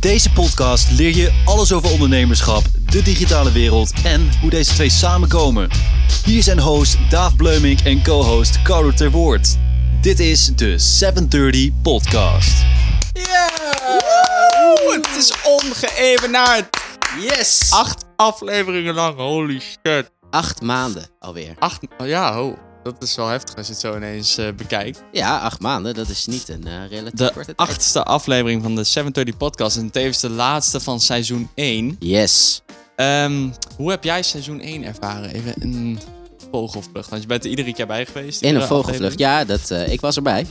In 0.00 0.08
deze 0.08 0.32
podcast 0.32 0.90
leer 0.90 1.16
je 1.16 1.42
alles 1.44 1.72
over 1.72 1.90
ondernemerschap, 1.90 2.62
de 2.90 3.02
digitale 3.02 3.52
wereld 3.52 3.92
en 4.04 4.30
hoe 4.40 4.50
deze 4.50 4.74
twee 4.74 4.90
samenkomen. 4.90 5.70
Hier 6.24 6.42
zijn 6.42 6.58
host 6.60 7.10
Daaf 7.10 7.36
Bleumink 7.36 7.80
en 7.80 8.02
co-host 8.02 8.62
Carlo 8.62 8.90
Ter 8.90 9.10
Woord. 9.10 9.58
Dit 10.00 10.20
is 10.20 10.46
de 10.56 10.78
730 10.78 11.70
Podcast. 11.82 12.64
Yeah! 13.12 13.48
Het 14.92 15.16
is 15.16 15.34
ongeëvenaard. 15.44 16.76
Yes! 17.20 17.70
Acht 17.70 18.04
afleveringen 18.16 18.94
lang, 18.94 19.16
holy 19.16 19.60
shit. 19.60 20.10
Acht 20.30 20.62
maanden 20.62 21.08
alweer. 21.18 21.54
Acht, 21.58 21.80
oh 21.98 22.06
ja, 22.06 22.42
oh. 22.42 22.69
Dat 22.82 23.02
is 23.02 23.16
wel 23.16 23.28
heftig 23.28 23.56
als 23.56 23.66
je 23.66 23.72
het 23.72 23.80
zo 23.80 23.96
ineens 23.96 24.38
eh, 24.38 24.52
bekijkt. 24.56 25.02
Ja, 25.12 25.38
acht 25.38 25.60
maanden. 25.60 25.94
Dat 25.94 26.08
is 26.08 26.26
niet 26.26 26.48
een 26.48 26.66
eh, 26.66 26.72
relatief 26.90 27.18
De 27.18 27.24
korte 27.32 27.54
tijd. 27.54 27.56
achtste 27.56 28.02
aflevering 28.02 28.62
van 28.62 28.74
de 28.74 28.84
730 28.84 29.36
podcast 29.36 29.76
en 29.76 29.90
tevens 29.90 30.20
de 30.20 30.30
laatste 30.30 30.80
van 30.80 31.00
seizoen 31.00 31.50
1. 31.54 31.96
Yes. 31.98 32.62
Ehm, 32.96 33.48
hoe 33.76 33.90
heb 33.90 34.04
jij 34.04 34.22
seizoen 34.22 34.60
1 34.60 34.84
ervaren? 34.84 35.30
Even 35.30 35.54
een 35.58 35.98
vogelvlucht, 36.50 37.08
want 37.10 37.22
je 37.22 37.28
bent 37.28 37.44
er 37.44 37.50
iedere 37.50 37.72
keer 37.72 37.86
bij 37.86 38.06
geweest. 38.06 38.40
In 38.42 38.54
een 38.54 38.60
vogelvlucht. 38.62 38.94
aflevering. 38.94 39.20
Ja, 39.20 39.44
dat, 39.44 39.70
eh, 39.70 39.92
ik 39.92 40.00
was 40.00 40.16
erbij. 40.16 40.46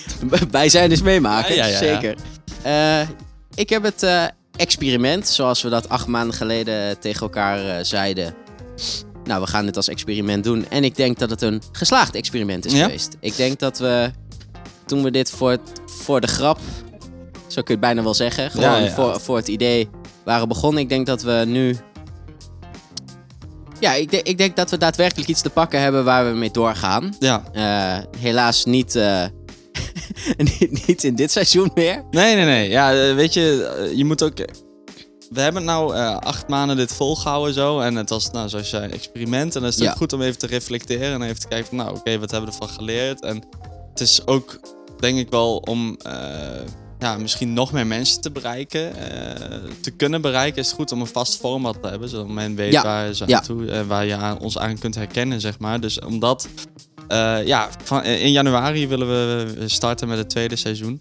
bij 0.50 0.68
zijn 0.68 0.90
is 0.90 1.02
meemaken. 1.02 1.54
Ja, 1.54 1.66
ja, 1.66 1.80
ja, 1.80 1.84
ja. 1.86 2.00
Zeker. 2.00 2.16
Eh, 2.62 3.08
ik 3.54 3.68
heb 3.68 3.82
het 3.82 4.02
eh, 4.02 4.24
experiment, 4.56 5.28
zoals 5.28 5.62
we 5.62 5.68
dat 5.68 5.88
acht 5.88 6.06
maanden 6.06 6.36
geleden 6.36 6.98
tegen 6.98 7.20
elkaar 7.20 7.66
eh, 7.78 7.84
zeiden. 7.84 8.34
Nou, 9.24 9.40
we 9.40 9.46
gaan 9.46 9.64
dit 9.66 9.76
als 9.76 9.88
experiment 9.88 10.44
doen. 10.44 10.66
En 10.68 10.84
ik 10.84 10.96
denk 10.96 11.18
dat 11.18 11.30
het 11.30 11.42
een 11.42 11.62
geslaagd 11.72 12.14
experiment 12.14 12.64
is 12.66 12.72
Ja? 12.72 12.84
geweest. 12.84 13.16
Ik 13.20 13.36
denk 13.36 13.58
dat 13.58 13.78
we, 13.78 14.10
toen 14.86 15.02
we 15.02 15.10
dit 15.10 15.30
voor, 15.30 15.58
voor 15.86 16.20
de 16.20 16.26
grap, 16.26 16.58
zo 17.46 17.62
kun 17.62 17.64
je 17.64 17.70
het 17.72 17.80
bijna 17.80 18.02
wel 18.02 18.14
zeggen, 18.14 18.50
gewoon 18.50 18.70
Ja, 18.70 18.76
ja. 18.78 18.90
Voor, 18.90 19.20
voor 19.20 19.36
het 19.36 19.48
idee 19.48 19.88
waren 20.24 20.48
begonnen. 20.48 20.82
Ik 20.82 20.88
denk 20.88 21.06
dat 21.06 21.22
we 21.22 21.44
nu 21.46 21.76
ja, 23.80 23.92
ik, 23.94 24.10
denk- 24.10 24.26
ik 24.26 24.38
denk 24.38 24.56
dat 24.56 24.70
we 24.70 24.78
daadwerkelijk 24.78 25.28
iets 25.28 25.42
te 25.42 25.50
pakken 25.50 25.80
hebben 25.80 26.04
waar 26.04 26.30
we 26.32 26.38
mee 26.38 26.50
doorgaan. 26.50 27.16
Ja. 27.18 27.42
Eh, 27.52 28.04
helaas 28.18 28.64
niet, 28.64 28.96
eh, 28.96 29.24
niet, 30.58 30.86
niet 30.86 31.04
in 31.04 31.14
dit 31.14 31.30
seizoen 31.30 31.70
meer. 31.74 32.04
Nee, 32.10 32.34
nee, 32.34 32.44
nee. 32.44 32.68
Ja, 32.68 32.92
eh, 33.08 33.14
weet 33.14 33.34
je, 33.34 33.92
je 33.94 34.04
moet 34.04 34.22
ook... 34.22 34.32
We 35.30 35.40
hebben 35.40 35.64
nou 35.64 35.94
eh, 35.94 36.16
acht 36.16 36.48
maanden 36.48 36.76
dit 36.76 36.92
volgehouden 36.92 37.54
zo. 37.54 37.80
En 37.80 37.94
het 37.96 38.10
was, 38.10 38.30
nou, 38.30 38.48
zoals 38.48 38.64
je 38.70 38.76
zei, 38.76 38.84
een 38.84 38.92
experiment. 38.92 39.54
En 39.54 39.60
dan 39.60 39.70
is 39.70 39.76
het 39.76 39.84
Ja. 39.84 39.92
goed 39.92 40.12
om 40.12 40.22
even 40.22 40.38
te 40.38 40.46
reflecteren. 40.46 41.12
En 41.12 41.22
even 41.22 41.40
te 41.40 41.48
kijken 41.48 41.68
van, 41.68 41.76
nou, 41.76 41.96
oké, 41.96 42.18
wat 42.18 42.30
hebben 42.30 42.50
we 42.50 42.56
ervan 42.60 42.76
geleerd? 42.76 43.22
En 43.22 43.42
het 43.90 44.00
is 44.00 44.26
ook, 44.26 44.60
denk 45.00 45.18
ik 45.18 45.30
wel, 45.30 45.56
om 45.56 45.96
eh, 46.02 46.12
ja, 46.98 47.16
misschien 47.18 47.52
nog 47.52 47.72
meer 47.72 47.86
mensen 47.86 48.20
te 48.20 48.30
bereiken. 48.30 48.96
eh, 48.96 49.58
te 49.80 49.90
kunnen 49.90 50.20
bereiken 50.20 50.60
is 50.60 50.66
het 50.66 50.76
goed 50.76 50.92
om 50.92 51.00
een 51.00 51.06
vast 51.06 51.36
format 51.36 51.82
te 51.82 51.88
hebben. 51.88 52.08
Zodat 52.08 52.28
men 52.28 52.54
weet 52.54 52.72
Ja. 52.72 52.82
waar, 52.82 53.12
ze 53.14 53.24
Ja. 53.26 53.40
toe, 53.40 53.70
en 53.70 53.86
waar 53.86 54.04
je 54.06 54.14
aan, 54.14 54.38
ons 54.40 54.58
aan 54.58 54.78
kunt 54.78 54.94
herkennen, 54.94 55.40
zeg 55.40 55.58
maar. 55.58 55.80
Dus 55.80 56.00
omdat... 56.00 56.48
ja, 57.44 57.68
van, 57.84 58.04
in 58.04 58.30
januari 58.32 58.88
willen 58.88 59.06
we 59.08 59.62
starten 59.68 60.08
met 60.08 60.18
het 60.18 60.30
tweede 60.30 60.56
seizoen. 60.56 61.00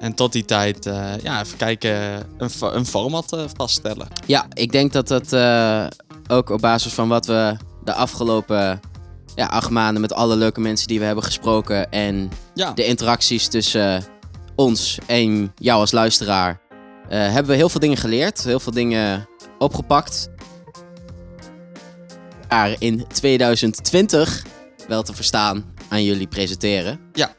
En 0.00 0.14
tot 0.14 0.32
die 0.32 0.44
tijd, 0.44 0.86
eh, 0.86 1.12
ja, 1.22 1.40
even 1.40 1.58
kijken, 1.58 1.92
een, 2.38 2.50
een 2.60 2.86
format 2.86 3.32
eh, 3.32 3.44
vaststellen. 3.56 4.08
Ja, 4.26 4.46
ik 4.52 4.72
denk 4.72 4.92
dat 4.92 5.08
dat 5.08 5.32
eh, 5.32 5.86
ook 6.28 6.50
op 6.50 6.60
basis 6.60 6.92
van 6.92 7.08
wat 7.08 7.26
we 7.26 7.56
de 7.84 7.92
afgelopen 7.92 8.80
ja, 9.34 9.46
acht 9.46 9.70
maanden 9.70 10.00
met 10.00 10.12
alle 10.12 10.36
leuke 10.36 10.60
mensen 10.60 10.88
die 10.88 10.98
we 10.98 11.04
hebben 11.04 11.24
gesproken 11.24 11.90
en 11.90 12.30
Ja, 12.54 12.72
de 12.72 12.84
interacties 12.84 13.48
tussen 13.48 14.04
ons 14.56 14.98
en 15.06 15.52
jou 15.54 15.80
als 15.80 15.90
luisteraar, 15.90 16.60
hebben 17.08 17.50
we 17.52 17.56
heel 17.56 17.68
veel 17.68 17.80
dingen 17.80 17.96
geleerd, 17.96 18.44
heel 18.44 18.60
veel 18.60 18.72
dingen 18.72 19.28
opgepakt. 19.58 20.28
Maar 22.48 22.76
in 22.78 23.06
2020 23.06 24.42
wel 24.88 25.02
te 25.02 25.14
verstaan 25.14 25.64
aan 25.88 26.04
jullie 26.04 26.26
presenteren. 26.26 27.00
Ja. 27.12 27.36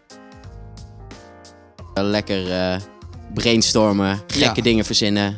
Lekker 2.04 2.52
eh, 2.52 2.76
brainstormen, 3.34 4.22
gekke 4.28 4.56
Ja. 4.56 4.62
dingen 4.62 4.86
verzinnen. 4.86 5.38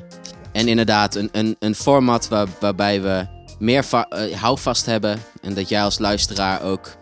En 0.52 0.68
inderdaad, 0.68 1.16
een, 1.16 1.30
een, 1.32 1.56
een 1.60 1.76
format 1.76 2.28
waar, 2.28 2.48
waarbij 2.60 3.02
we 3.02 3.26
meer 3.60 3.86
eh, 3.92 4.34
houvast 4.42 4.86
hebben. 4.86 5.20
En 5.42 5.54
dat 5.54 5.70
jij 5.70 5.84
als 5.84 6.00
luisteraar 6.00 6.62
ook 6.62 7.00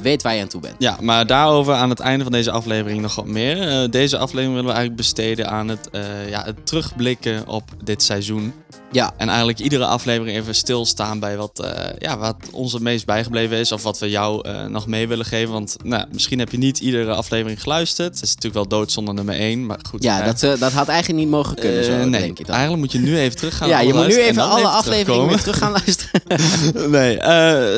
weet 0.00 0.22
waar 0.22 0.34
je 0.34 0.42
aan 0.42 0.48
toe 0.48 0.60
bent. 0.60 0.74
ja, 0.78 0.96
maar 1.00 1.26
daarover 1.26 1.74
aan 1.74 1.90
het 1.90 2.00
einde 2.00 2.22
van 2.22 2.32
deze 2.32 2.50
aflevering 2.50 3.00
nog 3.00 3.14
wat 3.14 3.26
meer. 3.26 3.68
Eh, 3.68 3.90
deze 3.90 4.18
aflevering 4.18 4.54
willen 4.54 4.68
we 4.70 4.76
eigenlijk 4.76 4.96
besteden 4.96 5.48
aan 5.50 5.68
het, 5.68 5.90
eh, 5.90 6.28
ja, 6.28 6.44
het 6.44 6.66
terugblikken 6.66 7.46
op 7.48 7.62
dit 7.84 8.02
seizoen. 8.02 8.52
Ja, 8.94 9.12
En 9.16 9.28
eigenlijk 9.28 9.58
iedere 9.58 9.86
aflevering 9.86 10.36
even 10.36 10.54
stilstaan 10.54 11.18
bij 11.18 11.36
wat, 11.36 11.60
eh, 11.60 11.98
ja, 11.98 12.18
wat 12.18 12.36
ons 12.52 12.72
het 12.72 12.82
meest 12.82 13.06
bijgebleven 13.06 13.56
is. 13.56 13.72
Of 13.72 13.82
wat 13.82 13.98
we 13.98 14.10
jou 14.10 14.48
eh, 14.48 14.64
nog 14.64 14.86
mee 14.86 15.08
willen 15.08 15.24
geven. 15.24 15.52
Want 15.52 15.76
nou, 15.82 16.04
misschien 16.12 16.38
heb 16.38 16.50
je 16.50 16.58
niet 16.58 16.78
iedere 16.78 17.14
aflevering 17.14 17.62
geluisterd. 17.62 18.14
Het 18.14 18.22
is 18.22 18.34
natuurlijk 18.34 18.54
wel 18.54 18.78
doodzonde 18.78 19.12
nummer 19.12 19.34
1. 19.34 19.66
Maar 19.66 19.78
goed. 19.88 20.02
ja 20.02 20.16
hè. 20.16 20.24
dat, 20.24 20.42
eh, 20.42 20.58
dat 20.58 20.72
had 20.72 20.88
eigenlijk 20.88 21.20
niet 21.20 21.30
mogen 21.30 21.54
kunnen, 21.54 21.84
zo 21.84 21.96
nee, 21.96 22.20
denk 22.20 22.38
ik 22.38 22.46
dan. 22.46 22.54
eigenlijk 22.54 22.84
moet 22.84 22.92
je 22.92 22.98
nu 22.98 23.18
even 23.18 23.36
terug 23.36 23.56
gaan. 23.56 23.68
Ja, 23.68 23.80
je 23.80 23.94
moet 23.94 24.06
nu 24.06 24.20
even 24.20 24.42
alle 24.42 24.68
afleveringen 24.68 25.28
weer 25.28 25.40
terug 25.40 25.58
gaan 25.58 25.72
luisteren. 25.72 26.22
nee, 26.90 27.22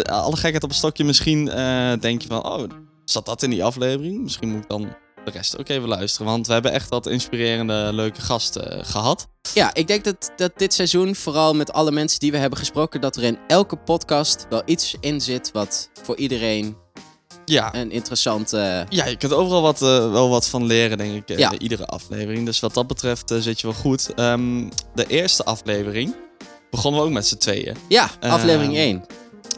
alle 0.04 0.37
gekheid 0.37 0.62
op 0.62 0.71
een 0.71 0.77
stokje. 0.77 1.04
Misschien 1.04 1.44
denk 2.00 2.22
je 2.22 2.28
van, 2.28 2.47
oh, 2.47 2.62
zat 3.04 3.27
dat 3.27 3.43
in 3.43 3.50
die 3.50 3.65
aflevering? 3.65 4.22
Misschien 4.22 4.48
moet 4.48 4.62
ik 4.62 4.69
dan 4.69 4.88
de 5.27 5.33
rest 5.33 5.59
ook 5.59 5.69
even 5.69 5.89
luisteren. 5.89 6.27
Want 6.27 6.47
we 6.47 6.53
hebben 6.53 6.73
echt 6.73 6.89
wat 6.89 7.07
inspirerende, 7.07 7.91
leuke 7.93 8.21
gasten 8.21 8.71
eh, 8.79 8.85
gehad. 8.85 9.27
Ja, 9.55 9.75
ik 9.75 9.87
denk 9.87 10.05
dat, 10.05 10.31
dat 10.37 10.53
dit 10.57 10.75
seizoen, 10.75 11.15
vooral 11.15 11.55
met 11.55 11.73
alle 11.73 11.91
mensen 11.91 12.19
die 12.21 12.31
we 12.31 12.37
hebben 12.39 12.59
gesproken, 12.59 13.01
dat 13.01 13.17
er 13.17 13.23
in 13.23 13.39
elke 13.47 13.77
podcast 13.77 14.47
wel 14.51 14.63
iets 14.65 14.97
in 15.01 15.21
zit 15.21 15.51
wat 15.53 15.91
voor 16.03 16.17
iedereen 16.17 16.77
Ja, 17.45 17.75
een 17.75 17.91
interessant... 17.91 18.53
eh, 18.53 18.81
ja 18.89 19.07
je 19.07 19.17
kunt 19.17 19.33
overal 19.33 19.63
wat, 19.63 19.83
eh, 19.83 20.11
wel 20.13 20.29
wat 20.29 20.47
van 20.49 20.65
leren, 20.65 20.99
denk 20.99 21.15
ik, 21.15 21.29
eh, 21.29 21.39
Ja. 21.39 21.59
iedere 21.59 21.87
aflevering. 21.87 22.47
Dus 22.47 22.61
wat 22.61 22.75
dat 22.75 22.87
betreft 22.87 23.33
zit 23.39 23.61
je 23.61 23.67
wel 23.67 23.77
goed. 23.77 24.15
Ehm, 24.15 24.69
de 24.95 25.07
eerste 25.07 25.45
aflevering 25.45 26.15
begonnen 26.71 27.01
we 27.01 27.07
ook 27.07 27.13
met 27.13 27.27
z'n 27.27 27.37
tweeën. 27.37 27.77
Ja, 27.89 28.11
aflevering 28.21 28.73
Ehm, 28.77 28.83
1. 28.89 29.05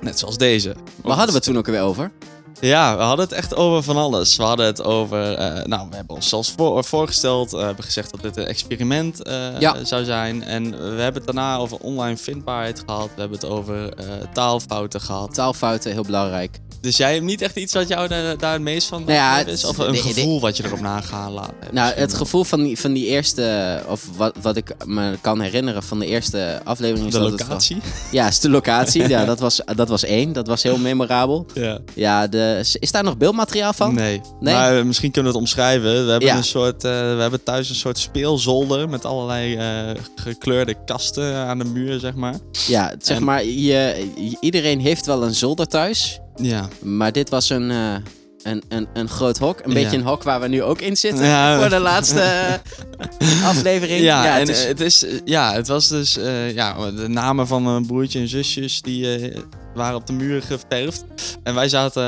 Net 0.01 0.19
zoals 0.19 0.37
deze. 0.39 0.75
Waar 1.03 1.17
hadden 1.17 1.29
we 1.29 1.35
het 1.35 1.43
toen 1.43 1.59
ook 1.59 1.67
weer 1.67 1.81
over? 1.81 2.13
Ja, 2.61 2.97
we 2.97 3.03
hadden 3.03 3.25
het 3.25 3.35
echt 3.35 3.55
over 3.55 3.83
van 3.83 3.97
alles. 3.97 4.37
We 4.37 4.43
hadden 4.43 4.67
het 4.67 4.83
over, 4.85 5.35
eh, 5.35 5.65
nou, 5.65 5.89
we 5.91 5.97
hebben 5.97 6.17
ons 6.17 6.29
zelfs 6.29 6.53
voor, 6.57 6.85
voorgesteld. 6.85 7.53
eh, 7.53 7.59
we 7.59 7.65
hebben 7.65 7.85
gezegd 7.85 8.11
dat 8.11 8.23
dit 8.23 8.37
een 8.37 8.47
experiment 8.47 9.23
eh, 9.23 9.61
Ja. 9.61 9.85
zou 9.85 10.05
zijn. 10.05 10.43
En 10.43 10.71
we 10.71 11.01
hebben 11.03 11.23
het 11.23 11.25
daarna 11.25 11.57
over 11.57 11.79
online 11.79 12.17
vindbaarheid 12.17 12.83
gehad. 12.87 13.09
We 13.15 13.21
hebben 13.21 13.39
het 13.39 13.49
over 13.49 13.89
eh, 13.95 14.05
taalfouten 14.33 15.01
gehad. 15.01 15.35
Taalfouten, 15.35 15.93
heel 15.93 16.03
belangrijk. 16.03 16.59
Dus 16.81 16.97
jij 16.97 17.13
hebt 17.13 17.25
niet 17.25 17.43
echt 17.43 17.57
iets 17.57 17.75
wat 17.75 17.89
jou 17.89 18.09
daar, 18.09 18.39
daar 18.39 18.53
het 18.53 18.63
meest 18.63 18.89
van 18.89 19.01
Nou 19.01 19.13
ja, 19.13 19.39
is? 19.47 19.65
Of 19.65 19.79
een 19.79 19.87
de- 19.87 19.93
de- 19.93 19.99
gevoel 19.99 20.41
wat 20.41 20.57
je 20.57 20.65
erop 20.65 20.81
nagaan 20.81 21.33
laat 21.33 21.47
hebben? 21.59 21.75
Nou, 21.75 21.95
het 21.95 22.15
gevoel 22.15 22.45
van 22.45 22.63
die, 22.63 22.79
van 22.79 22.93
die 22.93 23.07
eerste, 23.07 23.81
of 23.89 24.09
wat, 24.17 24.35
wat 24.43 24.57
ik 24.57 24.75
me 24.87 25.19
kan 25.21 25.41
herinneren 25.41 25.83
van 25.83 25.99
de 25.99 26.07
eerste 26.07 26.61
aflevering 26.65 27.07
is. 27.07 27.13
De 27.13 27.19
dat 27.19 27.31
het 27.31 27.41
locatie? 27.41 27.77
ja, 28.11 28.27
is 28.29 28.41
de 28.41 28.51
locatie. 28.51 29.09
ja, 29.15 29.25
dat 29.25 29.39
was, 29.41 29.61
dat 29.75 29.89
was 29.89 30.05
één. 30.05 30.33
Dat 30.33 30.47
was 30.47 30.63
heel 30.63 30.79
memorabel. 30.79 31.47
Ja. 31.55 31.79
Ja, 31.95 32.27
de, 32.27 32.65
is 32.81 32.93
daar 32.93 33.05
nog 33.05 33.17
beeldmateriaal 33.17 33.73
van? 33.73 33.95
Nee. 33.95 34.21
Nee? 34.41 34.55
Maar 34.55 34.79
eh, 34.79 34.85
misschien 34.85 35.11
kunnen 35.11 35.33
we 35.33 35.39
het 35.39 35.47
omschrijven. 35.47 36.05
We 36.05 36.11
hebben, 36.11 36.29
Ja. 36.29 36.37
een 36.37 36.45
soort, 36.45 36.85
eh, 36.85 36.91
we 36.91 37.21
hebben 37.21 37.43
thuis 37.43 37.69
een 37.69 37.75
soort 37.75 37.99
speelzolder 37.99 38.89
met 38.89 39.05
allerlei 39.05 39.57
eh, 39.57 40.01
gekleurde 40.15 40.75
kasten 40.85 41.35
aan 41.35 41.59
de 41.59 41.65
muur, 41.65 41.99
zeg 41.99 42.15
maar. 42.15 42.35
Ja, 42.67 42.95
zeg 42.99 43.17
En- 43.17 43.25
maar, 43.25 43.45
je- 43.45 44.37
iedereen 44.41 44.81
heeft 44.81 45.07
wel 45.07 45.23
een 45.25 45.35
zolder 45.35 45.67
thuis. 45.67 46.21
Ja. 46.39 46.69
Maar 46.83 47.13
dit 47.13 47.29
was 47.31 47.51
een, 47.51 47.71
eh, 47.71 47.95
een, 48.43 48.63
een, 48.69 48.89
een 48.95 49.09
groot 49.09 49.39
hok. 49.39 49.61
Een 49.61 49.69
Ja. 49.71 49.75
beetje 49.75 49.97
een 49.97 50.05
hok 50.07 50.23
waar 50.23 50.41
we 50.41 50.49
nu 50.49 50.63
ook 50.63 50.81
in 50.81 50.97
zitten. 50.97 51.25
Ja. 51.25 51.59
Voor 51.61 51.69
de 51.69 51.79
laatste 51.79 52.61
aflevering. 53.45 54.01
Ja, 54.01 54.35
en 54.35 54.39
het 54.41 54.49
is- 54.49 54.65
het, 54.65 54.81
is, 54.81 55.05
ja, 55.25 55.53
het 55.53 55.69
was 55.69 55.89
dus 55.89 56.17
eh, 56.17 56.55
ja, 56.55 56.91
de 56.91 57.09
namen 57.09 57.47
van 57.47 57.63
mijn 57.63 57.87
broertje 57.87 58.21
en 58.21 58.29
zusjes 58.29 58.83
die 58.83 59.17
eh, 59.17 59.37
waren 59.75 59.97
op 59.97 60.07
de 60.07 60.13
muur 60.13 60.43
geverfd. 60.43 61.05
En 61.43 61.55
wij 61.55 61.69
zaten, 61.69 62.03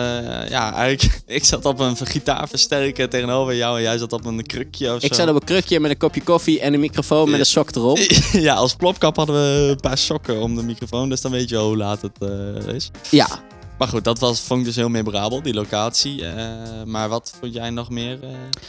ja, 0.49 0.75
eigenlijk, 0.75 1.21
ik 1.27 1.44
zat 1.44 1.65
op 1.65 1.79
een 1.81 1.97
gitaarversterker 1.97 3.09
tegenover 3.09 3.55
jou 3.56 3.77
en 3.77 3.82
jij 3.82 3.99
zat 3.99 4.12
op 4.12 4.25
een 4.25 4.47
krukje 4.47 4.94
of 4.94 5.03
ik 5.03 5.15
zo. 5.15 5.21
zat 5.21 5.29
op 5.29 5.35
een 5.35 5.44
krukje 5.44 5.81
met 5.81 5.91
een 5.91 5.97
kopje 5.97 6.23
koffie 6.23 6.61
en 6.61 6.75
een 6.75 6.81
microfoon 6.81 7.31
met 7.31 7.41
een 7.41 7.47
sok 7.47 7.75
erop. 7.75 7.99
Ja, 8.32 8.55
als 8.55 8.75
plopkap 8.75 9.17
hadden 9.17 9.35
we 9.35 9.69
een 9.71 9.81
paar 9.81 9.99
sokken 9.99 10.41
om 10.41 10.55
de 10.56 10.62
microfoon, 10.62 11.09
dus 11.09 11.21
dan 11.21 11.31
weet 11.31 11.49
je 11.49 11.56
hoe 11.56 11.77
laat 11.77 12.03
het 12.03 12.19
is. 12.75 12.91
Ja, 13.11 13.29
Maar 13.81 13.88
goed, 13.88 14.05
dat 14.05 14.19
was, 14.19 14.41
vond 14.41 14.61
ik 14.61 14.67
dus 14.67 14.77
heel 14.77 14.88
memorabel, 14.88 15.43
die 15.43 15.55
locatie. 15.55 16.27
Eh, 16.27 16.44
maar 16.85 17.09
wat 17.09 17.32
vond 17.41 17.55
jij 17.55 17.71
nog 17.71 17.91
meer? 17.91 18.19
eh? 18.23 18.29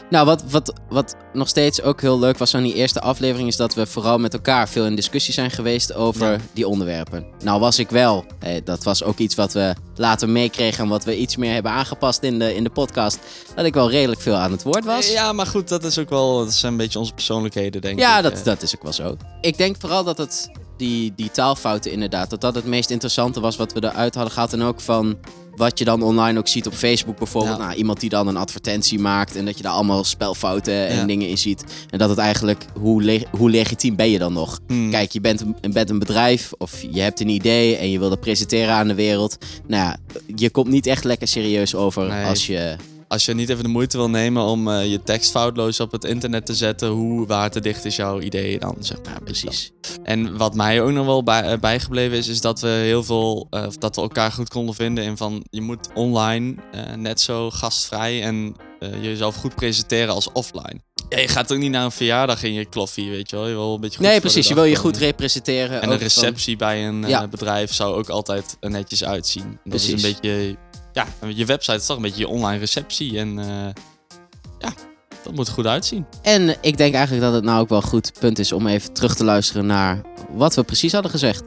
Nou, 0.09 0.25
wat, 0.25 0.43
wat, 0.49 0.73
wat 0.89 1.15
nog 1.33 1.47
steeds 1.47 1.81
ook 1.81 2.01
heel 2.01 2.19
leuk 2.19 2.37
was 2.37 2.55
aan 2.55 2.63
die 2.63 2.73
eerste 2.73 3.01
aflevering... 3.01 3.47
is 3.47 3.55
dat 3.55 3.73
we 3.73 3.85
vooral 3.85 4.17
met 4.17 4.33
elkaar 4.33 4.69
veel 4.69 4.85
in 4.85 4.95
discussie 4.95 5.33
zijn 5.33 5.51
geweest 5.51 5.93
over 5.93 6.31
Ja. 6.31 6.37
die 6.53 6.67
onderwerpen. 6.67 7.25
Nou 7.43 7.59
was 7.59 7.79
ik 7.79 7.89
wel, 7.89 8.25
eh, 8.39 8.61
dat 8.63 8.83
was 8.83 9.03
ook 9.03 9.17
iets 9.17 9.35
wat 9.35 9.53
we 9.53 9.75
later 9.95 10.29
meekregen... 10.29 10.83
en 10.83 10.89
wat 10.89 11.03
we 11.03 11.17
iets 11.17 11.35
meer 11.35 11.53
hebben 11.53 11.71
aangepast 11.71 12.23
in 12.23 12.39
de, 12.39 12.55
in 12.55 12.63
de 12.63 12.69
podcast... 12.69 13.19
dat 13.55 13.65
ik 13.65 13.73
wel 13.73 13.89
redelijk 13.89 14.21
veel 14.21 14.35
aan 14.35 14.51
het 14.51 14.63
woord 14.63 14.85
was. 14.85 15.11
Ja, 15.11 15.33
maar 15.33 15.47
goed, 15.47 15.67
dat 15.67 15.83
is 15.83 15.97
ook 15.97 16.09
wel, 16.09 16.37
dat 16.37 16.53
zijn 16.53 16.71
een 16.71 16.77
beetje 16.77 16.99
onze 16.99 17.13
persoonlijkheden, 17.13 17.81
denk 17.81 17.99
Ja, 17.99 18.17
ik. 18.17 18.23
dat, 18.23 18.33
eh. 18.33 18.43
dat 18.43 18.61
is 18.61 18.75
ook 18.75 18.83
wel 18.83 18.93
zo. 18.93 19.15
Ik 19.41 19.57
denk 19.57 19.75
vooral 19.79 20.03
dat 20.03 20.17
het, 20.17 20.49
die, 20.81 21.13
die 21.15 21.31
taalfouten 21.31 21.91
inderdaad, 21.91 22.29
dat 22.29 22.41
dat 22.41 22.55
het 22.55 22.65
meest 22.65 22.89
interessante 22.89 23.39
was 23.39 23.55
wat 23.57 23.73
we 23.73 23.83
eruit 23.83 24.13
hadden 24.15 24.33
gehaald. 24.33 24.53
En 24.53 24.61
ook 24.61 24.81
van 24.81 25.17
wat 25.55 25.79
je 25.79 25.85
dan 25.85 26.01
online 26.03 26.39
ook 26.39 26.47
ziet 26.47 26.67
op 26.67 26.73
Facebook 26.73 27.17
bijvoorbeeld. 27.17 27.57
Ja. 27.57 27.63
Nou, 27.63 27.75
iemand 27.75 27.99
die 27.99 28.09
dan 28.09 28.27
een 28.27 28.37
advertentie 28.37 28.99
maakt 28.99 29.35
en 29.35 29.45
dat 29.45 29.57
je 29.57 29.63
daar 29.63 29.71
allemaal 29.71 30.03
spelfouten 30.03 30.87
en 30.87 30.95
Ja. 30.95 31.03
dingen 31.05 31.27
in 31.27 31.37
ziet. 31.37 31.63
En 31.89 31.97
dat 31.97 32.09
het 32.09 32.17
eigenlijk, 32.17 32.65
hoe, 32.79 33.03
le- 33.03 33.23
hoe 33.37 33.49
legitiem 33.49 33.95
ben 33.95 34.09
je 34.09 34.19
dan 34.19 34.33
nog? 34.33 34.59
Hmm. 34.67 34.91
Kijk, 34.91 35.11
je 35.11 35.21
bent, 35.21 35.41
een, 35.61 35.73
bent 35.73 35.89
een 35.89 35.99
bedrijf 35.99 36.51
of 36.57 36.81
je 36.91 37.01
hebt 37.01 37.19
een 37.19 37.29
idee 37.29 37.75
en 37.75 37.89
je 37.91 37.99
wil 37.99 38.09
dat 38.09 38.19
presenteren 38.19 38.73
aan 38.73 38.87
de 38.87 38.95
wereld. 38.95 39.37
Nou 39.67 39.83
ja, 39.83 39.97
je 40.35 40.49
komt 40.49 40.67
niet 40.67 40.85
echt 40.87 41.03
lekker 41.03 41.27
serieus 41.27 41.75
over 41.75 42.07
Nee. 42.07 42.25
als 42.25 42.47
je... 42.47 42.75
Als 43.11 43.25
je 43.25 43.33
niet 43.33 43.49
even 43.49 43.63
de 43.63 43.69
moeite 43.69 43.97
wil 43.97 44.09
nemen 44.09 44.43
om 44.43 44.67
eh, 44.67 44.89
je 44.91 45.03
tekst 45.03 45.31
foutloos 45.31 45.79
op 45.79 45.91
het 45.91 46.03
internet 46.03 46.45
te 46.45 46.55
zetten, 46.55 46.89
hoe 46.89 47.27
waterdicht 47.27 47.85
is 47.85 47.95
jouw 47.95 48.19
idee 48.19 48.59
dan? 48.59 48.75
Zeg 48.79 48.97
maar. 49.03 49.13
Ja, 49.13 49.19
precies. 49.23 49.71
En 50.03 50.37
wat 50.37 50.55
mij 50.55 50.81
ook 50.81 50.91
nog 50.91 51.05
wel 51.05 51.23
bij, 51.23 51.41
eh, 51.43 51.59
bijgebleven 51.59 52.17
is, 52.17 52.27
is 52.27 52.41
dat 52.41 52.59
we 52.59 52.67
heel 52.67 53.03
veel, 53.03 53.47
eh, 53.49 53.65
dat 53.79 53.95
we 53.95 54.01
elkaar 54.01 54.31
goed 54.31 54.49
konden 54.49 54.75
vinden 54.75 55.03
in 55.03 55.17
van, 55.17 55.43
je 55.49 55.61
moet 55.61 55.87
online 55.93 56.55
net 56.95 57.21
zo 57.21 57.49
gastvrij 57.51 58.23
en 58.23 58.55
jezelf 59.01 59.35
goed 59.35 59.55
presenteren 59.55 60.13
als 60.13 60.31
offline. 60.31 60.81
Ja, 61.09 61.19
je 61.19 61.27
gaat 61.27 61.51
ook 61.53 61.59
niet 61.59 61.71
naar 61.71 61.83
een 61.85 61.91
verjaardag 61.91 62.43
in 62.43 62.53
je 62.53 62.65
kloffie, 62.65 63.09
weet 63.09 63.29
je 63.29 63.35
wel. 63.35 63.47
Je 63.47 63.53
wil 63.53 63.73
een 63.73 63.81
beetje 63.81 63.97
goed 63.97 64.05
Nee, 64.07 64.19
precies. 64.19 64.47
Je 64.47 64.53
wil 64.53 64.63
je 64.63 64.75
goed 64.75 64.97
representeren. 64.97 65.81
En 65.81 65.83
een 65.83 65.89
van- 65.89 65.97
receptie 66.07 66.55
bij 66.55 66.87
een 66.87 67.07
Ja. 67.07 67.27
bedrijf 67.27 67.73
zou 67.73 67.95
ook 67.95 68.09
altijd 68.09 68.57
netjes 68.59 69.03
uitzien. 69.03 69.43
Dat 69.43 69.59
Precies. 69.63 69.93
is 69.93 70.03
een 70.03 70.11
beetje, 70.11 70.55
ja, 70.93 71.07
je 71.27 71.45
website 71.45 71.77
is 71.77 71.85
toch 71.85 71.95
een 71.95 72.01
beetje 72.01 72.19
je 72.19 72.27
online 72.27 72.59
receptie. 72.59 73.17
En 73.17 73.39
eh, 73.39 73.83
ja, 74.59 74.73
dat 75.23 75.33
moet 75.33 75.47
er 75.47 75.53
goed 75.53 75.65
uitzien. 75.65 76.05
En 76.21 76.57
ik 76.61 76.77
denk 76.77 76.93
eigenlijk 76.93 77.23
dat 77.23 77.33
het 77.33 77.43
nou 77.43 77.61
ook 77.61 77.69
wel 77.69 77.77
een 77.77 77.87
goed 77.87 78.11
punt 78.19 78.39
is 78.39 78.51
om 78.51 78.67
even 78.67 78.93
terug 78.93 79.15
te 79.15 79.23
luisteren 79.23 79.65
naar 79.65 80.01
wat 80.29 80.55
we 80.55 80.63
precies 80.63 80.91
hadden 80.91 81.11
gezegd. 81.11 81.43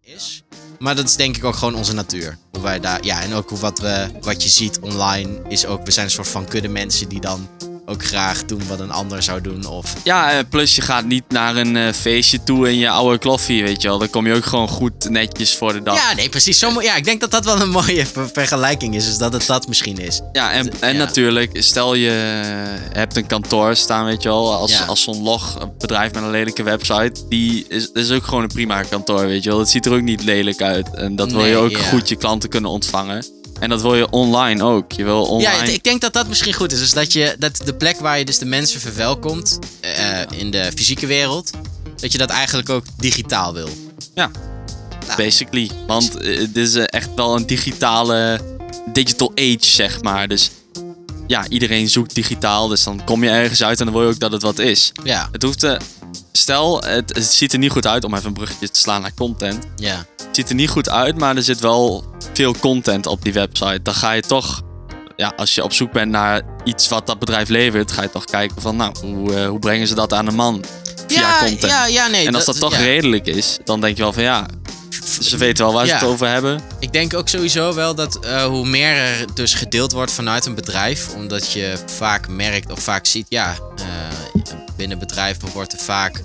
Is. 0.00 0.42
Maar 0.78 0.96
dat 0.96 1.04
is 1.04 1.16
denk 1.16 1.36
ik 1.36 1.44
ook 1.44 1.54
gewoon 1.54 1.74
onze 1.74 1.94
natuur. 1.94 2.38
Hoe 2.52 2.62
wij 2.62 2.80
daar, 2.80 3.04
ja, 3.04 3.22
en 3.22 3.34
ook 3.34 3.48
hoe 3.48 3.58
wat, 3.58 3.78
we, 3.78 4.08
wat 4.20 4.42
je 4.42 4.48
ziet 4.48 4.80
online 4.80 5.42
is 5.48 5.66
ook, 5.66 5.84
we 5.84 5.90
zijn 5.90 6.06
een 6.06 6.12
soort 6.12 6.28
van 6.28 6.48
kudde 6.48 6.68
mensen 6.68 7.08
die 7.08 7.20
dan 7.20 7.48
ook 7.88 8.04
graag 8.04 8.44
doen 8.44 8.62
wat 8.68 8.80
een 8.80 8.90
ander 8.90 9.22
zou 9.22 9.40
doen. 9.40 9.66
Of, 9.66 9.92
Ja, 10.04 10.32
eh, 10.32 10.38
plus 10.50 10.74
je 10.74 10.82
gaat 10.82 11.04
niet 11.04 11.24
naar 11.28 11.56
een 11.56 11.76
eh, 11.76 11.92
feestje 11.92 12.42
toe 12.42 12.68
in 12.70 12.76
je 12.78 12.88
oude 12.90 13.18
kloffie, 13.18 13.62
weet 13.62 13.82
je 13.82 13.88
wel. 13.88 13.98
Dan 13.98 14.10
kom 14.10 14.26
je 14.26 14.34
ook 14.34 14.44
gewoon 14.44 14.68
goed 14.68 15.08
netjes 15.10 15.54
voor 15.56 15.72
de 15.72 15.82
dag. 15.82 15.94
Ja, 15.96 16.14
nee, 16.14 16.28
precies. 16.28 16.58
Zo, 16.58 16.82
ja, 16.82 16.94
ik 16.96 17.04
denk 17.04 17.20
dat 17.20 17.30
dat 17.30 17.44
wel 17.44 17.60
een 17.60 17.70
mooie 17.80 18.06
ver- 18.06 18.28
vergelijking 18.32 18.94
is. 18.94 19.04
Dus 19.04 19.18
dat 19.18 19.32
het 19.32 19.46
dat 19.46 19.68
misschien 19.68 19.98
is. 19.98 20.20
Ja, 20.32 20.52
en, 20.52 20.70
en 20.80 20.92
Ja. 20.92 20.98
natuurlijk, 20.98 21.50
stel 21.62 21.94
je 21.94 22.10
hebt 22.92 23.16
een 23.16 23.26
kantoor 23.26 23.76
staan, 23.76 24.04
weet 24.04 24.22
je 24.22 24.28
wel, 24.28 24.54
als, 24.54 24.70
Ja. 24.72 24.84
als 24.84 25.02
zo'n 25.02 25.22
log 25.22 25.56
een 25.60 25.72
bedrijf 25.78 26.12
met 26.12 26.22
een 26.22 26.30
lelijke 26.30 26.62
website, 26.62 27.12
die 27.28 27.64
is, 27.68 27.90
is 27.92 28.10
ook 28.10 28.24
gewoon 28.24 28.42
een 28.42 28.48
prima 28.48 28.82
kantoor, 28.82 29.26
weet 29.26 29.42
je 29.42 29.50
wel. 29.50 29.58
Het 29.58 29.68
ziet 29.68 29.86
er 29.86 29.92
ook 29.92 30.02
niet 30.02 30.24
lelijk 30.24 30.62
uit. 30.62 30.94
En 30.94 31.16
dat 31.16 31.32
wil 31.32 31.44
je 31.44 31.56
ook 31.56 31.70
ja. 31.70 31.78
goed 31.78 32.08
je 32.08 32.16
klanten 32.16 32.48
kunnen 32.48 32.70
ontvangen. 32.70 33.24
En 33.60 33.68
dat 33.68 33.82
wil 33.82 33.94
je 33.94 34.10
online 34.10 34.64
ook. 34.64 34.92
Je 34.92 35.04
wil 35.04 35.24
online... 35.24 35.66
Ja, 35.66 35.72
ik 35.72 35.82
denk 35.82 36.00
dat 36.00 36.12
dat 36.12 36.28
misschien 36.28 36.52
goed 36.52 36.72
is. 36.72 36.78
Dus 36.78 36.92
dat, 36.92 37.12
je, 37.12 37.36
dat 37.38 37.60
de 37.64 37.74
plek 37.74 37.98
waar 38.00 38.18
je 38.18 38.24
dus 38.24 38.38
de 38.38 38.44
mensen 38.44 38.80
verwelkomt 38.80 39.58
eh, 39.80 40.38
in 40.38 40.50
de 40.50 40.70
fysieke 40.74 41.06
wereld, 41.06 41.50
dat 41.96 42.12
je 42.12 42.18
dat 42.18 42.30
eigenlijk 42.30 42.68
ook 42.68 42.84
digitaal 42.96 43.54
wil. 43.54 43.68
Nou, 44.14 44.30
Basically. 45.16 45.70
Want 45.86 46.16
eh, 46.16 46.38
het 46.38 46.56
is 46.56 46.74
eh, 46.74 46.84
echt 46.86 47.08
wel 47.14 47.36
een 47.36 47.46
digitale 47.46 48.40
digital 48.92 49.32
age, 49.34 49.56
zeg 49.60 50.02
maar. 50.02 50.28
Dus 50.28 50.50
ja, 51.26 51.48
iedereen 51.48 51.88
zoekt 51.88 52.14
digitaal. 52.14 52.68
Dus 52.68 52.82
dan 52.82 53.04
kom 53.04 53.24
je 53.24 53.30
ergens 53.30 53.62
uit 53.62 53.78
en 53.78 53.84
dan 53.84 53.94
wil 53.94 54.02
je 54.02 54.08
ook 54.08 54.18
dat 54.18 54.32
het 54.32 54.42
wat 54.42 54.58
is. 54.58 54.92
Ja, 55.04 55.28
Het 55.32 55.42
hoeft 55.42 55.58
te... 55.58 55.78
Stel, 56.32 56.80
het, 56.82 57.14
het 57.14 57.24
ziet 57.24 57.52
er 57.52 57.58
niet 57.58 57.70
goed 57.70 57.86
uit 57.86 58.04
om 58.04 58.14
even 58.14 58.26
een 58.26 58.32
bruggetje 58.32 58.70
te 58.70 58.78
slaan 58.78 59.02
naar 59.02 59.14
content. 59.14 59.64
ja. 59.76 60.04
Het 60.16 60.44
ziet 60.44 60.48
er 60.48 60.54
niet 60.54 60.70
goed 60.70 60.90
uit, 60.90 61.18
maar 61.18 61.36
er 61.36 61.42
zit 61.42 61.60
wel 61.60 62.04
veel 62.32 62.54
content 62.60 63.06
op 63.06 63.22
die 63.22 63.32
website. 63.32 63.82
Dan 63.82 63.94
ga 63.94 64.12
je 64.12 64.22
toch... 64.22 64.62
Ja, 65.16 65.32
als 65.36 65.54
je 65.54 65.62
op 65.62 65.72
zoek 65.72 65.92
bent 65.92 66.10
naar 66.10 66.42
iets 66.64 66.88
wat 66.88 67.06
dat 67.06 67.18
bedrijf 67.18 67.48
levert, 67.48 67.92
ga 67.92 68.02
je 68.02 68.10
toch 68.10 68.24
kijken 68.24 68.62
van, 68.62 68.76
nou, 68.76 68.94
hoe, 69.00 69.34
eh, 69.34 69.48
hoe 69.48 69.58
brengen 69.58 69.86
ze 69.86 69.94
dat 69.94 70.12
aan 70.12 70.24
de 70.24 70.30
man 70.32 70.64
via 71.06 71.20
ja, 71.20 71.38
content? 71.38 71.62
Ja, 71.62 71.86
ja, 71.86 72.06
nee. 72.06 72.26
en 72.26 72.34
als 72.34 72.44
dat, 72.44 72.58
toch 72.58 72.72
ja. 72.72 72.78
redelijk 72.78 73.26
is, 73.26 73.58
dan 73.64 73.80
denk 73.80 73.96
je 73.96 74.02
wel 74.02 74.12
van, 74.12 74.22
ja, 74.22 74.46
ze 75.20 75.36
weten 75.36 75.64
wel 75.64 75.74
waar 75.74 75.86
ze 75.86 75.92
Ja. 75.92 75.98
het 75.98 76.08
over 76.08 76.28
hebben. 76.28 76.60
Ik 76.78 76.92
denk 76.92 77.14
ook 77.14 77.28
sowieso 77.28 77.74
wel 77.74 77.94
dat 77.94 78.18
eh, 78.24 78.44
hoe 78.44 78.66
meer 78.66 78.96
er 78.96 79.24
dus 79.34 79.54
gedeeld 79.54 79.92
wordt 79.92 80.12
vanuit 80.12 80.46
een 80.46 80.54
bedrijf, 80.54 81.08
omdat 81.14 81.52
je 81.52 81.78
vaak 81.86 82.28
merkt 82.28 82.70
of 82.72 82.80
vaak 82.80 83.06
ziet, 83.06 83.26
ja, 83.28 83.54
binnen 84.76 84.98
bedrijven 84.98 85.48
wordt 85.52 85.72
er 85.72 85.78
vaak, 85.78 86.22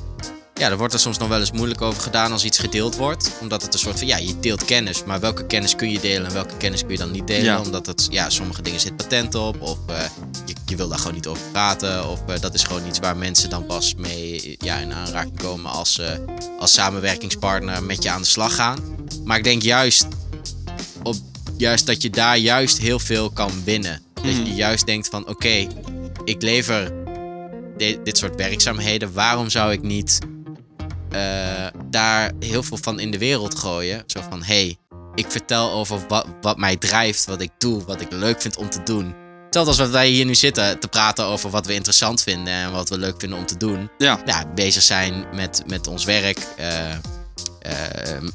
ja, 0.54 0.70
er 0.70 0.78
wordt 0.78 0.94
er 0.94 1.00
soms 1.00 1.18
nog 1.18 1.28
wel 1.28 1.40
eens 1.40 1.52
moeilijk 1.52 1.82
over 1.82 2.02
gedaan 2.02 2.32
als 2.32 2.44
iets 2.46 2.58
gedeeld 2.60 2.96
wordt, 2.96 3.32
omdat 3.42 3.62
het 3.62 3.74
een 3.74 3.80
soort 3.80 3.98
van, 3.98 4.08
ja, 4.08 4.18
je 4.18 4.40
deelt 4.40 4.66
kennis, 4.66 5.04
maar 5.04 5.20
welke 5.20 5.46
kennis 5.46 5.76
kun 5.76 5.92
je 5.92 6.00
delen 6.00 6.28
en 6.28 6.34
welke 6.34 6.58
kennis 6.58 6.82
kun 6.82 6.92
je 6.92 6.98
dan 6.98 7.12
niet 7.12 7.28
delen, 7.28 7.44
Ja. 7.44 7.62
omdat 7.62 7.86
het, 7.86 8.08
ja, 8.10 8.30
sommige 8.30 8.62
dingen 8.62 8.80
zit 8.80 8.96
patent 8.98 9.36
op 9.36 9.62
of 9.62 9.78
eh, 9.88 10.04
je, 10.46 10.54
je 10.66 10.76
wil 10.76 10.88
daar 10.88 10.98
gewoon 10.98 11.14
niet 11.14 11.28
over 11.28 11.44
praten 11.52 12.10
of 12.10 12.20
eh, 12.28 12.40
dat 12.40 12.54
is 12.54 12.64
gewoon 12.64 12.88
iets 12.88 13.00
waar 13.00 13.18
mensen 13.18 13.50
dan 13.50 13.66
pas 13.66 13.96
mee, 13.96 14.56
ja, 14.60 14.78
in 14.78 14.94
aanraking 14.94 15.38
komen 15.38 15.72
als 15.72 15.94
ze 15.94 16.26
als 16.60 16.74
samenwerkingspartner 16.74 17.84
met 17.84 18.04
je 18.04 18.10
aan 18.10 18.22
de 18.22 18.28
slag 18.28 18.56
gaan. 18.56 18.80
Maar 19.26 19.38
ik 19.38 19.44
denk 19.44 19.62
juist 19.62 20.06
op, 21.04 21.16
juist 21.58 21.86
dat 21.86 22.02
je 22.02 22.10
daar 22.10 22.38
juist 22.38 22.78
heel 22.78 23.00
veel 23.00 23.30
kan 23.30 23.52
winnen. 23.64 24.02
Dat 24.14 24.36
je 24.36 24.54
juist 24.54 24.86
denkt 24.86 25.08
van 25.08 25.28
oké, 25.28 25.68
ik 26.24 26.42
lever 26.42 26.94
di- 27.78 28.00
dit 28.04 28.18
soort 28.18 28.36
werkzaamheden. 28.36 29.14
Waarom 29.14 29.50
zou 29.50 29.72
ik 29.72 29.82
niet 29.82 30.20
eh, 31.12 31.68
daar 31.90 32.32
heel 32.40 32.64
veel 32.64 32.78
van 32.82 33.00
in 33.00 33.12
de 33.12 33.18
wereld 33.18 33.60
gooien? 33.60 34.04
Zo 34.06 34.22
van 34.30 34.44
hey, 34.44 34.78
ik 35.16 35.26
vertel 35.32 35.72
over 35.72 36.00
wat, 36.08 36.26
wat 36.42 36.58
mij 36.58 36.76
drijft, 36.78 37.26
wat 37.26 37.42
ik 37.42 37.52
doe, 37.58 37.84
wat 37.86 38.02
ik 38.02 38.12
leuk 38.12 38.42
vind 38.42 38.58
om 38.58 38.70
te 38.70 38.84
doen. 38.84 39.14
Hetzelfde 39.44 39.72
als 39.72 39.90
wat 39.90 39.90
wij 40.02 40.08
hier 40.10 40.26
nu 40.26 40.36
zitten 40.36 40.80
te 40.80 40.88
praten 40.88 41.26
over 41.26 41.50
wat 41.50 41.66
we 41.66 41.74
interessant 41.74 42.22
vinden 42.22 42.54
en 42.54 42.72
wat 42.72 42.90
we 42.90 42.98
leuk 42.98 43.16
vinden 43.20 43.40
om 43.40 43.46
te 43.46 43.58
doen. 43.58 43.90
Ja. 43.98 44.20
Ja, 44.26 44.46
bezig 44.56 44.84
zijn 44.84 45.26
met, 45.34 45.64
met 45.68 45.88
ons 45.88 46.06
werk, 46.06 46.40
eh, 46.58 46.92
eh, 46.92 46.98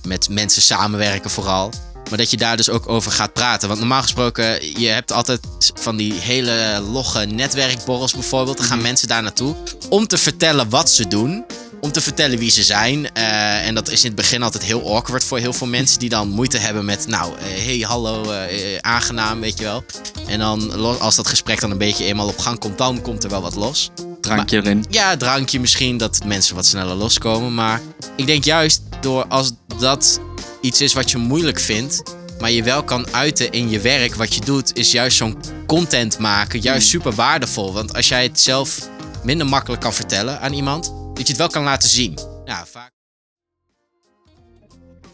met 0.03 0.29
mensen 0.29 0.63
samenwerken 0.63 1.31
vooral. 1.31 1.71
Maar 2.09 2.19
dat 2.19 2.31
je 2.31 2.37
daar 2.37 2.57
dus 2.57 2.69
ook 2.71 2.89
over 2.89 3.13
gaat 3.13 3.33
praten. 3.33 3.69
Want 3.69 3.81
normaal 3.81 4.03
gesproken, 4.03 4.81
je 4.81 4.89
hebt 4.89 5.13
altijd 5.13 5.41
van 5.75 5.97
die 5.97 6.13
hele 6.13 6.83
logge 6.91 7.25
netwerkborrels 7.25 8.13
bijvoorbeeld. 8.13 8.57
Dan 8.57 8.67
gaan 8.67 8.77
Mhm. 8.79 8.87
mensen 8.87 9.09
daar 9.09 9.23
naartoe 9.23 9.55
om 9.89 10.07
te 10.07 10.19
vertellen 10.19 10.69
wat 10.69 10.91
ze 10.91 11.09
doen. 11.09 11.45
Om 11.81 11.93
te 11.93 12.01
vertellen 12.01 12.39
wie 12.39 12.51
ze 12.51 12.63
zijn. 12.63 13.13
Eh, 13.15 13.67
en 13.67 13.75
dat 13.75 13.89
is 13.91 14.01
in 14.01 14.07
het 14.07 14.17
begin 14.17 14.43
altijd 14.43 14.65
heel 14.65 14.95
awkward 14.97 15.25
voor 15.25 15.39
heel 15.39 15.53
veel 15.53 15.67
mensen 15.67 15.99
die 15.99 16.09
dan 16.09 16.29
moeite 16.29 16.59
hebben 16.59 16.85
met, 16.85 17.07
nou, 17.07 17.33
eh, 17.39 17.65
hey, 17.65 17.79
hallo, 17.79 18.31
eh, 18.33 18.49
aangenaam, 18.81 19.41
weet 19.41 19.59
je 19.59 19.65
wel. 19.65 19.85
En 20.27 20.39
dan, 20.39 20.73
als 21.01 21.17
dat 21.17 21.29
gesprek 21.29 21.61
dan 21.61 21.71
een 21.71 21.79
beetje 21.79 22.05
eenmaal 22.05 22.27
op 22.29 22.39
gang 22.39 22.59
komt, 22.59 22.79
dan 22.79 23.01
komt 23.03 23.25
er 23.25 23.31
wel 23.31 23.41
wat 23.43 23.55
los. 23.55 23.91
Drankje 24.21 24.57
erin. 24.57 24.85
Ja, 24.91 25.17
drankje 25.17 25.61
misschien, 25.61 25.97
dat 25.97 26.19
mensen 26.25 26.55
wat 26.55 26.67
sneller 26.67 26.95
loskomen. 26.95 27.55
Maar 27.55 27.81
ik 28.17 28.27
denk 28.27 28.45
juist 28.45 28.83
door 29.01 29.27
als 29.27 29.53
dat 29.79 30.21
iets 30.67 30.81
is 30.81 30.93
wat 30.93 31.11
je 31.11 31.19
moeilijk 31.19 31.61
vindt, 31.61 32.03
maar 32.41 32.51
je 32.51 32.63
wel 32.63 32.85
kan 32.85 33.07
uiten 33.13 33.51
in 33.53 33.69
je 33.69 33.81
werk 33.81 34.15
wat 34.15 34.35
je 34.35 34.41
doet, 34.41 34.77
is 34.79 34.93
juist 34.93 35.17
zo'n 35.17 35.39
content 35.67 36.19
maken 36.19 36.61
juist 36.61 36.89
super 36.89 37.13
waardevol. 37.13 37.73
Want 37.73 37.95
als 37.95 38.09
jij 38.09 38.23
het 38.23 38.41
zelf 38.41 38.89
minder 39.23 39.47
makkelijk 39.47 39.83
kan 39.83 39.95
vertellen 39.95 40.41
aan 40.41 40.53
iemand, 40.53 40.85
dat 40.85 41.27
je 41.27 41.29
het 41.29 41.37
wel 41.37 41.49
kan 41.49 41.63
laten 41.63 41.89
zien. 41.89 42.19
Ja, 42.45 42.67
vaak. 42.67 42.95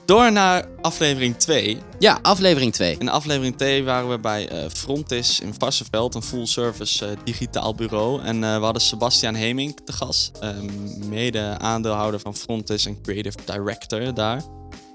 Door 0.04 0.32
naar 0.32 0.66
aflevering 0.80 1.36
2. 1.36 1.78
Ja, 1.98 2.18
aflevering 2.22 2.72
2. 2.72 2.96
In 2.98 3.08
aflevering 3.08 3.56
2 3.56 3.84
waren 3.84 4.10
we 4.10 4.18
bij 4.18 4.48
eh, 4.48 4.68
Frontis 4.70 5.40
in 5.40 5.54
Varsenveld, 5.58 6.14
een 6.14 6.22
full-service 6.22 7.06
eh, 7.06 7.16
digitaal 7.24 7.74
bureau. 7.74 8.22
En 8.22 8.44
eh, 8.44 8.56
we 8.56 8.64
hadden 8.64 8.82
Sebastian 8.82 9.34
Heming 9.34 9.80
te 9.84 9.92
gast, 9.92 10.30
ehm, 10.40 11.08
mede 11.08 11.58
aandeelhouder 11.58 12.20
van 12.20 12.36
Frontis 12.36 12.86
en 12.86 13.02
creative 13.02 13.38
director 13.44 14.14
daar. 14.14 14.42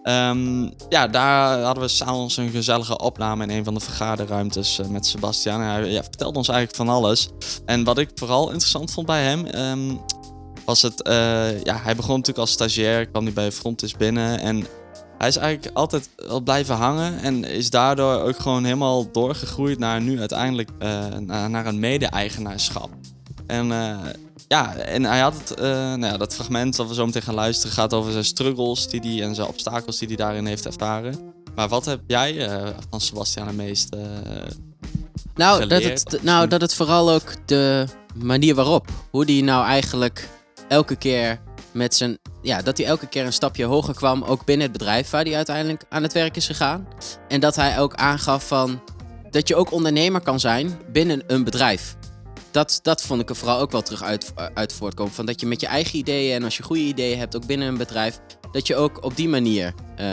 Ehm, 0.08 0.70
ja, 0.90 1.08
daar 1.08 1.62
hadden 1.62 1.84
we 1.84 1.90
s'avonds 1.90 2.38
een 2.38 2.50
gezellige 2.50 2.98
opname 2.98 3.44
in 3.44 3.50
een 3.50 3.64
van 3.64 3.74
de 3.74 3.80
vergaderruimtes 3.80 4.80
eh, 4.80 4.88
met 4.88 5.06
Sebastian. 5.06 5.62
Hij 5.62 5.92
ja, 5.92 6.04
vertelde 6.04 6.38
ons 6.38 6.48
eigenlijk 6.48 6.78
van 6.78 6.96
alles. 6.96 7.30
En 7.66 7.84
wat 7.84 7.98
ik 7.98 8.10
vooral 8.16 8.50
interessant 8.50 8.92
vond 8.92 9.08
bij 9.08 9.24
hem, 9.24 9.46
ehm, 9.46 9.96
was 10.66 10.82
het... 10.82 11.02
eh, 11.02 11.64
ja, 11.64 11.78
hij 11.78 11.96
begon 11.96 12.16
natuurlijk 12.16 12.38
als 12.38 12.52
stagiair, 12.52 13.06
kwam 13.06 13.24
hij 13.24 13.34
bij 13.34 13.52
Frontis 13.52 13.96
binnen 13.96 14.40
en 14.40 14.68
hij 15.18 15.28
is 15.28 15.36
eigenlijk 15.36 15.78
altijd 15.78 16.10
wel 16.16 16.42
blijven 16.42 16.76
hangen 16.76 17.20
en 17.20 17.44
is 17.44 17.70
daardoor 17.70 18.22
ook 18.22 18.40
gewoon 18.40 18.64
helemaal 18.64 19.12
doorgegroeid 19.12 19.80
naar 19.80 20.02
nu 20.02 20.20
uiteindelijk 20.20 20.70
eh, 20.80 21.06
naar 21.48 21.66
een 21.66 21.80
mede-eigenaarschap. 21.80 22.90
En 23.48 23.72
eh, 23.72 23.98
ja, 24.48 24.75
en 24.75 25.04
hij 25.04 25.20
had 25.20 25.34
het, 25.38 25.54
eh, 25.54 25.66
nou 25.72 26.06
ja, 26.06 26.18
dat 26.18 26.34
fragment 26.34 26.75
dat 26.75 26.88
we 26.88 26.94
zo 26.94 27.06
meteen 27.06 27.22
gaan 27.22 27.34
luisteren 27.34 27.75
gaat 27.75 27.94
over 27.94 28.12
zijn 28.12 28.25
struggles 28.25 28.88
die 28.88 29.01
die, 29.01 29.24
en 29.24 29.36
zijn 29.36 29.48
obstakels 29.48 29.98
die 29.98 30.08
hij 30.08 30.18
daarin 30.18 30.46
heeft 30.46 30.66
ervaren. 30.66 31.34
Maar 31.56 31.68
wat 31.68 31.86
heb 31.86 32.00
jij 32.08 32.48
eh, 32.48 32.68
van 32.89 33.01
Sebastian 33.01 33.48
het 33.48 33.56
meest 33.56 33.94
eh, 33.94 34.01
Nou, 35.36 35.60
dat 35.60 35.72
geleerd, 35.82 36.12
het, 36.12 36.24
nou, 36.24 36.48
dat 36.48 36.62
het 36.62 36.74
vooral 36.74 37.12
ook 37.12 37.36
de 37.46 37.86
manier 38.16 38.56
waarop. 38.56 38.88
Hoe 39.12 39.25
die 39.25 39.44
nou 39.44 39.66
eigenlijk 39.66 40.30
elke 40.68 40.96
keer 40.96 41.39
met 41.72 41.96
zijn. 41.96 42.18
Ja, 42.42 42.62
dat 42.62 42.77
hij 42.77 42.88
elke 42.88 43.08
keer 43.08 43.25
een 43.25 43.34
stapje 43.34 43.66
hoger 43.66 43.94
kwam, 43.94 44.24
ook 44.24 44.46
binnen 44.46 44.68
het 44.68 44.77
bedrijf 44.77 45.10
waar 45.10 45.24
hij 45.24 45.36
uiteindelijk 45.36 45.84
aan 45.89 46.04
het 46.04 46.13
werk 46.13 46.36
is 46.36 46.46
gegaan. 46.46 46.88
En 47.27 47.39
dat 47.39 47.56
hij 47.56 47.80
ook 47.80 47.94
aangaf 47.94 48.48
van 48.48 48.82
dat 49.30 49.48
je 49.48 49.56
ook 49.56 49.72
ondernemer 49.72 50.22
kan 50.22 50.39
zijn 50.39 50.80
binnen 50.92 51.24
een 51.27 51.44
bedrijf. 51.44 51.97
Dat, 52.58 52.80
dat 52.82 53.02
vond 53.02 53.22
ik 53.22 53.30
er 53.30 53.36
vooral 53.36 53.60
ook 53.60 53.72
wel 53.72 53.82
terug 53.82 54.04
uit, 54.04 54.34
uit 54.54 54.74
voortkomen. 54.74 55.14
Van 55.14 55.26
dat 55.26 55.40
je 55.40 55.46
met 55.46 55.62
je 55.62 55.68
eigen 55.68 55.98
ideeën 56.00 56.36
en 56.36 56.44
als 56.44 56.58
je 56.58 56.64
goede 56.64 56.82
ideeën 56.82 57.18
hebt, 57.18 57.36
ook 57.36 57.46
binnen 57.46 57.68
een 57.68 57.78
bedrijf, 57.78 58.20
dat 58.52 58.68
je 58.68 58.76
ook 58.76 59.04
op 59.04 59.16
die 59.16 59.30
manier. 59.30 59.74
eh, 59.96 60.06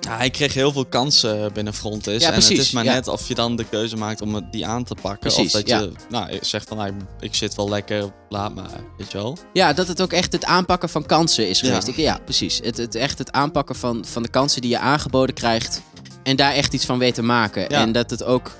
Ja, 0.00 0.16
hij 0.16 0.30
kreeg 0.30 0.54
heel 0.54 0.72
veel 0.72 0.86
kansen 0.86 1.52
binnen 1.52 1.74
Frontis. 1.74 2.22
Ja, 2.22 2.28
en 2.28 2.34
het 2.34 2.50
is 2.50 2.70
maar 2.70 2.84
ja. 2.84 2.92
net 2.92 3.08
of 3.08 3.28
je 3.28 3.34
dan 3.34 3.56
de 3.56 3.64
keuze 3.64 3.96
maakt 3.96 4.20
om 4.20 4.50
die 4.50 4.66
aan 4.66 4.84
te 4.84 4.94
pakken. 4.94 5.20
Precies, 5.20 5.54
of 5.54 5.62
dat 5.62 5.68
je 5.68 5.92
nou, 6.08 6.38
zegt 6.40 6.68
van 6.68 6.76
nou, 6.76 6.92
ik 7.20 7.34
zit 7.34 7.54
wel 7.54 7.68
lekker, 7.68 8.12
laat 8.28 8.54
maar, 8.54 8.70
weet 8.98 9.12
je 9.12 9.18
wel. 9.18 9.38
Ja, 9.52 9.72
dat 9.72 9.88
het 9.88 10.02
ook 10.02 10.12
echt 10.12 10.32
het 10.32 10.44
aanpakken 10.44 10.88
van 10.88 11.06
kansen 11.06 11.48
is 11.48 11.60
geweest. 11.60 11.88
Ik, 11.88 11.96
ja, 11.96 12.18
precies. 12.24 12.60
Het, 12.62 12.76
het 12.76 12.94
echt 12.94 13.18
het 13.18 13.32
aanpakken 13.32 13.74
van, 13.74 14.04
van 14.04 14.22
de 14.22 14.28
kansen 14.30 14.60
die 14.60 14.70
je 14.70 14.78
aangeboden 14.78 15.34
krijgt. 15.34 15.82
En 16.22 16.36
daar 16.36 16.52
echt 16.52 16.72
iets 16.72 16.84
van 16.84 16.98
weten 16.98 17.24
maken. 17.26 17.68
En 17.68 17.92
dat 17.92 18.10
het 18.10 18.24
ook, 18.24 18.50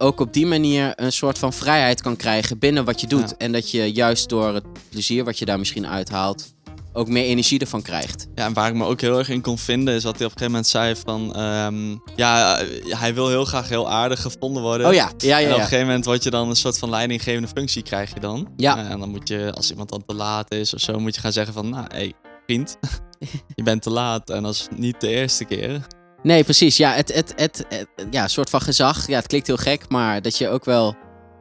ook 0.00 0.20
op 0.20 0.32
die 0.32 0.46
manier 0.46 0.92
een 0.96 1.12
soort 1.12 1.38
van 1.38 1.52
vrijheid 1.52 2.02
kan 2.02 2.16
krijgen 2.16 2.58
binnen 2.58 2.84
wat 2.84 3.00
je 3.00 3.06
doet. 3.06 3.28
Ja. 3.30 3.36
En 3.38 3.52
dat 3.52 3.70
je 3.70 3.92
juist 3.92 4.28
door 4.28 4.54
het 4.54 4.64
plezier 4.88 5.24
wat 5.24 5.38
je 5.38 5.44
daar 5.44 5.58
misschien 5.58 5.86
uithaalt, 5.86 6.54
ook 6.92 7.08
meer 7.08 7.24
energie 7.24 7.60
ervan 7.60 7.82
krijgt. 7.82 8.26
Ja, 8.34 8.44
en 8.44 8.52
waar 8.52 8.68
ik 8.68 8.74
me 8.74 8.84
ook 8.84 9.00
heel 9.00 9.18
erg 9.18 9.28
in 9.28 9.40
kon 9.40 9.58
vinden 9.58 9.94
is 9.94 10.02
dat 10.02 10.18
hij 10.18 10.26
op 10.26 10.32
een 10.32 10.38
gegeven 10.38 10.52
moment 10.52 10.66
zei 10.66 10.96
van... 10.96 11.34
ehm, 11.34 11.96
ja, 12.16 12.58
eh, 12.58 12.98
hij 12.98 13.14
wil 13.14 13.28
heel 13.28 13.44
graag 13.44 13.68
heel 13.68 13.90
aardig 13.90 14.22
gevonden 14.22 14.62
worden. 14.62 14.86
Oh 14.86 14.94
ja, 14.94 15.10
ja, 15.18 15.36
En 15.36 15.42
ja. 15.42 15.48
op 15.48 15.52
een 15.52 15.56
ja. 15.56 15.64
gegeven 15.64 15.86
moment 15.86 16.04
word 16.04 16.22
je 16.22 16.30
dan 16.30 16.48
een 16.48 16.56
soort 16.56 16.78
van 16.78 16.90
leidinggevende 16.90 17.48
functie 17.48 17.82
krijg 17.82 18.14
je 18.14 18.20
dan. 18.20 18.48
Ja. 18.56 18.78
Eh, 18.78 18.90
en 18.90 19.00
dan 19.00 19.08
moet 19.08 19.28
je, 19.28 19.52
als 19.54 19.70
iemand 19.70 19.88
dan 19.88 20.04
te 20.06 20.14
laat 20.14 20.52
is 20.54 20.74
of 20.74 20.80
zo, 20.80 20.98
moet 20.98 21.14
je 21.14 21.20
gaan 21.20 21.32
zeggen 21.32 21.54
van... 21.54 21.68
Nou, 21.68 21.84
hé, 21.88 21.96
hey, 21.96 22.12
vriend, 22.46 22.76
je 23.56 23.62
bent 23.62 23.82
te 23.82 23.90
laat. 23.90 24.30
En 24.30 24.42
dat 24.42 24.54
is 24.54 24.68
niet 24.76 25.00
de 25.00 25.08
eerste 25.08 25.44
keer. 25.44 25.86
Nee, 26.22 26.44
precies. 26.44 26.76
Ja, 26.76 26.92
het, 26.92 27.14
het, 27.14 27.32
het, 27.36 27.64
het- 27.68 27.88
ja, 28.10 28.22
een 28.22 28.30
soort 28.30 28.50
van 28.50 28.60
gezag. 28.60 29.06
Ja, 29.06 29.16
het 29.16 29.26
klinkt 29.26 29.46
heel 29.46 29.56
gek, 29.56 29.88
maar 29.88 30.22
dat 30.22 30.38
je 30.38 30.48
ook 30.48 30.64
wel... 30.64 30.94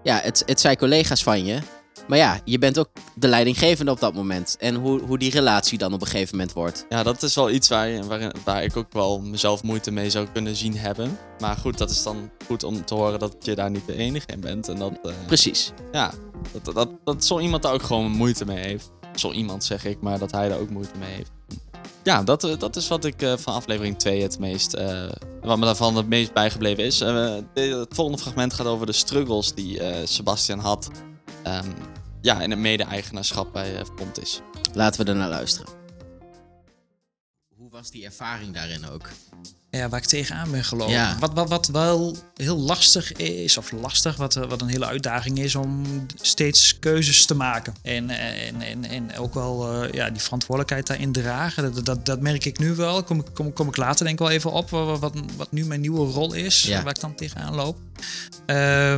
Ja, 0.03 0.19
het, 0.23 0.43
het 0.45 0.59
zijn 0.59 0.77
collega's 0.77 1.23
van 1.23 1.45
je. 1.45 1.59
Maar 2.07 2.17
ja, 2.17 2.39
je 2.45 2.57
bent 2.59 2.79
ook 2.79 2.89
de 3.15 3.27
leidinggevende 3.27 3.91
op 3.91 3.99
dat 3.99 4.13
moment. 4.13 4.55
En 4.59 4.75
hoe, 4.75 5.01
hoe 5.01 5.17
die 5.17 5.31
relatie 5.31 5.77
dan 5.77 5.93
op 5.93 6.01
een 6.01 6.07
gegeven 6.07 6.37
moment 6.37 6.53
wordt. 6.55 6.85
Ja, 6.89 7.03
dat 7.03 7.23
is 7.23 7.35
wel 7.35 7.49
iets 7.49 7.67
waar, 7.67 8.03
waar, 8.07 8.31
waar 8.43 8.63
ik 8.63 8.77
ook 8.77 8.93
wel 8.93 9.21
mezelf 9.21 9.63
moeite 9.63 9.91
mee 9.91 10.09
zou 10.09 10.27
kunnen 10.33 10.55
zien 10.55 10.77
hebben. 10.77 11.17
Maar 11.39 11.55
goed, 11.57 11.77
dat 11.77 11.89
is 11.89 12.03
dan 12.03 12.31
goed 12.45 12.63
om 12.63 12.85
te 12.85 12.93
horen 12.93 13.19
dat 13.19 13.35
je 13.39 13.55
daar 13.55 13.69
niet 13.69 13.85
de 13.87 13.95
enige 13.95 14.25
in 14.27 14.39
bent. 14.39 14.67
En 14.67 14.75
dat, 14.79 14.91
eh, 15.03 15.11
Precies. 15.27 15.71
ja, 15.91 16.11
dat, 16.61 16.75
dat, 16.75 16.89
dat 17.03 17.25
zo 17.25 17.39
iemand 17.39 17.63
daar 17.63 17.73
ook 17.73 17.83
gewoon 17.83 18.11
moeite 18.11 18.45
mee 18.45 18.57
heeft. 18.65 18.91
Zo 19.15 19.31
iemand 19.31 19.63
zeg 19.63 19.85
ik, 19.85 20.01
maar 20.01 20.19
dat 20.19 20.31
hij 20.31 20.49
daar 20.49 20.59
ook 20.59 20.69
moeite 20.69 20.97
mee 20.99 21.13
heeft. 21.13 21.31
Ja, 22.09 22.23
dat, 22.23 22.43
eh, 22.43 22.57
dat 22.57 22.75
is 22.75 22.87
wat 22.87 23.05
ik 23.05 23.21
eh, 23.21 23.33
van 23.37 23.53
aflevering 23.53 23.97
2 23.97 24.21
het 24.21 24.39
meest, 24.39 24.73
eh, 24.73 25.09
wat 25.41 25.57
me 25.57 25.65
daarvan 25.65 25.95
het 25.95 26.07
meest 26.07 26.33
bijgebleven 26.33 26.83
is. 26.83 26.99
Het 26.99 27.87
volgende 27.89 28.21
fragment 28.21 28.53
gaat 28.53 28.65
over 28.65 28.85
de 28.85 28.91
struggles 28.91 29.53
die 29.53 29.81
Sebastian 30.03 30.59
had. 30.59 30.89
ehm, 31.43 31.67
ja, 32.21 32.41
in 32.41 32.49
het 32.49 32.59
mede-eigenaarschap 32.59 33.53
bij 33.53 33.85
Fontis. 33.97 34.41
Laten 34.73 35.05
we 35.05 35.11
er 35.11 35.17
naar 35.17 35.29
luisteren. 35.29 35.78
Hoe 37.59 37.69
was 37.69 37.91
die 37.91 38.05
ervaring 38.05 38.53
daarin 38.53 38.89
ook? 38.89 39.09
Ja, 39.69 39.89
waar 39.89 39.99
ik 39.99 40.05
tegenaan 40.05 40.51
ben 40.51 40.63
gelopen. 40.63 40.93
Ja. 40.93 41.17
Wat, 41.19 41.33
wat, 41.33 41.49
wat 41.49 41.67
wel 41.67 42.15
heel 42.35 42.57
lastig 42.57 43.11
is, 43.13 43.57
of 43.57 43.71
lastig, 43.71 44.15
wat, 44.15 44.35
eh, 44.35 44.49
wat 44.49 44.61
een 44.61 44.67
hele 44.67 44.85
uitdaging 44.85 45.39
is 45.39 45.55
om 45.55 45.85
steeds 46.21 46.79
keuzes 46.79 47.25
te 47.25 47.33
maken. 47.35 47.73
En, 47.81 48.09
eh, 48.09 48.47
en, 48.47 48.61
en, 48.61 48.83
en 48.85 49.17
ook 49.17 49.33
wel 49.33 49.83
eh, 49.83 49.91
ja, 49.91 50.09
die 50.09 50.21
verantwoordelijkheid 50.21 50.87
daarin 50.87 51.11
dragen. 51.11 51.73
Dat, 51.73 51.85
dat, 51.85 52.05
dat 52.05 52.21
merk 52.21 52.45
ik 52.45 52.59
nu 52.59 52.75
wel. 52.75 53.03
Kom, 53.03 53.19
ik- 53.19 53.33
kom, 53.33 53.53
kom 53.53 53.67
ik 53.67 53.77
later 53.77 54.05
denk 54.05 54.19
ik 54.19 54.25
wel 54.25 54.35
even 54.35 54.51
op 54.51 54.69
wat, 54.69 54.99
wat, 54.99 55.13
wat 55.37 55.51
nu 55.51 55.65
mijn 55.65 55.81
nieuwe 55.81 56.11
rol 56.11 56.33
is, 56.33 56.61
Ja. 56.61 56.83
waar 56.83 56.93
ik 56.95 57.01
dan 57.01 57.15
tegenaan 57.15 57.55
loop. 57.55 57.77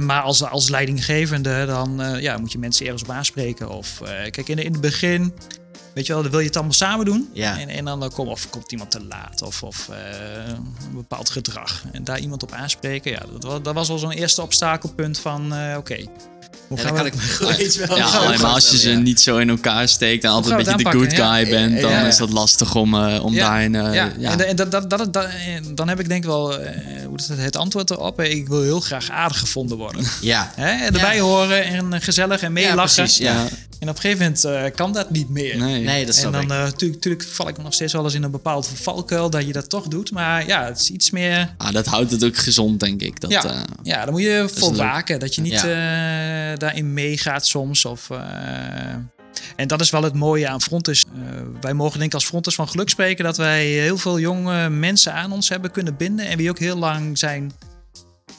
Maar 0.03 0.21
als, 0.21 0.43
als 0.43 0.69
leidinggevende, 0.69 1.65
dan 1.65 2.01
ja, 2.19 2.37
moet 2.37 2.51
je 2.51 2.57
mensen 2.59 2.85
ergens 2.85 3.03
op 3.03 3.09
aanspreken. 3.09 3.69
Of 3.69 4.01
kijk, 4.05 4.47
in, 4.47 4.57
in 4.57 4.71
het 4.71 4.81
begin, 4.81 5.33
weet 5.93 6.05
je 6.05 6.13
wel, 6.13 6.21
dan 6.21 6.31
wil 6.31 6.39
je 6.39 6.45
het 6.45 6.55
allemaal 6.55 6.73
samen 6.73 7.05
doen. 7.05 7.29
Ja. 7.33 7.59
En, 7.59 7.69
en 7.69 7.85
dan 7.85 8.11
kom, 8.13 8.27
of 8.27 8.49
komt 8.49 8.71
iemand 8.71 8.91
te 8.91 9.03
laat 9.03 9.41
of, 9.41 9.63
of 9.63 9.89
eh, 9.89 10.47
een 10.47 10.95
bepaald 10.95 11.29
gedrag. 11.29 11.83
En 11.91 12.03
daar 12.03 12.19
iemand 12.19 12.43
op 12.43 12.51
aanspreken, 12.51 13.11
ja, 13.11 13.19
dat, 13.31 13.43
wa- 13.43 13.59
dat 13.59 13.73
was 13.73 13.87
wel 13.87 13.97
zo'n 13.97 14.11
eerste 14.11 14.41
obstakelpunt 14.41 15.19
van, 15.19 15.53
eh, 15.53 15.77
oké. 15.77 15.95
hoe 16.67 16.77
Ja, 16.77 16.83
gaan 16.83 16.91
we- 16.93 16.97
kan 16.97 17.05
ik 17.07 17.15
me 17.15 17.21
goed 17.21 17.75
wel. 17.75 17.97
Ja, 17.97 18.03
Hoe 18.03 18.11
gaan 18.11 18.21
we- 18.21 18.27
alleen 18.27 18.41
maar 18.41 18.51
als 18.51 18.69
je 18.71 18.77
ze 18.77 18.89
Ja. 18.89 18.97
niet 18.97 19.21
zo 19.21 19.37
in 19.37 19.49
elkaar 19.49 19.87
steekt 19.87 20.23
en 20.23 20.29
altijd 20.29 20.51
een 20.51 20.57
beetje 20.75 20.91
de 20.91 20.97
good 20.97 21.13
guy 21.13 21.43
Ja, 21.43 21.49
bent, 21.49 21.81
dan 21.81 21.91
ja, 21.91 21.99
ja. 22.01 22.07
is 22.07 22.17
dat 22.17 22.29
lastig 22.29 22.75
om, 22.75 22.93
eh, 22.95 23.23
om 23.23 23.33
Ja, 23.33 23.47
daarin... 23.49 23.73
ja, 23.73 23.91
ja. 23.93 24.11
en, 24.31 24.37
da- 24.37 24.43
en 24.43 24.55
dat, 24.55 24.71
dat, 24.71 24.89
dat, 24.89 25.13
dat- 25.13 25.27
en 25.47 25.75
dan 25.75 25.87
heb 25.87 25.99
ik 25.99 26.07
denk 26.07 26.23
ik 26.23 26.29
wel 26.29 26.59
eh, 26.59 27.05
hoe 27.05 27.17
is 27.17 27.27
het, 27.27 27.39
het 27.39 27.55
antwoord 27.55 27.89
erop. 27.91 28.21
Ik 28.21 28.47
wil 28.47 28.61
heel 28.61 28.79
graag 28.79 29.09
aardig 29.09 29.39
gevonden 29.39 29.77
worden. 29.77 30.05
Ja. 30.21 30.51
Hè? 30.55 30.85
Erbij 30.85 31.19
horen 31.19 31.63
en 31.63 32.01
gezellig 32.01 32.41
en 32.41 32.47
Ja, 32.47 32.53
meelachen. 32.53 32.95
precies. 33.03 33.17
Ja. 33.17 33.47
En 33.81 33.89
op 33.89 33.95
een 33.95 34.01
gegeven 34.01 34.23
moment 34.23 34.43
eh, 34.43 34.75
kan 34.75 34.93
dat 34.93 35.09
niet 35.09 35.29
meer. 35.29 35.57
Nee. 35.57 35.83
Nee, 35.83 36.05
dat 36.05 36.15
en 36.15 36.21
snap 36.21 36.33
dan 36.33 36.47
natuurlijk 36.47 37.23
val 37.23 37.47
ik 37.47 37.57
nog 37.57 37.73
steeds 37.73 37.93
wel 37.93 38.03
eens 38.03 38.13
in 38.13 38.23
een 38.23 38.31
bepaald 38.31 38.67
valkuil 38.73 39.29
dat 39.29 39.45
je 39.45 39.53
dat 39.53 39.69
toch 39.69 39.87
doet. 39.87 40.11
Maar 40.11 40.47
ja, 40.47 40.65
het 40.65 40.79
is 40.79 40.89
iets 40.89 41.11
meer. 41.11 41.53
Ah, 41.57 41.71
dat 41.71 41.85
houdt 41.85 42.11
het 42.11 42.23
ook 42.23 42.37
gezond, 42.37 42.79
denk 42.79 43.01
ik. 43.01 43.19
Dat, 43.19 43.31
ja, 43.31 43.43
eh, 43.43 43.61
ja, 43.83 44.03
daar 44.03 44.11
moet 44.11 44.21
je 44.21 44.49
voor 44.53 44.75
waken. 44.75 45.19
Dat 45.19 45.35
je 45.35 45.41
niet 45.41 45.53
eh, 45.53 45.63
daarin 46.57 46.93
meegaat 46.93 47.47
soms. 47.47 47.85
Of, 47.85 48.09
eh, 48.09 48.17
en 49.55 49.67
dat 49.67 49.81
is 49.81 49.89
wel 49.89 50.03
het 50.03 50.13
mooie 50.13 50.47
aan 50.47 50.61
Frontus. 50.61 51.03
Eh, 51.03 51.41
wij 51.61 51.73
mogen 51.73 51.97
denk 51.97 52.09
ik 52.09 52.13
als 52.13 52.25
Frontus 52.25 52.55
van 52.55 52.67
geluk 52.67 52.89
spreken 52.89 53.23
dat 53.23 53.37
wij 53.37 53.65
heel 53.65 53.97
veel 53.97 54.19
jonge 54.19 54.69
mensen 54.69 55.13
aan 55.13 55.31
ons 55.31 55.49
hebben 55.49 55.71
kunnen 55.71 55.97
binden. 55.97 56.25
En 56.25 56.37
wie 56.37 56.49
ook 56.49 56.59
heel 56.59 56.77
lang 56.77 57.17
zijn 57.17 57.51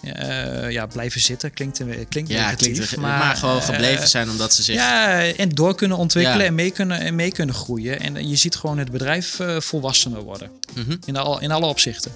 eh, 0.02 0.70
ja, 0.70 0.86
blijven 0.86 1.20
zitten. 1.20 1.52
Klinkt, 1.52 1.80
eh, 1.80 1.86
klinkt 2.08 2.30
ja, 2.30 2.44
negatief, 2.44 2.72
klinkt 2.72 2.92
er, 2.92 3.00
maar, 3.00 3.36
gewoon 3.36 3.58
eh, 3.58 3.64
gebleven 3.64 4.08
zijn 4.08 4.30
omdat 4.30 4.54
ze 4.54 4.62
zich... 4.62 4.74
Ja, 4.74 5.24
en 5.24 5.48
door 5.48 5.74
kunnen 5.74 5.96
ontwikkelen 5.96 6.40
Ja. 6.40 6.46
en, 6.46 6.54
mee 6.54 6.70
kunnen, 6.70 7.00
en 7.00 7.14
mee 7.14 7.32
kunnen 7.32 7.54
groeien. 7.54 8.00
En 8.00 8.28
je 8.28 8.36
ziet 8.36 8.56
gewoon 8.56 8.78
het 8.78 8.90
bedrijf 8.90 9.40
eh, 9.40 9.60
volwassener 9.60 10.22
worden. 10.22 10.50
Mhm. 10.74 10.96
In, 11.04 11.16
al, 11.16 11.40
in 11.40 11.50
alle 11.50 11.66
opzichten. 11.66 12.12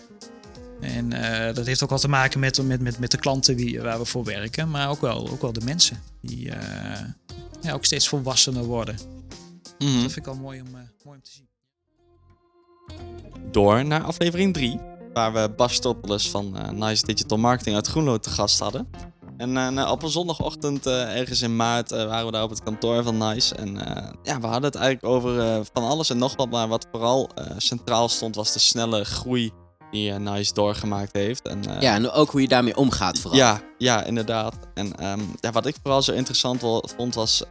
En 0.81 1.13
eh, 1.13 1.55
dat 1.55 1.67
heeft 1.67 1.83
ook 1.83 1.89
wel 1.89 1.99
te 1.99 2.09
maken 2.09 2.41
met, 2.41 2.63
met, 2.63 2.81
met, 2.81 2.99
met 2.99 3.11
de 3.11 3.19
klanten 3.19 3.57
wie, 3.57 3.81
waar 3.81 3.99
we 3.99 4.05
voor 4.05 4.25
werken. 4.25 4.71
Maar 4.71 4.89
ook 4.89 5.01
wel, 5.01 5.29
ook 5.31 5.41
wel 5.41 5.53
de 5.53 5.65
mensen. 5.65 6.03
Die 6.21 6.51
eh, 6.51 7.01
ja, 7.61 7.73
ook 7.73 7.85
steeds 7.85 8.09
volwassener 8.09 8.65
worden. 8.65 8.97
Mhm. 9.79 9.93
Dat 9.93 10.13
vind 10.13 10.17
ik 10.17 10.27
al 10.27 10.35
mooi 10.35 10.61
om, 10.61 10.67
eh, 10.67 10.81
mooi 11.05 11.17
om 11.17 11.23
te 11.23 11.31
zien. 11.31 11.45
door 13.51 13.85
naar 13.85 14.03
aflevering 14.03 14.55
3. 14.55 14.81
Waar 15.17 15.33
we 15.33 15.51
Bas 15.57 16.31
van 16.31 16.57
eh, 16.57 16.71
Nice 16.71 17.05
Digital 17.05 17.39
Marketing 17.39 17.77
uit 17.77 17.87
Groenlo 17.87 18.19
te 18.19 18.31
gast 18.31 18.59
hadden. 18.59 18.89
En 19.37 19.79
eh, 19.79 19.91
op 19.91 20.03
een 20.03 20.09
zondagochtend, 20.09 20.87
eh, 20.87 21.19
ergens 21.19 21.43
in 21.43 21.57
maart, 21.57 21.91
waren 21.91 22.27
we 22.27 22.33
daar 22.33 22.43
op 22.43 22.51
het 22.51 22.63
kantoor 22.63 23.03
van 23.03 23.19
Nice. 23.19 23.55
En 23.55 23.75
ja, 24.23 24.41
we 24.41 24.47
hadden 24.47 24.63
het 24.63 24.75
eigenlijk 24.75 25.15
over 25.15 25.65
van 25.73 25.85
alles 25.85 26.11
en 26.11 26.19
nog 26.19 26.37
wat. 26.37 26.51
Maar 26.51 26.69
wat 26.69 26.87
vooral 26.91 27.31
centraal 27.57 28.09
stond, 28.09 28.35
was 28.35 28.53
de 28.53 28.59
snelle 28.59 29.05
groei 29.05 29.51
die 29.91 30.13
Nice 30.13 30.55
doorgemaakt 30.55 31.13
heeft. 31.13 31.49
En, 31.49 31.63
Ja, 31.81 31.95
en 31.95 32.11
ook 32.11 32.31
hoe 32.31 32.41
je 32.41 32.49
daarmee 32.49 32.77
omgaat 32.77 33.19
vooral. 33.19 33.39
ja, 33.39 33.61
ja, 33.79 34.05
inderdaad. 34.05 34.57
En 34.75 34.97
ehm, 34.97 35.21
ja, 35.41 35.53
wat 35.53 35.67
ik 35.67 35.77
vooral 35.83 36.03
zo 36.03 36.13
interessant 36.13 36.61
vond 36.97 37.15
was 37.15 37.43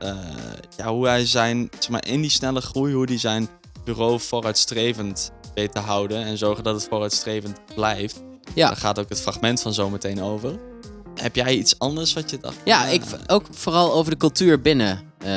ja, 0.77 0.87
hoe 0.87 1.07
hij 1.07 1.25
zijn, 1.25 1.69
zeg 1.79 1.89
maar, 1.89 2.07
in 2.07 2.21
die 2.21 2.29
snelle 2.29 2.61
groei, 2.61 2.93
hoe 2.93 3.05
hij 3.05 3.19
zijn 3.19 3.49
bureau 3.85 4.19
vooruitstrevend 4.19 5.31
weet 5.53 5.71
te 5.71 5.79
houden 5.79 6.25
en 6.25 6.37
zorgen 6.37 6.63
dat 6.63 6.75
het 6.75 6.87
vooruitstrevend 6.89 7.59
blijft. 7.75 8.23
Ja. 8.53 8.67
Daar 8.67 8.77
gaat 8.77 8.99
ook 8.99 9.09
het 9.09 9.21
fragment 9.21 9.61
van 9.61 9.73
zo 9.73 9.89
meteen 9.89 10.21
over. 10.21 10.59
Heb 11.15 11.35
jij 11.35 11.55
iets 11.55 11.79
anders 11.79 12.13
wat 12.13 12.29
je 12.29 12.37
dacht? 12.41 12.55
Ja, 12.63 12.87
eh, 12.87 12.93
ik, 12.93 13.01
ook 13.27 13.45
vooral 13.51 13.93
over 13.93 14.11
de 14.11 14.17
cultuur 14.17 14.61
binnen 14.61 14.99
eh, 15.17 15.27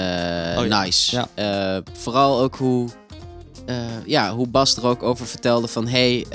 Oh 0.58 0.66
ja. 0.66 0.82
Nice. 0.82 1.16
Ja. 1.16 1.28
Eh, 1.74 1.82
vooral 1.92 2.40
ook 2.40 2.56
hoe, 2.56 2.88
ja, 4.04 4.34
hoe 4.34 4.48
Bas 4.48 4.76
er 4.76 4.86
ook 4.86 5.02
over 5.02 5.26
vertelde 5.26 5.68
van... 5.68 5.86
hey, 5.86 6.26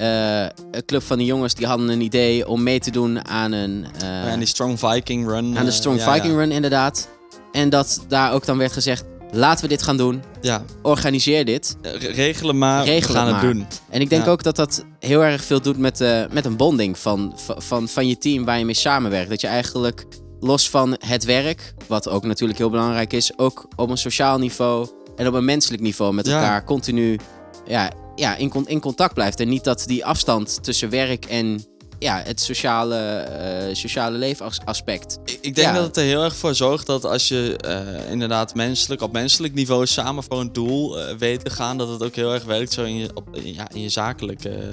een 0.71 0.85
club 0.85 1.03
van 1.03 1.17
de 1.17 1.25
jongens 1.25 1.53
die 1.53 1.67
hadden 1.67 1.89
een 1.89 2.01
idee 2.01 2.47
om 2.47 2.63
mee 2.63 2.79
te 2.79 2.91
doen 2.91 3.27
aan 3.27 3.51
een... 3.51 3.85
Oh 3.95 4.01
ja, 4.01 4.27
en 4.27 4.39
die 4.39 4.47
Strong 4.47 4.79
Viking 4.79 5.27
Run. 5.27 5.57
aan 5.57 5.65
de 5.65 5.71
Strong 5.71 6.01
Viking 6.01 6.33
ja. 6.33 6.39
Run 6.39 6.51
inderdaad. 6.51 7.09
En 7.51 7.69
dat 7.69 8.05
daar 8.07 8.33
ook 8.33 8.45
dan 8.45 8.57
werd 8.57 8.71
gezegd... 8.71 9.03
laten 9.33 9.63
we 9.63 9.69
dit 9.69 9.81
gaan 9.83 9.97
doen. 9.97 10.23
Ja, 10.41 10.63
Organiseer 10.81 11.45
dit. 11.45 11.75
eh, 11.81 11.91
re- 11.93 12.07
regelen 12.11 12.57
maar, 12.57 12.85
Regel 12.85 13.07
we 13.13 13.13
gaan 13.17 13.27
het 13.27 13.35
maar. 13.35 13.53
doen. 13.53 13.67
En 13.89 14.01
ik 14.01 14.09
denk 14.09 14.25
Ja. 14.25 14.31
ook 14.31 14.43
dat 14.43 14.55
dat 14.55 14.85
heel 14.99 15.23
erg 15.23 15.43
veel 15.43 15.61
doet 15.61 15.77
met, 15.77 16.01
eh, 16.01 16.21
met 16.31 16.45
een 16.45 16.55
bonding 16.57 16.97
van, 16.97 17.33
van- 17.57 17.87
van, 17.87 18.07
je 18.07 18.17
team 18.17 18.45
waar 18.45 18.59
je 18.59 18.65
mee 18.65 18.73
samenwerkt. 18.75 19.29
Dat 19.29 19.41
je 19.41 19.47
eigenlijk 19.47 20.05
los 20.39 20.69
van 20.69 20.95
het 20.99 21.23
werk, 21.23 21.73
wat 21.87 22.09
ook 22.09 22.23
natuurlijk 22.25 22.59
heel 22.59 22.69
belangrijk 22.69 23.13
is, 23.13 23.37
ook 23.37 23.67
op 23.75 23.89
een 23.89 23.97
sociaal 23.97 24.37
niveau 24.37 24.87
en 25.15 25.27
op 25.27 25.33
een 25.33 25.45
menselijk 25.45 25.81
niveau 25.81 26.13
met 26.13 26.25
Ja. 26.27 26.33
elkaar 26.33 26.63
continu 26.63 27.19
ja, 27.67 27.91
ja, 28.15 28.35
in 28.65 28.79
contact 28.79 29.13
blijft. 29.13 29.39
En 29.39 29.49
niet 29.49 29.63
dat 29.63 29.83
die 29.87 30.05
afstand 30.05 30.63
tussen 30.63 30.89
werk 30.89 31.25
en 31.25 31.65
ja, 32.03 32.21
het 32.25 32.41
sociale, 32.41 32.95
eh 32.95 33.75
sociale 33.75 34.17
leefaspect. 34.17 35.17
Ik, 35.25 35.37
ik 35.41 35.55
denk 35.55 35.67
Ja. 35.67 35.73
dat 35.73 35.83
het 35.85 35.97
er 35.97 36.03
heel 36.03 36.23
erg 36.23 36.35
voor 36.35 36.55
zorgt 36.55 36.85
dat 36.87 37.05
als 37.05 37.27
je 37.27 37.57
eh, 37.57 38.11
inderdaad 38.11 38.55
menselijk, 38.55 39.01
op 39.01 39.11
menselijk 39.11 39.53
niveau 39.53 39.85
samen 39.87 40.23
voor 40.23 40.39
een 40.39 40.53
doel 40.53 40.99
eh, 40.99 41.15
weet 41.17 41.43
te 41.45 41.49
gaan, 41.49 41.77
dat 41.77 41.89
het 41.89 42.03
ook 42.03 42.15
heel 42.15 42.33
erg 42.33 42.43
werkt 42.43 42.73
zo 42.73 42.83
in 42.83 42.95
je, 42.95 43.09
op, 43.13 43.35
in- 43.35 43.53
ja, 43.53 43.67
in 43.73 43.81
je 43.81 43.89
zakelijke 43.89 44.69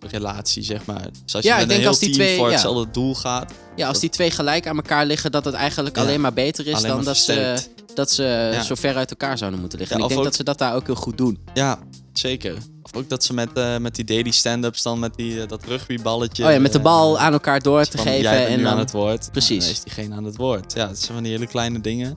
relatie, 0.00 0.62
zeg 0.62 0.84
maar. 0.86 1.08
Dus 1.24 1.34
als 1.34 1.42
je 1.44 1.48
Ja, 1.50 1.54
met 1.54 1.62
ik 1.64 1.68
denk 1.68 1.70
een 1.70 1.78
heel 1.80 1.88
als 1.88 1.98
die 1.98 2.08
team 2.08 2.20
twee- 2.20 2.36
voor 2.36 2.50
hetzelfde 2.50 2.90
doel 2.90 3.14
gaat, 3.14 3.52
Ja, 3.76 3.88
als 3.88 4.00
die 4.00 4.10
twee 4.10 4.30
gelijk 4.30 4.66
aan 4.66 4.76
elkaar 4.76 5.06
liggen, 5.06 5.30
dat 5.32 5.44
het 5.44 5.54
eigenlijk 5.54 5.98
alleen 5.98 6.20
maar 6.20 6.32
beter 6.32 6.66
is 6.66 6.82
dan 6.82 7.04
dat 7.04 7.16
ze, 7.16 7.56
dat 7.94 8.10
ze 8.12 8.58
zo 8.64 8.74
ver 8.74 8.96
uit 8.96 9.10
elkaar 9.10 9.38
zouden 9.38 9.60
moeten 9.60 9.78
liggen. 9.78 9.96
En 9.96 10.02
ik 10.02 10.08
denk 10.08 10.20
ook- 10.20 10.26
dat 10.26 10.36
ze 10.36 10.44
dat 10.44 10.58
daar 10.58 10.74
ook 10.74 10.86
heel 10.86 10.94
goed 10.94 11.18
doen. 11.18 11.38
Ja, 11.54 11.78
zeker. 12.12 12.56
Of 12.92 13.00
ook 13.00 13.08
dat 13.08 13.24
ze 13.24 13.34
met, 13.34 13.48
eh, 13.52 13.76
met 13.76 13.94
die 13.94 14.04
daily 14.04 14.30
stand-ups 14.30 14.82
dan 14.82 14.98
met 14.98 15.14
die, 15.14 15.42
eh, 15.42 15.48
dat 15.48 15.64
rugbyballetje... 15.64 16.44
Oh 16.44 16.50
ja, 16.50 16.58
met 16.58 16.72
de 16.72 16.78
eh, 16.78 16.84
bal 16.84 17.18
aan 17.18 17.32
elkaar 17.32 17.60
door 17.60 17.84
te 17.84 17.96
van, 17.96 18.06
geven. 18.06 18.22
Jij 18.22 18.38
bent 18.38 18.48
en 18.48 18.56
nu 18.56 18.62
dan... 18.62 18.72
aan 18.72 18.78
het 18.78 18.90
woord. 18.90 19.28
Precies. 19.32 19.64
Dan 19.64 19.72
is 19.72 19.82
diegene 19.82 20.14
aan 20.14 20.24
het 20.24 20.36
woord. 20.36 20.72
Ja, 20.72 20.88
het 20.88 20.98
zijn 20.98 21.14
van 21.14 21.22
die 21.22 21.32
hele 21.32 21.46
kleine 21.46 21.80
dingen. 21.80 22.16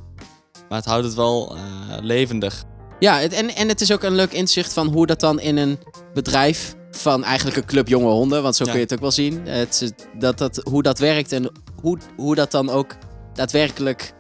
Maar 0.70 0.78
het 0.78 0.88
houdt 0.88 1.06
het 1.06 1.14
wel 1.14 1.58
levendig. 2.02 2.64
Ja, 3.00 3.20
het, 3.20 3.34
en, 3.34 3.56
en 3.56 3.68
het 3.68 3.82
is 3.82 3.92
ook 3.92 4.04
een 4.04 4.16
leuk 4.16 4.32
inzicht 4.32 4.74
van 4.74 4.88
hoe 4.88 5.06
dat 5.06 5.20
dan 5.20 5.40
in 5.40 5.58
een 5.58 5.80
bedrijf 6.14 6.76
van 6.92 7.24
eigenlijk 7.24 7.58
een 7.58 7.66
club 7.66 7.88
jonge 7.88 8.12
honden, 8.12 8.44
want 8.44 8.56
zo 8.56 8.64
Ja. 8.64 8.70
kun 8.70 8.80
je 8.80 8.86
het 8.86 8.94
ook 8.96 9.02
wel 9.02 9.12
zien, 9.12 9.48
het, 9.48 9.94
dat, 10.20 10.38
dat, 10.38 10.62
hoe 10.64 10.84
dat 10.84 11.00
werkt 11.00 11.32
en 11.32 11.52
hoe, 11.82 11.98
hoe 12.18 12.36
dat 12.36 12.52
dan 12.52 12.70
ook 12.70 12.96
daadwerkelijk 13.34 14.14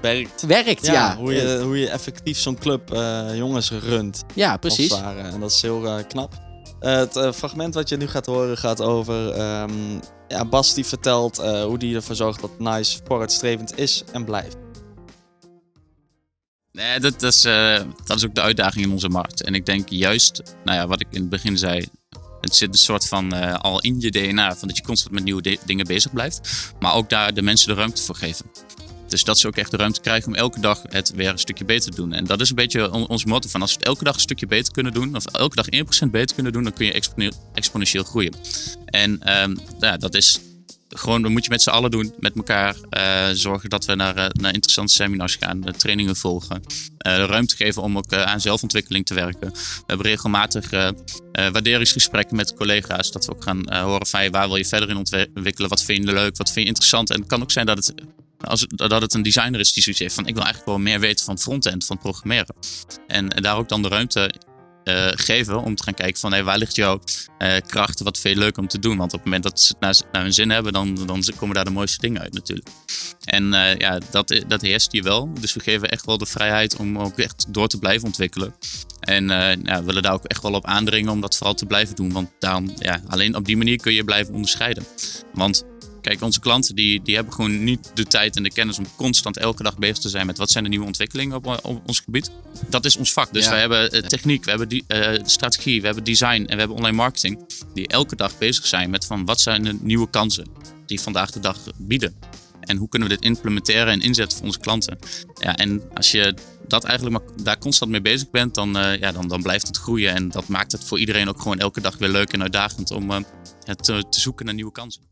Werkt. 0.00 0.42
werkt. 0.42 0.86
Ja, 0.86 0.92
Ja, 0.92 1.16
Hoe, 1.16 1.32
je, 1.34 1.60
hoe 1.62 1.78
je 1.78 1.88
effectief 1.88 2.38
zo'n 2.38 2.58
club 2.58 2.92
eh, 2.92 3.36
jongens 3.36 3.70
runt. 3.70 4.24
ja 4.34 4.56
precies. 4.56 4.92
En 5.32 5.40
dat 5.40 5.50
is 5.50 5.62
heel 5.62 5.86
eh, 5.86 6.06
knap. 6.08 6.34
Eh, 6.80 6.94
het 6.96 7.16
eh, 7.16 7.32
fragment 7.32 7.74
wat 7.74 7.88
je 7.88 7.96
nu 7.96 8.06
gaat 8.08 8.26
horen 8.26 8.58
gaat 8.58 8.80
over... 8.82 9.30
ehm, 9.30 9.72
ja, 10.28 10.44
Bas 10.44 10.74
die 10.74 10.84
vertelt 10.86 11.38
eh, 11.38 11.62
hoe 11.64 11.78
die 11.78 11.94
ervoor 11.94 12.14
zorgt 12.14 12.40
dat 12.40 12.58
Nice 12.58 13.00
vooruitstrevend 13.04 13.78
is 13.78 14.04
en 14.12 14.24
blijft. 14.24 14.56
Nee, 16.72 17.00
dat, 17.00 17.20
dat, 17.20 17.32
is, 17.32 17.44
eh, 17.44 17.80
dat 18.04 18.16
is 18.16 18.24
ook 18.24 18.34
de 18.34 18.40
uitdaging 18.40 18.84
in 18.84 18.92
onze 18.92 19.08
markt. 19.08 19.42
En 19.42 19.54
ik 19.54 19.66
denk 19.66 19.88
juist, 19.88 20.42
nou 20.64 20.78
ja, 20.78 20.86
wat 20.86 21.00
ik 21.00 21.06
in 21.10 21.20
het 21.20 21.30
begin 21.30 21.58
zei. 21.58 21.88
Het 22.40 22.56
zit 22.56 22.68
een 22.68 22.78
soort 22.78 23.08
van 23.08 23.32
eh, 23.32 23.54
al 23.54 23.80
in 23.80 24.00
je 24.00 24.10
DNA, 24.10 24.56
van 24.56 24.68
dat 24.68 24.76
je 24.76 24.82
constant 24.82 25.14
met 25.14 25.24
nieuwe 25.24 25.58
dingen 25.64 25.86
bezig 25.86 26.12
blijft. 26.12 26.72
Maar 26.78 26.94
ook 26.94 27.10
daar 27.10 27.34
de 27.34 27.42
mensen 27.42 27.68
de 27.68 27.74
ruimte 27.74 28.02
voor 28.02 28.14
geven. 28.14 28.46
Dus 29.10 29.24
dat 29.24 29.38
ze 29.38 29.46
ook 29.46 29.56
echt 29.56 29.70
de 29.70 29.76
ruimte 29.76 30.00
krijgen 30.00 30.28
om 30.28 30.34
elke 30.34 30.60
dag 30.60 30.82
het 30.88 31.12
weer 31.14 31.28
een 31.28 31.38
stukje 31.38 31.64
beter 31.64 31.90
te 31.90 31.96
doen. 31.96 32.12
En 32.12 32.24
dat 32.24 32.40
is 32.40 32.48
een 32.48 32.54
beetje 32.56 32.90
on- 32.92 33.06
ons 33.08 33.24
motto 33.24 33.48
van 33.48 33.60
als 33.60 33.70
we 33.72 33.78
het 33.78 33.86
elke 33.86 34.04
dag 34.04 34.14
een 34.14 34.20
stukje 34.20 34.46
beter 34.46 34.72
kunnen 34.72 34.92
doen, 34.92 35.16
of 35.16 35.24
elke 35.26 35.56
dag 35.56 35.66
1% 35.70 36.10
beter 36.10 36.34
kunnen 36.34 36.52
doen, 36.52 36.62
dan 36.62 36.72
kun 36.72 36.86
je 36.86 36.92
expone- 36.92 37.32
exponentieel 37.54 38.04
groeien. 38.04 38.32
En 38.84 39.22
ehm, 39.22 39.56
ja, 39.80 39.96
dat 39.96 40.14
is 40.14 40.40
gewoon, 40.88 41.22
dat 41.22 41.30
moet 41.30 41.44
je 41.44 41.50
met 41.50 41.62
z'n 41.62 41.70
allen 41.70 41.90
doen, 41.90 42.14
met 42.18 42.34
elkaar. 42.36 42.76
eh, 42.90 43.28
zorgen 43.32 43.70
dat 43.70 43.84
we 43.84 43.94
naar, 43.94 44.16
eh, 44.16 44.26
naar 44.32 44.52
interessante 44.54 44.92
seminars 44.92 45.36
gaan, 45.40 45.60
trainingen 45.76 46.16
volgen. 46.16 46.62
eh, 46.98 47.24
ruimte 47.24 47.56
geven 47.56 47.82
om 47.82 47.96
ook 47.96 48.12
aan 48.12 48.40
zelfontwikkeling 48.40 49.06
te 49.06 49.14
werken. 49.14 49.50
We 49.52 49.82
hebben 49.86 50.06
regelmatig 50.06 50.70
waarderingsgesprekken 51.32 52.36
met 52.36 52.54
collega's. 52.54 53.10
Dat 53.12 53.24
we 53.26 53.32
ook 53.32 53.42
gaan 53.44 53.72
horen 53.74 54.06
van 54.06 54.30
waar 54.30 54.46
wil 54.48 54.56
je 54.56 54.64
verder 54.64 54.88
in 54.90 54.96
ontwikkelen? 54.96 55.68
Wat 55.68 55.82
vind 55.82 56.04
je 56.08 56.12
leuk? 56.12 56.36
Wat 56.36 56.46
vind 56.50 56.60
je 56.60 56.64
interessant? 56.66 57.10
En 57.10 57.18
het 57.20 57.28
kan 57.28 57.42
ook 57.42 57.50
zijn 57.50 57.66
dat 57.66 57.76
het, 57.76 57.94
als, 58.40 58.66
dat 58.68 59.02
het 59.02 59.14
een 59.14 59.22
designer 59.22 59.60
is 59.60 59.72
die 59.72 59.82
zoiets 59.82 60.00
heeft 60.00 60.14
van 60.14 60.26
ik 60.26 60.34
wil 60.34 60.44
eigenlijk 60.44 60.72
wel 60.72 60.84
meer 60.84 61.00
weten 61.00 61.24
van 61.24 61.38
frontend, 61.38 61.84
van 61.84 61.98
programmeren. 61.98 62.54
En, 63.06 63.28
daar 63.28 63.56
ook 63.56 63.68
dan 63.68 63.82
de 63.82 63.88
ruimte 63.88 64.34
eh, 64.84 65.08
geven 65.14 65.62
om 65.62 65.74
te 65.74 65.82
gaan 65.82 65.94
kijken 65.94 66.20
van 66.20 66.32
hey, 66.32 66.44
waar 66.44 66.58
ligt 66.58 66.76
jouw 66.76 67.00
eh, 67.38 67.56
kracht? 67.66 68.00
Wat 68.00 68.18
vind 68.18 68.34
je 68.34 68.40
leuk 68.40 68.58
om 68.58 68.68
te 68.68 68.78
doen? 68.78 68.96
Want 68.96 69.12
op 69.12 69.18
het 69.18 69.24
moment 69.24 69.42
dat 69.42 69.60
ze 69.60 69.74
het 69.78 70.06
naar, 70.12 70.22
hun 70.22 70.32
zin 70.32 70.50
hebben, 70.50 70.72
dan, 70.72 71.06
dan 71.06 71.22
komen 71.36 71.54
daar 71.54 71.64
de 71.64 71.70
mooiste 71.70 72.00
dingen 72.00 72.20
uit 72.20 72.32
natuurlijk. 72.32 72.68
En 73.24 73.54
eh, 73.54 73.76
ja, 73.76 73.98
dat, 74.10 74.42
dat 74.48 74.60
heerst 74.60 74.92
hier 74.92 75.02
wel. 75.02 75.34
Dus 75.40 75.52
we 75.52 75.60
geven 75.60 75.90
echt 75.90 76.06
wel 76.06 76.18
de 76.18 76.26
vrijheid 76.26 76.76
om 76.76 76.98
ook 76.98 77.18
echt 77.18 77.46
door 77.48 77.68
te 77.68 77.78
blijven 77.78 78.06
ontwikkelen. 78.06 78.54
En 79.00 79.28
ja, 79.62 79.84
willen 79.84 80.02
daar 80.02 80.12
ook 80.12 80.24
echt 80.24 80.42
wel 80.42 80.52
op 80.52 80.66
aandringen 80.66 81.12
om 81.12 81.20
dat 81.20 81.36
vooral 81.36 81.54
te 81.54 81.66
blijven 81.66 81.96
doen. 81.96 82.12
Want 82.12 82.30
daarom, 82.38 82.72
ja, 82.76 83.02
alleen 83.06 83.36
op 83.36 83.44
die 83.44 83.56
manier 83.56 83.80
kun 83.80 83.92
je 83.92 84.04
blijven 84.04 84.34
onderscheiden. 84.34 84.84
Want 85.32 85.64
kijk, 86.00 86.22
onze 86.22 86.40
klanten 86.40 86.74
die, 86.74 87.02
die 87.02 87.14
hebben 87.14 87.34
gewoon 87.34 87.64
niet 87.64 87.90
de 87.94 88.04
tijd 88.04 88.36
en 88.36 88.42
de 88.42 88.52
kennis 88.52 88.78
om 88.78 88.86
constant 88.96 89.36
elke 89.36 89.62
dag 89.62 89.78
bezig 89.78 89.98
te 89.98 90.08
zijn 90.08 90.26
met 90.26 90.38
wat 90.38 90.50
zijn 90.50 90.64
de 90.64 90.70
nieuwe 90.70 90.86
ontwikkelingen 90.86 91.36
op, 91.36 91.46
op 91.62 91.82
ons 91.86 92.00
gebied. 92.00 92.30
Dat 92.68 92.84
is 92.84 92.96
ons 92.96 93.12
vak. 93.12 93.32
Dus 93.32 93.44
Ja. 93.44 93.50
wij 93.50 93.60
hebben 93.60 93.90
eh, 93.90 94.00
techniek, 94.02 94.44
we 94.44 94.50
hebben 94.50 94.68
die, 94.68 94.84
eh, 94.86 95.20
strategie, 95.24 95.80
we 95.80 95.86
hebben 95.86 96.04
design 96.04 96.44
en 96.46 96.46
we 96.46 96.58
hebben 96.58 96.76
online 96.76 96.96
marketing. 96.96 97.48
Die 97.74 97.88
elke 97.88 98.16
dag 98.16 98.38
bezig 98.38 98.66
zijn 98.66 98.90
met 98.90 99.04
van 99.06 99.24
wat 99.24 99.40
zijn 99.40 99.62
de 99.62 99.78
nieuwe 99.80 100.10
kansen 100.10 100.46
die 100.86 101.00
vandaag 101.00 101.30
de 101.30 101.40
dag 101.40 101.58
bieden. 101.76 102.14
En 102.60 102.76
hoe 102.76 102.88
kunnen 102.88 103.08
we 103.08 103.14
dit 103.14 103.24
implementeren 103.24 103.86
en 103.92 104.00
inzetten 104.00 104.38
voor 104.38 104.46
onze 104.46 104.58
klanten? 104.58 104.98
Ja, 105.34 105.56
en 105.56 105.82
als 105.94 106.10
je 106.10 106.34
dat 106.68 106.84
eigenlijk 106.84 107.18
maar 107.18 107.44
daar 107.44 107.58
constant 107.58 107.90
mee 107.90 108.00
bezig 108.00 108.30
bent, 108.30 108.54
dan, 108.54 108.76
eh, 108.78 108.98
ja, 109.00 109.12
dan, 109.12 109.28
dan 109.28 109.42
blijft 109.42 109.66
het 109.66 109.76
groeien. 109.76 110.14
En 110.14 110.28
dat 110.28 110.48
maakt 110.48 110.72
het 110.72 110.84
voor 110.84 110.98
iedereen 110.98 111.28
ook 111.28 111.42
gewoon 111.42 111.58
elke 111.58 111.80
dag 111.80 111.98
weer 111.98 112.08
leuk 112.08 112.32
en 112.32 112.42
uitdagend 112.42 112.90
om 112.90 113.10
het 113.64 113.84
te, 113.84 114.04
te 114.10 114.20
zoeken 114.20 114.44
naar 114.44 114.54
nieuwe 114.54 114.72
kansen. 114.72 115.09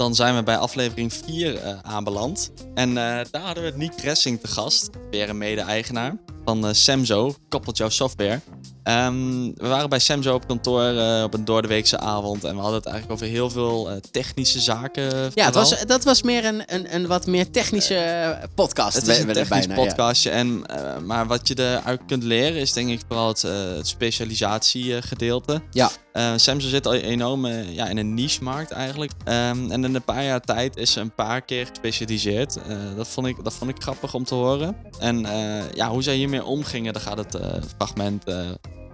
Dan 0.00 0.14
zijn 0.14 0.36
we 0.36 0.42
bij 0.42 0.56
aflevering 0.56 1.12
4 1.12 1.56
eh, 1.56 1.78
aanbeland. 1.82 2.50
En 2.74 2.88
eh, 2.88 3.24
daar 3.30 3.42
hadden 3.42 3.64
we 3.64 3.72
Nick 3.76 4.00
Ressing 4.02 4.40
te 4.40 4.48
gast. 4.48 4.90
Weer 5.10 5.28
een 5.28 5.38
mede-eigenaar 5.38 6.16
van 6.44 6.66
eh, 6.66 6.72
Samzo, 6.72 7.34
koppelt 7.48 7.76
jouw 7.76 7.88
software. 7.88 8.40
Ehm, 8.82 9.50
we 9.54 9.68
waren 9.68 9.88
bij 9.88 9.98
Samzo 9.98 10.34
op 10.34 10.46
kantoor 10.46 11.22
op 11.24 11.34
een 11.34 11.44
doordeweekse 11.44 11.98
avond. 11.98 12.44
En 12.44 12.54
we 12.54 12.60
hadden 12.60 12.78
het 12.78 12.88
eigenlijk 12.88 13.22
over 13.22 13.34
heel 13.34 13.50
veel 13.50 14.00
technische 14.10 14.60
zaken. 14.60 15.30
Ja, 15.34 15.44
het 15.44 15.54
was, 15.54 15.84
dat 15.86 16.04
was 16.04 16.22
meer 16.22 16.44
een, 16.44 16.62
een, 16.66 16.94
een 16.94 17.06
wat 17.06 17.26
meer 17.26 17.50
technische 17.50 18.38
podcast. 18.54 18.96
Het 18.96 19.06
is 19.06 19.18
een 19.18 19.26
technisch 19.26 19.48
bijna, 19.48 19.74
ja. 19.74 19.86
podcastje. 19.86 20.30
En, 20.30 20.64
maar 21.04 21.26
wat 21.26 21.48
je 21.48 21.58
eruit 21.58 22.00
kunt 22.06 22.22
leren 22.22 22.60
is 22.60 22.72
denk 22.72 22.88
ik 22.88 23.00
vooral 23.08 23.28
het, 23.28 23.42
het 23.42 23.88
specialisatiegedeelte. 23.88 25.62
Ja. 25.70 25.90
Eh, 26.12 26.32
Samsung 26.36 26.72
zit 26.72 26.86
al 26.86 26.94
enorm 26.94 27.44
eh, 27.44 27.74
ja, 27.74 27.88
in 27.88 27.96
een 27.96 28.14
niche-markt 28.14 28.70
eigenlijk. 28.70 29.12
Ehm, 29.24 29.70
en 29.70 29.84
in 29.84 29.94
een 29.94 30.02
paar 30.02 30.24
jaar 30.24 30.40
tijd 30.40 30.76
is 30.76 30.92
ze 30.92 31.00
een 31.00 31.14
paar 31.14 31.42
keer 31.42 31.66
gespecialiseerd. 31.66 32.56
Eh, 32.56 32.76
dat, 32.96 33.08
vond 33.08 33.26
ik, 33.26 33.44
dat 33.44 33.54
vond 33.54 33.70
ik 33.70 33.82
grappig 33.82 34.14
om 34.14 34.24
te 34.24 34.34
horen. 34.34 34.76
En 34.98 35.26
ja, 35.74 35.90
hoe 35.90 36.02
zij 36.02 36.14
hiermee 36.14 36.44
omgingen, 36.44 36.92
daar 36.92 37.02
gaat 37.02 37.18
het 37.18 37.38
fragment 37.76 38.24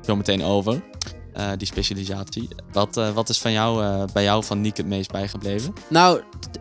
zo 0.03 0.17
meteen 0.17 0.43
over. 0.43 0.83
Die 1.57 1.67
specialisatie. 1.67 2.49
Wat, 2.73 2.95
wat 2.95 3.29
is 3.29 3.39
van 3.39 3.53
jou, 3.53 4.05
bij 4.13 4.23
jou 4.23 4.45
van 4.45 4.61
Niek 4.61 4.77
het 4.77 4.87
meest 4.87 5.13
bijgebleven? 5.13 5.73
Nou, 5.89 6.21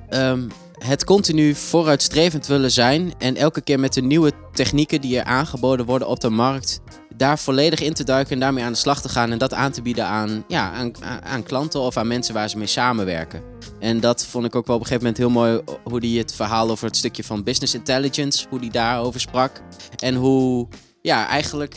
ehm, 0.09 0.47
het 0.77 1.03
continu 1.03 1.55
vooruitstrevend 1.55 2.47
willen 2.47 2.71
zijn 2.71 3.13
en 3.17 3.35
elke 3.35 3.61
keer 3.61 3.79
met 3.79 3.93
de 3.93 4.01
nieuwe 4.01 4.31
technieken 4.53 5.01
die 5.01 5.19
er 5.19 5.23
aangeboden 5.23 5.85
worden 5.85 6.07
op 6.07 6.19
de 6.19 6.29
markt, 6.29 6.79
daar 7.17 7.39
volledig 7.39 7.79
in 7.79 7.93
te 7.93 8.03
duiken 8.03 8.33
en 8.33 8.39
daarmee 8.39 8.63
aan 8.63 8.71
de 8.71 8.77
slag 8.77 9.01
te 9.01 9.09
gaan 9.09 9.31
en 9.31 9.37
dat 9.37 9.53
aan 9.53 9.71
te 9.71 9.81
bieden 9.81 10.05
aan, 10.05 10.43
ja, 10.47 10.71
aan, 10.71 10.91
aan- 11.23 11.43
klanten 11.43 11.79
of 11.79 11.97
aan 11.97 12.07
mensen 12.07 12.33
waar 12.33 12.49
ze 12.49 12.57
mee 12.57 12.67
samenwerken. 12.67 13.41
En 13.79 13.99
dat 13.99 14.25
vond 14.25 14.45
ik 14.45 14.55
ook 14.55 14.67
wel 14.67 14.75
op 14.75 14.81
een 14.81 14.87
gegeven 14.87 15.07
moment 15.07 15.23
heel 15.23 15.41
mooi 15.41 15.61
hoe 15.83 15.99
die 15.99 16.17
het 16.19 16.35
verhaal 16.35 16.69
over 16.69 16.85
het 16.87 16.97
stukje 16.97 17.23
van 17.23 17.43
business 17.43 17.73
intelligence, 17.73 18.45
hoe 18.49 18.59
die 18.59 18.71
daarover 18.71 19.19
sprak. 19.19 19.61
En 19.97 20.15
hoe, 20.15 20.67
ja, 21.01 21.27
eigenlijk 21.27 21.75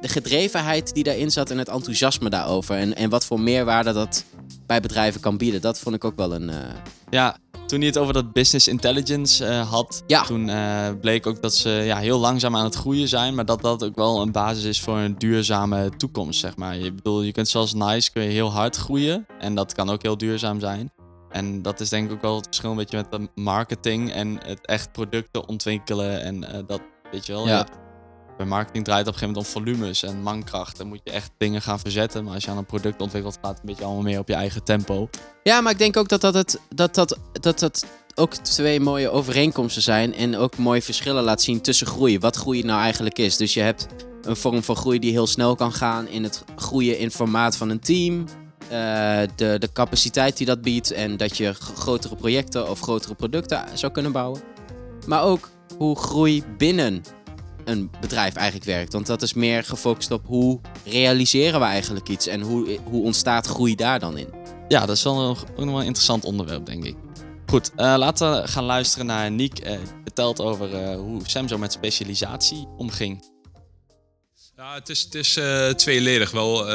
de 0.00 0.08
gedrevenheid 0.08 0.94
die 0.94 1.04
daarin 1.04 1.30
zat 1.30 1.50
en 1.50 1.58
het 1.58 1.68
enthousiasme 1.68 2.30
daarover. 2.30 2.76
En, 2.76 2.96
en 2.96 3.10
wat 3.10 3.24
voor 3.26 3.40
meerwaarde 3.40 3.92
dat 3.92 4.24
bij 4.66 4.80
bedrijven 4.80 5.20
kan 5.20 5.36
bieden. 5.36 5.60
Dat 5.60 5.78
vond 5.78 5.94
ik 5.94 6.04
ook 6.04 6.16
wel 6.16 6.34
een. 6.34 6.50
eh, 6.50 6.56
Ja, 7.10 7.36
toen 7.66 7.78
hij 7.78 7.88
het 7.88 7.98
over 7.98 8.12
dat 8.12 8.32
business 8.32 8.68
intelligence 8.68 9.44
eh, 9.46 9.70
had, 9.70 10.02
Ja. 10.06 10.22
toen 10.22 10.48
eh, 10.48 10.88
bleek 11.00 11.26
ook 11.26 11.42
dat 11.42 11.54
ze 11.54 11.70
ja, 11.70 11.96
heel 11.98 12.18
langzaam 12.18 12.56
aan 12.56 12.64
het 12.64 12.74
groeien 12.74 13.08
zijn, 13.08 13.34
maar 13.34 13.44
dat 13.44 13.62
dat 13.62 13.84
ook 13.84 13.94
wel 13.96 14.20
een 14.22 14.32
basis 14.32 14.64
is 14.64 14.80
voor 14.80 14.96
een 14.98 15.18
duurzame 15.18 15.90
toekomst, 15.96 16.40
zeg 16.40 16.56
maar. 16.56 16.76
Je, 16.78 16.92
bedoel, 16.92 17.22
je 17.22 17.32
kunt 17.32 17.48
zoals 17.48 17.74
Nice 17.74 18.12
kun 18.12 18.22
je 18.22 18.28
heel 18.28 18.52
hard 18.52 18.76
groeien 18.76 19.26
en 19.38 19.54
dat 19.54 19.72
kan 19.72 19.90
ook 19.90 20.02
heel 20.02 20.18
duurzaam 20.18 20.60
zijn. 20.60 20.92
En 21.30 21.62
dat 21.62 21.80
is 21.80 21.88
denk 21.88 22.06
ik 22.06 22.12
ook 22.12 22.22
wel 22.22 22.36
het 22.36 22.44
verschil 22.46 22.70
een 22.70 22.76
beetje 22.76 22.96
met 22.96 23.10
de 23.10 23.28
marketing 23.42 24.12
en 24.12 24.38
het 24.46 24.66
echt 24.66 24.92
producten 24.92 25.48
ontwikkelen 25.48 26.22
en 26.22 26.52
eh, 26.52 26.60
dat, 26.66 26.80
weet 27.12 27.26
je 27.26 27.32
wel. 27.32 27.46
Ja. 27.46 27.50
Je 27.50 27.56
hebt- 27.56 27.82
bij 28.36 28.46
marketing 28.46 28.84
draait 28.84 29.06
het 29.06 29.14
op 29.14 29.22
een 29.22 29.28
gegeven 29.28 29.42
moment 29.54 29.66
om 29.66 29.74
volumes 29.74 30.02
en 30.02 30.22
mankracht. 30.22 30.76
Dan 30.76 30.86
moet 30.86 31.00
je 31.04 31.10
echt 31.10 31.30
dingen 31.38 31.62
gaan 31.62 31.78
verzetten. 31.78 32.24
Maar 32.24 32.34
als 32.34 32.44
je 32.44 32.50
aan 32.50 32.56
een 32.56 32.66
product 32.66 33.00
ontwikkelt, 33.00 33.38
gaat 33.42 33.50
het 33.50 33.58
een 33.60 33.66
beetje 33.66 33.84
allemaal 33.84 34.02
meer 34.02 34.18
op 34.18 34.28
je 34.28 34.34
eigen 34.34 34.64
tempo. 34.64 35.08
Ja, 35.42 35.60
maar 35.60 35.72
ik 35.72 35.78
denk 35.78 35.96
ook 35.96 36.08
dat 36.08 36.20
dat, 36.20 36.34
het, 36.34 36.60
dat, 36.74 36.94
dat, 36.94 37.18
dat, 37.40 37.58
dat 37.58 37.86
ook 38.14 38.34
twee 38.34 38.80
mooie 38.80 39.10
overeenkomsten 39.10 39.82
zijn 39.82 40.14
en 40.14 40.36
ook 40.36 40.56
mooie 40.56 40.82
verschillen 40.82 41.22
laat 41.22 41.42
zien 41.42 41.60
tussen 41.60 41.86
groei. 41.86 42.18
Wat 42.18 42.36
groei 42.36 42.62
nou 42.62 42.80
eigenlijk 42.80 43.18
is. 43.18 43.36
Dus 43.36 43.54
je 43.54 43.60
hebt 43.60 43.86
een 44.22 44.36
vorm 44.36 44.62
van 44.62 44.76
groei 44.76 44.98
die 44.98 45.10
heel 45.10 45.26
snel 45.26 45.54
kan 45.54 45.72
gaan 45.72 46.08
in 46.08 46.22
het 46.22 46.44
groeien 46.56 46.98
in 46.98 47.10
formaat 47.10 47.56
van 47.56 47.70
een 47.70 47.80
team. 47.80 48.24
eh, 48.68 49.20
de, 49.36 49.56
de 49.58 49.68
capaciteit 49.72 50.36
die 50.36 50.46
dat 50.46 50.62
biedt 50.62 50.90
en 50.90 51.16
dat 51.16 51.36
je 51.36 51.52
grotere 51.54 52.16
projecten 52.16 52.70
of 52.70 52.80
grotere 52.80 53.14
producten 53.14 53.64
zou 53.74 53.92
kunnen 53.92 54.12
bouwen. 54.12 54.40
Maar 55.06 55.22
ook 55.22 55.48
hoe 55.78 55.96
groei 55.96 56.44
binnen 56.58 57.02
een 57.64 57.90
bedrijf 58.00 58.34
eigenlijk 58.34 58.66
werkt. 58.66 58.92
Want 58.92 59.06
dat 59.06 59.22
is 59.22 59.34
meer 59.34 59.64
gefocust 59.64 60.10
op 60.10 60.26
hoe 60.26 60.60
realiseren 60.84 61.60
we 61.60 61.66
eigenlijk 61.66 62.08
iets 62.08 62.26
en 62.26 62.40
hoe, 62.40 62.78
hoe 62.84 63.02
ontstaat 63.04 63.46
groei 63.46 63.74
daar 63.74 63.98
dan 63.98 64.16
in. 64.18 64.28
Ja, 64.68 64.86
dat 64.86 64.96
is 64.96 65.02
wel 65.02 65.14
nog, 65.14 65.42
ook 65.50 65.58
nog 65.58 65.68
wel 65.68 65.80
een 65.80 65.86
interessant 65.86 66.24
onderwerp, 66.24 66.66
denk 66.66 66.84
ik. 66.84 66.96
Goed, 67.46 67.70
eh, 67.76 67.94
laten 67.98 68.42
we 68.42 68.48
gaan 68.48 68.64
luisteren 68.64 69.06
naar 69.06 69.30
Niek. 69.30 69.58
eh, 69.58 69.70
die 69.78 69.86
vertelt 70.02 70.40
over 70.40 70.74
eh, 70.74 70.96
hoe 70.96 71.20
Sam 71.24 71.48
zo 71.48 71.58
met 71.58 71.72
specialisatie 71.72 72.68
omging. 72.76 73.32
Ja, 74.56 74.74
het 74.74 74.88
is, 74.88 75.00
het 75.02 75.14
is 75.14 75.36
eh, 75.36 75.68
tweeledig 75.68 76.30
wel. 76.30 76.60
eh, 76.60 76.66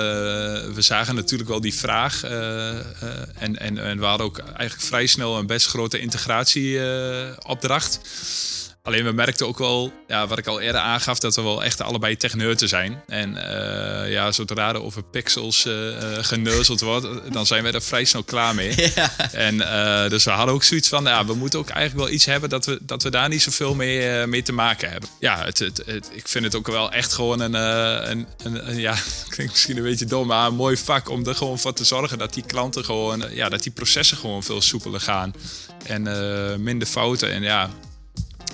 we 0.74 0.82
zagen 0.82 1.16
natuurlijk 1.16 1.50
wel 1.50 1.62
die 1.62 1.74
vraag. 1.74 2.24
eh, 2.24 2.70
eh, 2.80 2.84
en, 3.36 3.60
en, 3.60 3.78
en 3.78 4.00
we 4.00 4.06
hadden 4.06 4.26
ook 4.28 4.38
eigenlijk 4.40 4.82
vrij 4.82 5.08
snel 5.08 5.38
een 5.38 5.48
best 5.48 5.68
grote 5.68 6.00
integratieopdracht. 6.00 8.00
Alleen 8.90 9.04
we 9.04 9.12
merkten 9.12 9.48
ook 9.48 9.58
wel, 9.58 9.94
ja, 10.08 10.28
wat 10.28 10.38
ik 10.38 10.48
al 10.48 10.60
eerder 10.60 10.82
aangaf, 10.82 11.20
dat 11.20 11.36
we 11.36 11.42
wel 11.42 11.64
echt 11.64 11.82
allebei 11.82 12.18
techneuten 12.18 12.68
zijn. 12.68 13.02
En 13.08 13.38
eh, 13.38 14.12
ja, 14.12 14.32
zodra 14.32 14.70
er 14.70 14.84
over 14.84 15.04
pixels 15.04 15.66
eh 15.66 15.88
eh, 16.18 16.24
geneuzeld 16.24 16.80
wordt, 16.80 17.08
dan 17.34 17.46
zijn 17.46 17.64
wij 17.64 17.72
er 17.72 17.82
vrij 17.82 18.06
snel 18.06 18.24
klaar 18.24 18.56
mee. 18.56 18.76
En 19.32 19.58
dus 20.10 20.24
we 20.24 20.32
hadden 20.32 20.54
ook 20.56 20.64
zoiets 20.64 20.88
van, 20.90 21.04
ja, 21.04 21.26
we 21.26 21.34
moeten 21.34 21.60
ook 21.60 21.70
eigenlijk 21.70 22.06
wel 22.06 22.16
iets 22.16 22.26
hebben 22.26 22.50
dat 22.50 22.66
we, 22.66 22.78
dat 22.82 23.04
we 23.04 23.10
daar 23.10 23.30
niet 23.30 23.42
zoveel 23.42 23.76
mee, 23.76 24.28
mee 24.28 24.42
te 24.42 24.52
maken 24.54 24.90
hebben. 24.90 25.10
Ja, 25.20 25.44
het, 25.46 25.60
het, 25.60 25.82
het- 25.86 26.10
ik 26.14 26.28
vind 26.28 26.44
het 26.46 26.56
ook 26.56 26.68
wel 26.68 26.92
echt 26.92 27.14
gewoon 27.14 27.40
een, 27.40 27.54
een, 27.54 28.28
een, 28.44 28.70
een- 28.70 28.80
ja, 28.80 28.96
klinkt 29.30 29.52
misschien 29.54 29.78
een 29.78 29.84
beetje 29.84 30.06
dom, 30.06 30.28
maar 30.28 30.48
een 30.48 30.56
mooi 30.56 30.78
vak 30.78 31.10
om 31.10 31.26
er 31.28 31.36
gewoon 31.36 31.60
voor 31.60 31.74
te 31.74 31.84
zorgen 31.84 32.18
dat 32.18 32.34
die 32.34 32.44
klanten 32.46 32.86
gewoon, 32.86 33.24
ja, 33.32 33.50
dat 33.50 33.64
die 33.64 33.72
processen 33.72 34.18
gewoon 34.18 34.44
veel 34.44 34.62
soepeler 34.62 35.02
gaan. 35.02 35.34
En 35.86 36.04
minder 36.64 36.88
fouten. 36.88 37.32
En 37.32 37.42
ja, 37.42 37.70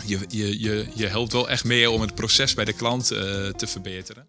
je, 0.08 0.20
je, 0.28 0.60
je, 0.60 0.88
je 0.94 1.08
helpt 1.08 1.32
wel 1.32 1.50
echt 1.50 1.64
mee 1.64 1.90
om 1.92 2.02
het 2.02 2.16
proces 2.16 2.54
bij 2.54 2.66
de 2.66 2.74
klant 2.74 3.12
eh, 3.12 3.20
te 3.50 3.68
verbeteren. 3.68 4.28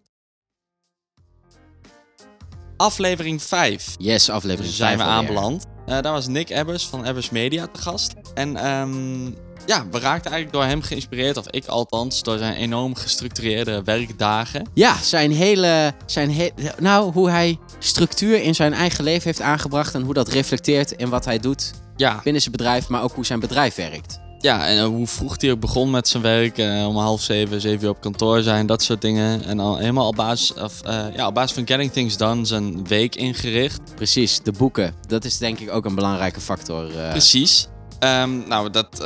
Aflevering 2.76 3.42
5 3.42 3.94
Yes, 3.98 4.30
aflevering 4.30 4.74
zijn 4.74 4.98
we 4.98 5.04
vijf 5.04 5.08
alweer. 5.16 5.28
aanbeland. 5.28 5.64
Eh, 5.86 6.00
daar 6.02 6.12
was 6.12 6.26
Nick 6.26 6.50
Ebbers 6.50 6.86
van 6.86 7.04
Ebbers 7.04 7.30
Media 7.30 7.66
te 7.66 7.80
gast. 7.80 8.14
En 8.34 8.56
ehm, 8.56 9.24
ja, 9.66 9.86
we 9.90 9.98
raakten 9.98 10.30
eigenlijk 10.30 10.52
door 10.52 10.64
hem 10.64 10.82
geïnspireerd, 10.82 11.36
of 11.36 11.48
ik 11.50 11.66
althans, 11.66 12.22
door 12.22 12.38
zijn 12.38 12.54
enorm 12.54 12.94
gestructureerde 12.94 13.82
werkdagen. 13.84 14.68
Ja, 14.74 14.96
zijn 15.02 15.32
hele, 15.32 15.94
zijn 16.06 16.32
he 16.32 16.48
nou, 16.78 17.12
hoe 17.12 17.30
hij 17.30 17.58
structuur 17.78 18.42
in 18.42 18.54
zijn 18.54 18.72
eigen 18.72 19.04
leven 19.04 19.24
heeft 19.24 19.40
aangebracht 19.40 19.94
en 19.94 20.02
hoe 20.02 20.14
dat 20.14 20.28
reflecteert 20.28 20.92
in 20.92 21.08
wat 21.08 21.24
hij 21.24 21.38
doet 21.38 21.70
Ja, 21.96 22.20
binnen 22.24 22.42
zijn 22.42 22.54
bedrijf, 22.56 22.88
maar 22.88 23.02
ook 23.02 23.12
hoe 23.12 23.26
zijn 23.26 23.40
bedrijf 23.40 23.74
werkt. 23.74 24.18
Ja 24.46 24.66
en 24.66 24.78
eh, 24.78 24.84
hoe 24.84 25.06
vroeg 25.06 25.40
hij 25.40 25.50
ook 25.50 25.60
begon 25.60 25.90
met 25.90 26.08
zijn 26.08 26.22
werk. 26.22 26.58
eh, 26.58 26.86
om 26.88 26.96
half 26.96 27.22
zeven, 27.22 27.60
zeven 27.60 27.84
uur 27.84 27.90
op 27.90 28.00
kantoor 28.00 28.42
zijn, 28.42 28.66
dat 28.66 28.82
soort 28.82 29.00
dingen. 29.00 29.44
En 29.44 29.60
al 29.60 29.76
helemaal 29.76 30.08
op 30.08 30.16
basis, 30.16 30.54
of, 30.54 30.82
eh, 30.82 31.04
ja, 31.14 31.26
op 31.26 31.34
basis 31.34 31.52
van 31.52 31.66
Getting 31.66 31.92
Things 31.92 32.16
Done 32.16 32.44
zijn 32.44 32.86
week 32.86 33.16
ingericht. 33.16 33.80
Precies, 33.94 34.40
de 34.42 34.52
boeken. 34.52 34.94
Dat 35.08 35.24
is 35.24 35.38
denk 35.38 35.58
ik 35.58 35.70
ook 35.70 35.84
een 35.84 35.94
belangrijke 35.94 36.40
factor. 36.40 36.86
Precies. 37.10 37.68
Ehm, 37.98 38.48
nou, 38.48 38.70
dat, 38.70 39.04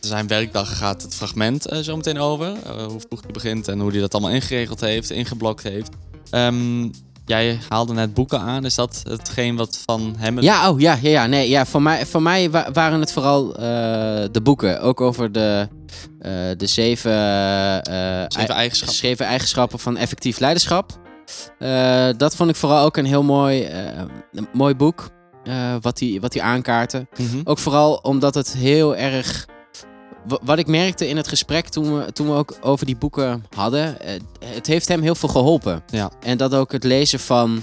zijn 0.00 0.26
werkdag 0.26 0.78
gaat 0.78 1.02
het 1.02 1.14
fragment 1.14 1.66
zo 1.82 1.96
meteen 1.96 2.18
over. 2.18 2.48
Hoe 2.88 3.00
vroeg 3.08 3.22
hij 3.22 3.32
begint 3.32 3.68
en 3.68 3.80
hoe 3.80 3.90
hij 3.90 4.00
dat 4.00 4.12
allemaal 4.12 4.32
ingeregeld 4.32 4.80
heeft, 4.80 5.10
ingeblokt 5.10 5.62
heeft. 5.62 5.90
Ehm, 6.30 6.88
jij 7.32 7.58
haalde 7.68 7.92
net 7.92 8.14
boeken 8.14 8.40
aan. 8.40 8.64
Is 8.64 8.74
dat 8.74 9.02
hetgeen 9.08 9.56
wat 9.56 9.82
van 9.86 10.14
hem... 10.18 10.40
Ja, 10.40 10.70
oh 10.70 10.80
ja, 10.80 10.98
ja, 11.02 11.10
ja. 11.10 11.26
Nee, 11.26 11.48
ja 11.48 11.66
voor, 11.66 11.82
mij, 11.82 12.06
voor 12.06 12.22
mij 12.22 12.50
wa- 12.50 12.68
waren 12.72 13.00
het 13.00 13.12
vooral 13.12 13.54
eh, 13.54 13.60
de 14.32 14.40
boeken. 14.42 14.80
Ook 14.80 15.00
over 15.00 15.32
de, 15.32 15.68
eh, 16.18 16.32
de 16.56 16.66
zeven, 16.66 17.12
eh, 17.82 18.24
Zeven 18.28 18.48
ei- 18.48 18.58
eigenschappen. 18.58 18.96
zeven 18.96 19.26
eigenschappen 19.26 19.78
van 19.78 19.96
effectief 19.96 20.38
leiderschap. 20.38 21.00
Dat 22.16 22.36
vond 22.36 22.50
ik 22.50 22.56
vooral 22.56 22.84
ook 22.84 22.96
een 22.96 23.04
heel 23.06 23.22
mooi, 23.22 23.66
een 24.32 24.48
mooi 24.52 24.74
boek. 24.74 25.08
wat 25.80 25.98
hij 26.00 26.18
wat 26.20 26.38
aankaarten. 26.40 27.08
Mhm. 27.16 27.40
Ook 27.44 27.58
vooral 27.58 27.94
omdat 27.94 28.34
het 28.34 28.52
heel 28.52 28.96
erg. 28.96 29.46
Wa- 30.26 30.38
Wat 30.42 30.58
ik 30.58 30.66
merkte 30.66 31.08
in 31.08 31.16
het 31.16 31.28
gesprek 31.28 31.68
toen 31.68 31.98
we, 31.98 32.12
toen 32.12 32.26
we 32.26 32.32
ook 32.32 32.56
over 32.60 32.86
die 32.86 32.96
boeken 32.96 33.44
hadden. 33.56 34.00
eh, 34.00 34.20
Het 34.44 34.66
heeft 34.66 34.88
hem 34.88 35.02
heel 35.02 35.14
veel 35.14 35.28
geholpen. 35.28 35.82
Ja. 35.90 36.10
En 36.20 36.36
dat 36.36 36.54
ook 36.54 36.72
het 36.72 36.84
lezen 36.84 37.20
van 37.20 37.62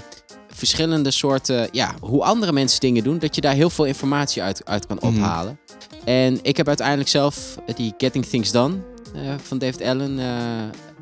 verschillende 0.54 1.10
soorten. 1.10 1.68
Ja, 1.72 1.94
hoe 2.00 2.24
andere 2.24 2.52
mensen 2.52 2.80
dingen 2.80 3.04
doen. 3.04 3.18
Dat 3.18 3.34
je 3.34 3.40
daar 3.40 3.54
heel 3.54 3.70
veel 3.70 3.84
informatie 3.84 4.42
uit, 4.42 4.64
uit 4.64 4.86
kan 4.86 4.96
Mhm. 5.00 5.06
ophalen. 5.06 5.58
En 6.04 6.38
ik 6.42 6.56
heb 6.56 6.68
uiteindelijk 6.68 7.08
zelf 7.08 7.58
die 7.74 7.94
Getting 7.98 8.24
Things 8.26 8.50
Done 8.50 8.74
eh, 9.14 9.20
van 9.42 9.58
David 9.58 9.82
Allen. 9.82 10.18
eh, 10.18 10.26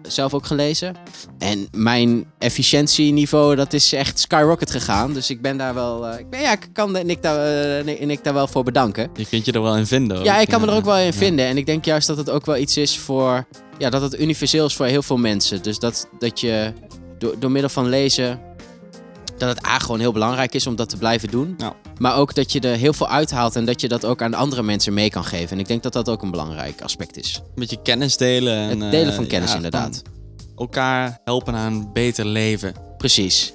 zelf 0.08 0.34
ook 0.34 0.46
gelezen. 0.46 0.94
En 1.38 1.68
mijn 1.72 2.26
efficiëntieniveau, 2.38 3.56
dat 3.56 3.72
is 3.72 3.92
echt 3.92 4.18
skyrocket 4.18 4.70
gegaan. 4.70 5.12
Dus 5.12 5.30
ik 5.30 5.42
ben 5.42 5.56
daar 5.56 5.74
wel... 5.74 6.06
eh, 6.06 6.18
ik 6.18 6.30
ben, 6.30 6.40
ja, 6.40 6.52
ik 6.52 6.68
kan 6.72 6.92
Nick 6.92 7.22
daar, 7.22 7.38
eh, 7.86 8.06
Nick 8.06 8.24
daar 8.24 8.34
wel 8.34 8.46
voor 8.48 8.62
bedanken. 8.64 9.10
Je 9.14 9.26
kunt 9.26 9.44
je 9.44 9.52
er 9.52 9.62
wel 9.62 9.76
in 9.76 9.86
vinden. 9.86 10.22
Ja, 10.24 10.34
ook. 10.36 10.40
ik 10.42 10.48
kan 10.48 10.60
me 10.60 10.66
er 10.66 10.72
ook 10.74 10.84
wel 10.84 10.96
in 10.98 11.04
Ja. 11.04 11.12
vinden. 11.12 11.46
En 11.46 11.56
ik 11.56 11.66
denk 11.66 11.84
juist 11.84 12.06
dat 12.06 12.16
het 12.16 12.30
ook 12.30 12.46
wel 12.46 12.56
iets 12.56 12.76
is 12.76 12.98
voor... 12.98 13.46
Ja, 13.78 13.90
dat 13.90 14.02
het 14.02 14.20
universeel 14.20 14.66
is 14.66 14.76
voor 14.76 14.86
heel 14.86 15.02
veel 15.02 15.16
mensen. 15.16 15.62
Dus 15.62 15.78
dat, 15.78 16.08
dat 16.18 16.40
je 16.40 16.72
door, 17.18 17.34
door 17.38 17.50
middel 17.50 17.70
van 17.70 17.88
lezen... 17.88 18.40
Dat 19.38 19.48
het 19.48 19.66
A 19.66 19.78
gewoon 19.78 20.00
heel 20.00 20.12
belangrijk 20.12 20.54
is 20.54 20.66
om 20.66 20.76
dat 20.76 20.88
te 20.88 20.96
blijven 20.96 21.28
doen. 21.30 21.54
Ja. 21.58 21.74
Maar 21.98 22.16
ook 22.16 22.34
dat 22.34 22.52
je 22.52 22.60
er 22.60 22.76
heel 22.76 22.92
veel 22.92 23.08
uithaalt 23.08 23.56
en 23.56 23.64
dat 23.64 23.80
je 23.80 23.88
dat 23.88 24.04
ook 24.04 24.22
aan 24.22 24.30
de 24.30 24.36
andere 24.36 24.62
mensen 24.62 24.94
mee 24.94 25.10
kan 25.10 25.24
geven. 25.24 25.50
En 25.50 25.58
ik 25.58 25.68
denk 25.68 25.82
dat 25.82 25.92
dat 25.92 26.08
ook 26.08 26.22
een 26.22 26.30
belangrijk 26.30 26.82
aspect 26.82 27.16
is. 27.16 27.40
Een 27.44 27.52
beetje 27.54 27.82
kennis 27.82 28.16
delen. 28.16 28.56
En, 28.56 28.80
Het 28.80 28.90
delen 28.90 29.08
eh, 29.08 29.14
van 29.14 29.26
kennis 29.26 29.50
ja, 29.50 29.56
inderdaad. 29.56 30.02
Elkaar 30.56 31.20
helpen 31.24 31.52
naar 31.52 31.66
een 31.66 31.92
beter 31.92 32.26
leven. 32.26 32.74
Precies. 32.96 33.52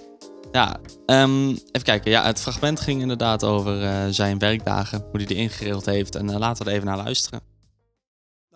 Ja, 0.51 0.77
ehm, 1.05 1.47
even 1.49 1.83
kijken. 1.83 2.11
Ja, 2.11 2.25
het 2.25 2.39
fragment 2.39 2.79
ging 2.79 3.01
inderdaad 3.01 3.43
over 3.43 3.83
eh, 3.83 3.95
zijn 4.09 4.39
werkdagen. 4.39 4.99
Hoe 4.99 5.17
hij 5.17 5.25
die 5.25 5.37
ingeregeld 5.37 5.85
heeft. 5.85 6.15
En 6.15 6.29
eh, 6.29 6.37
laten 6.37 6.63
we 6.63 6.69
er 6.69 6.75
even 6.75 6.87
naar 6.87 6.97
luisteren. 6.97 7.41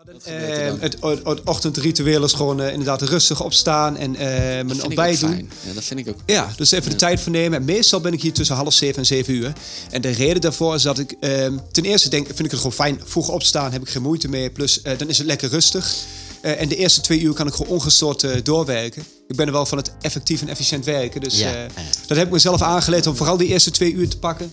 Eh, 0.07 0.73
het, 0.79 0.97
het, 1.01 1.43
ochtendritueel 1.43 2.23
is 2.23 2.33
gewoon 2.33 2.61
eh, 2.61 2.71
inderdaad 2.71 3.01
rustig 3.01 3.43
opstaan 3.43 3.97
en 3.97 4.15
eh, 4.15 4.25
mijn 4.65 4.83
ontbijt 4.83 5.19
doen. 5.19 5.49
Ja, 5.67 5.73
dat 5.73 5.83
vind 5.83 5.99
ik 5.99 6.07
ook. 6.07 6.19
Ja, 6.25 6.53
dus 6.55 6.71
even 6.71 6.89
de 6.89 6.95
tijd 6.95 7.19
voor 7.19 7.31
nemen. 7.31 7.59
En 7.59 7.65
meestal 7.65 7.99
ben 7.99 8.13
ik 8.13 8.21
hier 8.21 8.33
tussen 8.33 8.55
half 8.55 8.73
zeven 8.73 8.97
en 8.97 9.05
zeven 9.05 9.33
uur. 9.33 9.53
En 9.89 10.01
de 10.01 10.09
reden 10.09 10.41
daarvoor 10.41 10.75
is 10.75 10.81
dat 10.81 10.99
ik 10.99 11.15
ehm, 11.19 11.57
ten 11.71 11.83
eerste 11.83 12.09
denk, 12.09 12.25
vind 12.25 12.39
ik 12.39 12.51
het 12.51 12.59
gewoon 12.59 12.71
fijn. 12.71 13.01
Vroeg 13.03 13.29
opstaan 13.29 13.71
heb 13.71 13.81
ik 13.81 13.89
geen 13.89 14.01
moeite 14.01 14.27
mee. 14.27 14.49
Plus 14.49 14.81
eh, 14.81 14.97
dan 14.97 15.09
is 15.09 15.17
het 15.17 15.27
lekker 15.27 15.49
rustig. 15.49 15.95
En 16.41 16.69
de 16.69 16.75
eerste 16.75 17.01
twee 17.01 17.19
uur 17.19 17.33
kan 17.33 17.47
ik 17.47 17.53
gewoon 17.53 17.71
ongestoord 17.71 18.45
doorwerken. 18.45 19.03
Ik 19.27 19.35
ben 19.35 19.45
er 19.45 19.51
wel 19.51 19.65
van 19.65 19.77
het 19.77 19.91
effectief 20.01 20.41
en 20.41 20.49
efficiënt 20.49 20.85
werken. 20.85 21.21
Dus 21.21 21.39
Ja, 21.39 21.67
dat 22.07 22.17
heb 22.17 22.25
ik 22.25 22.33
mezelf 22.33 22.61
aangeleerd 22.61 23.07
om 23.07 23.15
vooral 23.15 23.37
die 23.37 23.47
eerste 23.47 23.71
twee 23.71 23.93
uur 23.93 24.09
te 24.09 24.19
pakken. 24.19 24.51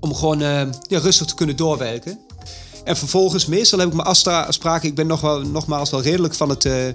Om 0.00 0.14
gewoon 0.14 0.42
eh, 0.42 0.68
ja, 0.88 0.98
rustig 0.98 1.26
te 1.26 1.34
kunnen 1.34 1.56
doorwerken. 1.56 2.18
En 2.84 2.96
vervolgens, 2.96 3.46
meestal 3.46 3.78
heb 3.78 3.88
ik 3.88 3.94
mijn 3.94 4.08
afspraken. 4.08 4.88
Ik 4.88 4.94
ben 4.94 5.06
nog 5.06 5.20
wel, 5.20 5.40
nogmaals 5.40 5.90
wel 5.90 6.02
redelijk 6.02 6.34
van 6.34 6.48
het, 6.48 6.64
eh, 6.64 6.86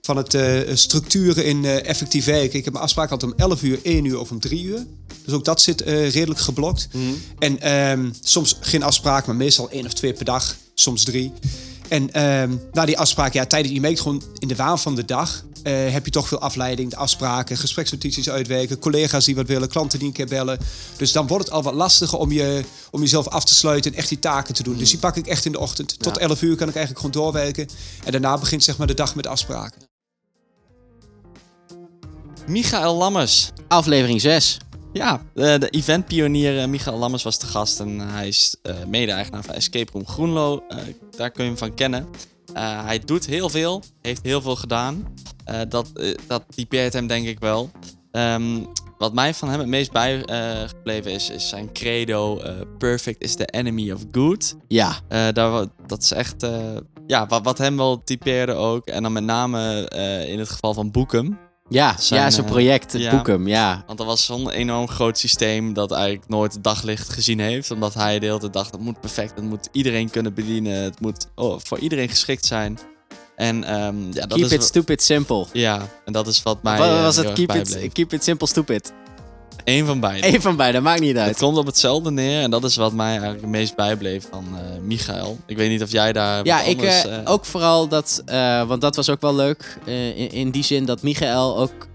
van 0.00 0.16
het 0.16 0.34
eh, 0.34 0.74
structuren 0.74 1.44
in 1.44 1.64
eh, 1.64 1.86
effectief 1.86 2.24
werken. 2.24 2.58
Ik 2.58 2.64
heb 2.64 2.72
mijn 2.72 2.84
afspraak 2.84 3.10
altijd 3.10 3.32
om 3.32 3.38
11 3.38 3.62
uur, 3.62 3.78
1 3.82 4.04
uur 4.04 4.20
of 4.20 4.30
om 4.30 4.40
3 4.40 4.64
uur. 4.64 4.86
Dus 5.24 5.34
ook 5.34 5.44
dat 5.44 5.60
zit 5.60 5.80
redelijk 5.80 6.40
geblokt. 6.40 6.88
En 7.38 7.60
ehm, 7.60 8.10
soms 8.22 8.56
geen 8.60 8.82
afspraak, 8.82 9.26
maar 9.26 9.36
meestal 9.36 9.70
één 9.70 9.86
of 9.86 9.92
twee 9.92 10.12
per 10.12 10.24
dag. 10.24 10.56
Soms 10.74 11.04
drie. 11.04 11.32
En 11.90 12.12
ehm, 12.12 12.56
na 12.72 12.84
die 12.84 12.98
afspraak, 12.98 13.32
ja, 13.32 13.46
tijdens, 13.46 13.74
je 13.74 13.80
merkt 13.80 14.00
gewoon 14.00 14.22
in 14.38 14.48
de 14.48 14.56
waan 14.56 14.78
van 14.78 14.94
de 14.94 15.04
dag... 15.04 15.44
eh, 15.62 15.92
heb 15.92 16.04
je 16.04 16.10
toch 16.10 16.28
veel 16.28 16.40
afleiding, 16.40 16.90
de 16.90 16.96
afspraken, 16.96 17.56
gespreksnotities 17.56 18.30
uitwerken... 18.30 18.78
collega's 18.78 19.24
die 19.24 19.34
wat 19.34 19.46
willen, 19.46 19.68
klanten 19.68 19.98
die 19.98 20.08
een 20.08 20.14
keer 20.14 20.26
bellen. 20.26 20.58
Dus 20.96 21.12
dan 21.12 21.26
wordt 21.26 21.44
het 21.44 21.54
al 21.54 21.62
wat 21.62 21.74
lastiger 21.74 22.18
om, 22.18 22.32
je, 22.32 22.64
om 22.90 23.00
jezelf 23.00 23.28
af 23.28 23.44
te 23.44 23.54
sluiten 23.54 23.92
en 23.92 23.98
echt 23.98 24.08
die 24.08 24.18
taken 24.18 24.54
te 24.54 24.62
doen. 24.62 24.76
Dus 24.76 24.90
die 24.90 24.98
pak 24.98 25.16
ik 25.16 25.26
echt 25.26 25.44
in 25.44 25.52
de 25.52 25.58
ochtend. 25.58 25.98
Tot 25.98 26.18
11 26.18 26.42
uur 26.42 26.56
kan 26.56 26.68
ik 26.68 26.74
eigenlijk 26.74 27.06
gewoon 27.06 27.24
doorwerken. 27.24 27.68
En 28.04 28.12
daarna 28.12 28.38
begint 28.38 28.64
zeg 28.64 28.78
maar 28.78 28.86
de 28.86 28.94
dag 28.94 29.14
met 29.14 29.26
afspraken. 29.26 29.82
Michael 32.46 32.96
Lammers. 32.96 33.50
Aflevering 33.68 34.20
6. 34.20 34.58
Ja, 34.92 35.22
de, 35.34 35.56
de 35.58 35.68
eventpionier 35.70 36.58
eh, 36.60 36.66
Michael 36.68 36.98
Lammers 36.98 37.22
was 37.22 37.38
te 37.38 37.46
gast. 37.46 37.80
En 37.80 37.98
hij 37.98 38.28
is 38.28 38.56
eh, 38.62 38.74
mede-eigenaar 38.86 39.42
van 39.44 39.54
Escape 39.54 39.92
Room 39.92 40.06
Groenlo. 40.06 40.62
Eh, 40.68 40.78
daar 41.16 41.30
kun 41.30 41.44
je 41.44 41.50
hem 41.50 41.58
van 41.58 41.74
kennen. 41.74 42.06
Eh, 42.54 42.84
hij 42.84 42.98
doet 42.98 43.26
heel 43.26 43.48
veel, 43.48 43.82
heeft 44.02 44.22
heel 44.22 44.40
veel 44.40 44.56
gedaan. 44.56 45.14
Eh, 45.44 45.60
dat, 45.68 45.90
eh, 45.94 46.14
dat 46.26 46.44
typeert 46.54 46.92
hem 46.92 47.06
denk 47.06 47.26
ik 47.26 47.38
wel. 47.38 47.70
Ehm, 48.12 48.58
wat 48.98 49.12
mij 49.14 49.34
van 49.34 49.48
hem 49.48 49.58
het 49.58 49.68
meest 49.68 49.92
bijgebleven 49.92 51.10
is, 51.12 51.30
is 51.30 51.48
zijn 51.48 51.72
credo: 51.72 52.38
eh, 52.38 52.52
Perfect 52.78 53.22
is 53.22 53.34
the 53.34 53.46
enemy 53.46 53.90
of 53.92 54.00
good. 54.12 54.56
Ja, 54.68 54.94
Eh, 55.08 55.28
daar, 55.32 55.66
dat 55.86 56.02
is 56.02 56.12
echt 56.12 56.42
eh, 56.42 56.76
ja, 57.06 57.26
wat, 57.26 57.44
wat 57.44 57.58
hem 57.58 57.76
wel 57.76 58.02
typeerde 58.04 58.52
ook. 58.52 58.86
En 58.86 59.02
dan 59.02 59.12
met 59.12 59.24
name 59.24 59.88
eh, 59.88 60.28
in 60.32 60.38
het 60.38 60.48
geval 60.50 60.74
van 60.74 60.90
Boekum. 60.90 61.38
Ja, 61.70 61.96
Zijn, 61.98 62.20
ja 62.20 62.30
zijn 62.30 62.46
eh, 62.46 62.52
project, 62.52 62.92
het 62.92 63.02
ja. 63.02 63.10
boekum, 63.10 63.48
ja. 63.48 63.82
Want 63.86 63.98
dat 63.98 64.06
was 64.06 64.24
zo'n 64.24 64.50
enorm 64.50 64.88
groot 64.88 65.18
systeem 65.18 65.72
dat 65.72 65.92
eigenlijk 65.92 66.28
nooit 66.28 66.52
het 66.52 66.64
daglicht 66.64 67.08
gezien 67.08 67.38
heeft. 67.38 67.70
Omdat 67.70 67.94
hij 67.94 68.18
de 68.18 68.26
hele 68.26 68.38
tijd 68.38 68.52
dacht, 68.52 68.72
het 68.72 68.80
moet 68.80 69.00
perfect, 69.00 69.34
het 69.34 69.44
moet 69.44 69.68
iedereen 69.72 70.10
kunnen 70.10 70.34
bedienen. 70.34 70.82
Het 70.82 71.00
moet 71.00 71.26
oh, 71.34 71.60
voor 71.62 71.78
iedereen 71.78 72.08
geschikt 72.08 72.46
zijn. 72.46 72.78
En 73.36 73.64
ehm, 73.64 74.06
ja, 74.12 74.26
dat 74.26 74.32
Keep 74.32 74.44
is 74.44 74.52
it 74.52 74.62
stupid 74.62 75.02
simple. 75.02 75.46
Ja, 75.52 75.88
en 76.04 76.12
dat 76.12 76.26
is 76.26 76.42
wat 76.42 76.62
mij 76.62 76.78
Wat 76.78 76.88
eh, 76.88 77.02
was 77.02 77.16
het? 77.16 77.32
Keep 77.32 77.52
it, 77.52 77.92
keep 77.92 78.12
it 78.12 78.24
simple 78.24 78.46
stupid. 78.46 78.92
Eén 79.64 79.86
van 79.86 80.00
beide. 80.00 80.26
Eén 80.34 80.40
van 80.42 80.56
beide, 80.56 80.80
maakt 80.80 81.00
niet 81.00 81.16
Het 81.16 81.26
uit. 81.26 81.38
komt 81.38 81.56
op 81.56 81.66
hetzelfde 81.66 82.10
neer 82.10 82.42
en 82.42 82.50
dat 82.50 82.64
is 82.64 82.76
wat 82.76 82.92
mij 82.92 83.08
eigenlijk 83.10 83.40
het 83.40 83.50
meest 83.50 83.76
bijbleef 83.76 84.26
van 84.30 84.44
eh 84.54 84.80
Michael. 84.82 85.38
Ik 85.46 85.56
weet 85.56 85.70
niet 85.70 85.82
of 85.82 85.92
jij 85.92 86.12
daar 86.12 86.44
Ja, 86.44 86.62
ik 86.62 86.76
anders... 86.76 87.04
eh, 87.04 87.14
eh, 87.16 87.20
ook 87.24 87.44
vooral 87.44 87.88
dat, 87.88 88.22
want 88.66 88.80
dat 88.80 88.96
was 88.96 89.08
ook 89.10 89.20
wel 89.20 89.34
leuk. 89.34 89.78
in, 89.84 90.30
in 90.30 90.50
die 90.50 90.64
zin 90.64 90.84
dat 90.84 91.02
Michael 91.02 91.58
ook 91.58 91.88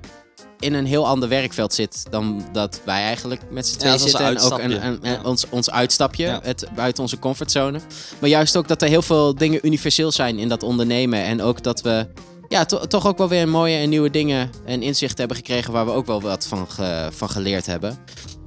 in 0.60 0.74
een 0.74 0.86
heel 0.86 1.08
ander 1.08 1.30
werkveld 1.30 1.74
zit 1.74 2.04
dan 2.10 2.46
dat 2.52 2.82
wij 2.86 3.02
eigenlijk 3.04 3.42
met 3.50 3.68
z'n 3.68 3.74
Ja, 3.74 3.80
tweeën 3.80 3.96
is 3.96 4.02
zitten. 4.02 4.20
En 4.20 4.26
ook 4.26 4.32
een, 4.32 4.40
uitstapje. 4.40 4.76
een- 4.76 5.00
een- 5.02 5.12
Ja. 5.12 5.20
ons, 5.24 5.46
ons 5.50 5.72
uitstapje, 5.72 6.26
Ja. 6.26 6.40
het, 6.44 6.66
buiten 6.76 7.04
onze 7.04 7.20
comfortzone. 7.20 7.80
Maar 8.20 8.30
juist 8.30 8.58
ook 8.58 8.68
dat 8.68 8.82
er 8.82 8.88
heel 8.88 9.02
veel 9.02 9.36
dingen 9.36 9.60
universeel 9.66 10.12
zijn 10.12 10.40
in 10.40 10.50
dat 10.50 10.64
ondernemen. 10.64 11.24
En 11.24 11.42
ook 11.42 11.64
dat 11.64 11.82
we 11.82 12.08
ja, 12.48 12.66
to- 12.66 12.88
toch 12.88 13.08
ook 13.08 13.18
wel 13.18 13.28
weer 13.30 13.48
mooie 13.50 13.78
en 13.78 13.90
nieuwe 13.90 14.10
dingen 14.10 14.50
en 14.66 14.82
inzichten 14.82 15.18
hebben 15.18 15.38
gekregen 15.38 15.74
waar 15.74 15.86
we 15.86 15.92
ook 15.92 16.06
wel 16.06 16.22
wat 16.22 16.48
van, 16.48 16.70
ge- 16.70 17.10
van 17.12 17.30
geleerd 17.30 17.66
hebben. 17.66 17.98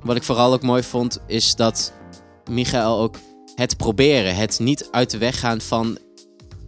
Wat 0.03 0.17
ik 0.17 0.23
vooral 0.23 0.53
ook 0.53 0.63
mooi 0.63 0.83
vond, 0.83 1.19
is 1.27 1.55
dat 1.55 1.93
Michael 2.51 2.99
ook 2.99 3.17
het 3.55 3.77
proberen, 3.77 4.37
het 4.37 4.59
niet 4.59 4.89
uit 4.91 5.11
de 5.11 5.19
weg 5.19 5.39
gaan 5.41 5.61
van 5.61 5.99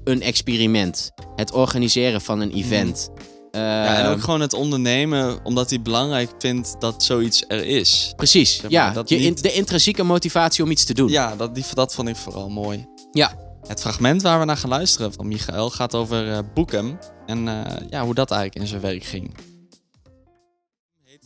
een 0.05 0.23
experiment. 0.23 1.11
Het 1.37 1.53
organiseren 1.53 2.21
van 2.21 2.41
een 2.41 2.53
event. 2.53 3.11
ja, 3.53 3.97
en 3.97 4.05
Ehm, 4.05 4.13
ook 4.13 4.21
gewoon 4.23 4.41
het 4.41 4.53
ondernemen, 4.53 5.39
omdat 5.45 5.71
hij 5.71 5.83
belangrijk 5.83 6.31
vindt 6.39 6.77
dat 6.79 7.03
zoiets 7.03 7.45
er 7.49 7.67
is. 7.67 8.13
Precies, 8.17 8.61
maar, 8.61 8.71
ja. 8.71 8.91
dat 8.93 9.09
je, 9.09 9.17
niet- 9.19 9.43
de 9.43 9.53
intrinsieke 9.53 10.03
motivatie 10.03 10.65
om 10.65 10.71
iets 10.71 10.85
te 10.85 10.95
doen. 10.95 11.09
Ja, 11.09 11.37
dat, 11.37 11.55
die, 11.55 11.65
dat 11.75 11.95
vond 11.95 12.09
ik 12.09 12.17
vooral 12.17 12.49
mooi. 12.49 12.87
Ja. 13.13 13.33
Het 13.67 13.81
fragment 13.81 14.23
waar 14.23 14.39
we 14.39 14.45
naar 14.45 14.57
gaan 14.57 14.71
luisteren 14.71 15.13
van 15.13 15.29
Michael 15.29 15.71
gaat 15.71 15.95
over 15.95 16.33
eh 16.33 16.39
Boekem. 16.55 16.99
En 17.27 17.49
eh, 17.49 17.87
ja, 17.91 18.05
hoe 18.05 18.15
dat 18.15 18.31
eigenlijk 18.31 18.61
in 18.63 18.67
zijn 18.69 18.81
werk 18.81 19.05
ging. 19.05 19.35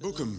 Boekem, 0.00 0.38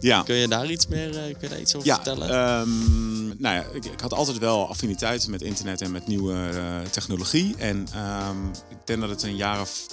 ja. 0.00 0.22
Kun 0.22 0.34
je 0.34 0.48
daar 0.48 0.70
iets 0.70 0.86
meer 0.86 1.08
eh, 1.16 1.22
kun 1.22 1.36
je 1.40 1.48
daar 1.48 1.60
iets 1.60 1.74
over 1.74 1.88
Ja, 1.88 1.94
vertellen? 1.94 2.28
ehm, 2.28 3.26
nou 3.26 3.54
ja, 3.56 3.64
ik, 3.72 3.84
ik 3.84 4.00
had 4.00 4.12
altijd 4.12 4.38
wel 4.38 4.68
affiniteit 4.68 5.28
met 5.28 5.42
internet 5.42 5.80
en 5.80 5.90
met 5.92 6.06
nieuwe 6.06 6.50
technologie. 6.90 7.54
En 7.56 7.86
ehm, 7.94 8.46
ik 8.68 8.76
denk 8.86 9.00
dat 9.00 9.10
het 9.10 9.22
een 9.22 9.36
jaar 9.36 9.60
of, 9.60 9.86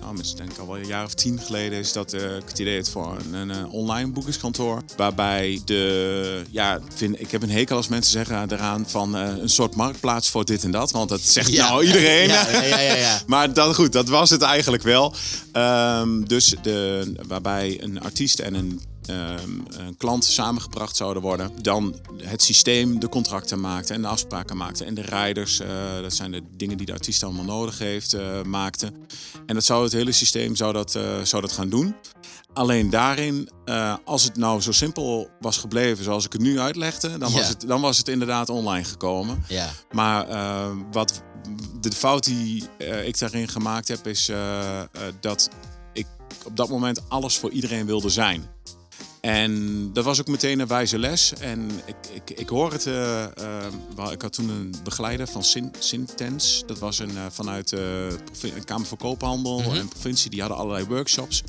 nou, 0.00 0.14
misschien 0.14 0.38
denk 0.38 0.52
ik 0.52 0.58
al 0.58 0.66
wel 0.66 0.78
een 0.78 0.86
jaar 0.86 1.04
of 1.04 1.14
tien 1.14 1.38
geleden 1.38 1.78
is 1.78 1.92
dat 1.92 2.12
eh, 2.12 2.36
ik 2.36 2.48
het 2.48 2.58
idee 2.58 2.76
had 2.76 2.88
voor 2.88 3.16
een, 3.24 3.34
een, 3.34 3.50
eh, 3.50 3.74
online 3.74 4.10
boekingskantoor. 4.10 4.82
Waarbij 4.96 5.60
de, 5.64 6.42
ja, 6.50 6.74
ik 6.74 6.82
vind, 6.94 7.20
ik 7.20 7.30
heb 7.30 7.42
een 7.42 7.50
hekel 7.50 7.76
als 7.76 7.88
mensen 7.88 8.12
zeggen 8.12 8.52
eraan 8.52 8.84
van 8.88 9.16
eh, 9.16 9.28
een 9.38 9.48
soort 9.48 9.74
marktplaats 9.74 10.30
voor 10.30 10.44
dit 10.44 10.64
en 10.64 10.70
dat. 10.70 10.90
Want 10.90 11.08
dat 11.08 11.20
zegt 11.20 11.52
Ja. 11.52 11.68
nou 11.68 11.84
iedereen. 11.84 12.28
Ja, 12.28 12.50
ja, 12.50 12.62
ja, 12.62 12.78
ja, 12.78 12.94
ja. 12.94 13.20
Maar 13.26 13.52
dat, 13.52 13.74
goed, 13.74 13.92
dat 13.92 14.08
was 14.08 14.30
het 14.30 14.42
eigenlijk 14.42 14.82
wel. 14.82 15.14
Ehm, 15.52 16.22
dus 16.24 16.54
de, 16.62 17.12
waarbij 17.26 17.82
een 17.82 18.00
artiest 18.00 18.38
en 18.38 18.54
een, 18.54 18.80
ehm, 19.06 19.50
een 19.68 19.96
klant 19.96 20.24
samengebracht 20.24 20.96
zouden 20.96 21.22
worden. 21.22 21.50
Dan 21.62 21.94
het 22.16 22.42
systeem 22.42 23.00
de 23.00 23.08
contracten 23.08 23.60
maakte 23.60 23.94
en 23.94 24.02
de 24.02 24.08
afspraken 24.08 24.56
maakte. 24.56 24.84
En 24.84 24.94
de 24.94 25.02
rijders, 25.02 25.60
eh, 25.60 25.68
dat 26.02 26.14
zijn 26.14 26.30
de 26.30 26.42
dingen 26.56 26.76
die 26.76 26.86
de 26.86 26.92
artiest 26.92 27.22
allemaal 27.22 27.44
nodig 27.44 27.78
heeft, 27.78 28.12
eh, 28.12 28.42
maakte. 28.42 28.92
En 29.46 29.54
dat 29.54 29.64
zou 29.64 29.82
het 29.84 29.92
hele 29.92 30.12
systeem 30.12 30.56
zou 30.56 30.72
dat, 30.72 30.94
eh, 30.94 31.20
zou 31.22 31.42
dat 31.42 31.52
gaan 31.52 31.68
doen. 31.68 31.94
Alleen 32.54 32.90
daarin, 32.90 33.48
als 34.04 34.24
het 34.24 34.36
nou 34.36 34.60
zo 34.60 34.72
simpel 34.72 35.30
was 35.40 35.56
gebleven 35.56 36.04
zoals 36.04 36.24
ik 36.24 36.32
het 36.32 36.40
nu 36.40 36.60
uitlegde, 36.60 37.18
dan, 37.18 37.30
Ja. 37.30 37.36
was, 37.36 37.48
het, 37.48 37.60
dan 37.66 37.80
was 37.80 37.98
het 37.98 38.08
inderdaad 38.08 38.48
online 38.48 38.84
gekomen. 38.84 39.44
Ja. 39.48 39.70
Maar 39.92 40.26
wat 40.90 41.22
de 41.80 41.92
fout 41.92 42.24
die 42.24 42.64
ik 43.04 43.18
daarin 43.18 43.48
gemaakt 43.48 43.88
heb, 43.88 44.06
is 44.06 44.30
dat 45.20 45.48
ik 45.92 46.06
op 46.44 46.56
dat 46.56 46.68
moment 46.68 47.08
alles 47.08 47.38
voor 47.38 47.50
iedereen 47.50 47.86
wilde 47.86 48.08
zijn. 48.08 48.50
En 49.26 49.90
dat 49.92 50.04
was 50.04 50.20
ook 50.20 50.28
meteen 50.28 50.60
een 50.60 50.66
wijze 50.66 50.98
les. 50.98 51.32
En 51.40 51.70
ik, 51.86 51.94
ik, 52.12 52.38
ik 52.38 52.48
hoor 52.48 52.72
het. 52.72 52.86
eh, 52.86 53.22
eh, 53.24 54.10
ik 54.12 54.22
had 54.22 54.32
toen 54.32 54.48
een 54.48 54.74
begeleider 54.84 55.26
van 55.26 55.42
Sin, 55.44 55.72
Sintens. 55.78 56.62
Dat 56.66 56.78
was 56.78 56.98
een, 56.98 57.16
eh, 57.16 57.22
vanuit 57.30 57.68
de 57.68 58.16
Kamer 58.64 58.86
van 58.86 58.98
Koophandel 58.98 59.58
Mhm. 59.60 59.76
en 59.76 59.88
provincie. 59.88 60.30
Die 60.30 60.40
hadden 60.40 60.58
allerlei 60.58 60.84
workshops. 60.86 61.42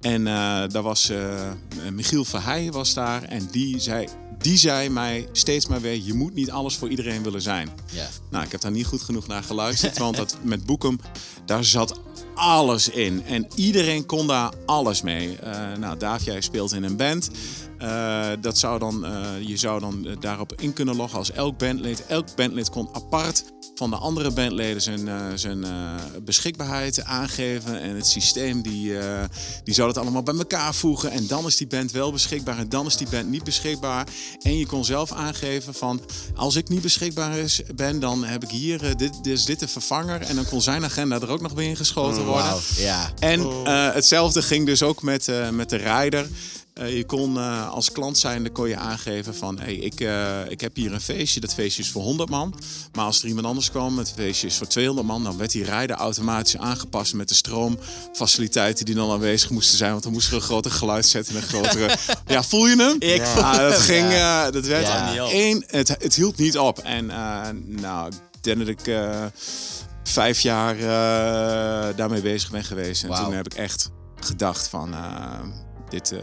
En 0.00 0.26
eh, 0.26 0.62
daar 0.68 0.82
was 0.82 1.08
eh, 1.08 1.50
Michiel 1.92 2.24
Verheij 2.24 2.70
was 2.70 2.94
daar. 2.94 3.22
En 3.22 3.48
die 3.50 3.78
zei, 3.78 4.08
die 4.38 4.56
zei 4.56 4.88
mij 4.88 5.28
steeds 5.32 5.66
maar 5.66 5.80
weer: 5.80 5.96
je 5.96 6.14
moet 6.14 6.34
niet 6.34 6.50
alles 6.50 6.76
voor 6.76 6.88
iedereen 6.88 7.22
willen 7.22 7.42
zijn. 7.42 7.68
Ja. 7.92 8.08
Nou, 8.30 8.44
ik 8.44 8.52
heb 8.52 8.60
daar 8.60 8.70
niet 8.70 8.86
goed 8.86 9.02
genoeg 9.02 9.26
naar 9.26 9.42
geluisterd. 9.42 9.98
want 9.98 10.16
dat, 10.16 10.36
met 10.42 10.66
Boekum, 10.66 11.00
daar 11.44 11.64
zat 11.64 12.00
alles 12.34 12.88
in. 12.88 13.24
En 13.24 13.46
iedereen 13.54 14.06
kon 14.06 14.26
daar 14.26 14.52
alles 14.66 15.02
mee. 15.02 15.36
Eh, 15.36 15.76
nou, 15.78 15.98
Daaf, 15.98 16.24
jij 16.24 16.40
speelt 16.40 16.72
in 16.72 16.82
een 16.82 16.96
band. 16.96 17.30
Eh, 17.80 18.30
dat 18.40 18.58
zou 18.58 18.78
dan, 18.78 19.04
eh, 19.04 19.22
je 19.40 19.56
zou 19.56 19.80
dan 19.80 20.06
eh, 20.06 20.16
daarop 20.20 20.52
in 20.60 20.72
kunnen 20.72 20.96
loggen 20.96 21.18
als 21.18 21.32
elk 21.32 21.58
bandlid. 21.58 22.06
Elk 22.06 22.36
bandlid 22.36 22.70
kon 22.70 22.88
apart 22.92 23.44
van 23.80 23.90
de 23.90 23.96
andere 23.96 24.30
bandleden 24.30 24.82
zijn, 24.82 25.08
eh, 25.08 25.26
zijn 25.34 25.64
eh, 25.64 25.70
beschikbaarheid 26.24 27.04
aangeven. 27.04 27.80
En 27.80 27.94
het 27.94 28.06
systeem 28.06 28.62
die, 28.62 28.98
eh, 28.98 29.24
die 29.64 29.74
zou 29.74 29.92
dat 29.92 30.02
allemaal 30.02 30.22
bij 30.22 30.34
elkaar 30.34 30.74
voegen. 30.74 31.10
En 31.10 31.26
dan 31.26 31.46
is 31.46 31.56
die 31.56 31.66
band 31.66 31.90
wel 31.90 32.12
beschikbaar 32.12 32.58
en 32.58 32.68
dan 32.68 32.86
is 32.86 32.96
die 32.96 33.08
band 33.10 33.28
niet 33.28 33.44
beschikbaar. 33.44 34.06
En 34.42 34.58
je 34.58 34.66
kon 34.66 34.84
zelf 34.84 35.12
aangeven 35.12 35.74
van 35.74 36.00
als 36.34 36.56
ik 36.56 36.68
niet 36.68 36.82
beschikbaar 36.82 37.38
is, 37.38 37.62
ben, 37.74 38.00
dan 38.00 38.24
heb 38.24 38.42
ik 38.42 38.50
hier 38.50 38.96
dit, 38.96 39.24
dus 39.24 39.44
dit 39.44 39.60
de 39.60 39.68
vervanger. 39.68 40.20
En 40.20 40.36
dan 40.36 40.44
kon 40.44 40.62
zijn 40.62 40.84
agenda 40.84 41.20
er 41.20 41.30
ook 41.30 41.40
nog 41.40 41.52
weer 41.52 41.68
in 41.68 41.76
geschoten 41.76 42.24
worden. 42.24 42.54
Ja. 42.76 43.10
En 43.18 43.40
eh, 43.40 43.92
hetzelfde 43.92 44.42
ging 44.42 44.66
dus 44.66 44.82
ook 44.82 45.02
met, 45.02 45.28
eh, 45.28 45.48
met 45.48 45.70
de 45.70 45.76
rijder. 45.76 46.28
Eh, 46.80 46.96
je 46.96 47.04
kon 47.04 47.36
eh, 47.38 47.70
als 47.70 47.92
klant 47.92 48.18
zijnde 48.18 48.50
kon 48.50 48.68
je 48.68 48.76
aangeven 48.76 49.34
van... 49.34 49.58
Hey, 49.60 49.74
ik, 49.74 50.00
eh, 50.00 50.38
ik 50.48 50.60
heb 50.60 50.76
hier 50.76 50.92
een 50.92 51.00
feestje, 51.00 51.40
dat 51.40 51.54
feestje 51.54 51.82
is 51.82 51.90
voor 51.90 52.02
100 52.02 52.30
man. 52.30 52.54
Maar 52.92 53.04
als 53.04 53.22
er 53.22 53.28
iemand 53.28 53.46
anders 53.46 53.70
kwam, 53.70 53.98
het 53.98 54.12
feestje 54.16 54.46
is 54.46 54.56
voor 54.56 54.66
200 54.66 55.06
man... 55.06 55.24
dan 55.24 55.36
werd 55.36 55.50
die 55.50 55.64
rijder 55.64 55.96
automatisch 55.96 56.56
aangepast 56.56 57.14
met 57.14 57.28
de 57.28 57.34
stroomfaciliteiten... 57.34 58.84
die 58.84 58.94
dan 58.94 59.10
aanwezig 59.10 59.50
moesten 59.50 59.76
zijn. 59.78 59.90
Want 59.90 60.02
dan 60.02 60.12
moest 60.12 60.28
er 60.28 60.34
een 60.34 60.40
groter 60.40 60.70
geluid 60.70 61.06
zetten 61.06 61.34
en 61.36 61.42
een 61.42 61.48
grotere... 61.48 61.96
ja, 62.26 62.42
voel 62.42 62.66
je 62.66 62.76
hem? 62.76 62.96
Ik 62.98 63.22
voel 63.26 63.42
Ah, 63.42 63.56
dat 63.56 63.72
hem, 63.72 63.80
ging... 63.80 64.12
ja. 64.12 64.46
eh, 64.46 64.52
dat 64.52 64.66
werd 64.66 64.86
Ja. 64.86 65.10
Niet 65.10 65.20
op. 65.20 65.30
één... 65.30 65.64
Het, 65.66 65.88
het 65.88 66.14
hield 66.14 66.36
niet 66.36 66.58
op. 66.58 66.78
En 66.78 67.10
eh, 67.10 67.48
nou, 67.66 68.08
ik 68.08 68.42
denk 68.42 68.58
dat 68.58 68.68
ik... 68.68 68.86
eh, 68.86 69.24
vijf 70.04 70.40
jaar 70.40 70.76
eh, 70.76 71.96
daarmee 71.96 72.20
bezig 72.22 72.50
ben 72.50 72.64
geweest. 72.64 73.04
En 73.04 73.14
toen 73.14 73.32
heb 73.32 73.46
ik 73.46 73.54
echt 73.54 73.90
gedacht 74.20 74.68
van... 74.68 74.94
dit, 75.88 76.12
eh, 76.12 76.20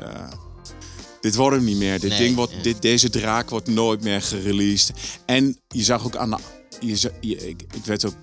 dit 1.28 1.36
wordt 1.36 1.56
hem 1.56 1.66
niet 1.66 1.78
meer. 1.78 2.00
Dit 2.00 2.10
Nee, 2.10 2.20
ding 2.20 2.36
wordt, 2.36 2.52
ja. 2.54 2.62
dit, 2.62 2.82
deze 2.82 3.10
draak 3.10 3.50
wordt 3.50 3.68
nooit 3.68 4.02
meer 4.04 4.22
gereleased. 4.22 4.92
En 5.26 5.60
je 5.68 5.84
zag 5.84 6.06
ook 6.06 6.16
aan 6.16 6.30
de... 6.30 6.38
Je, 6.80 7.12
je- 7.22 7.48
ik, 7.50 7.62
ik 7.74 7.86
werd 7.86 8.06
ook 8.06 8.16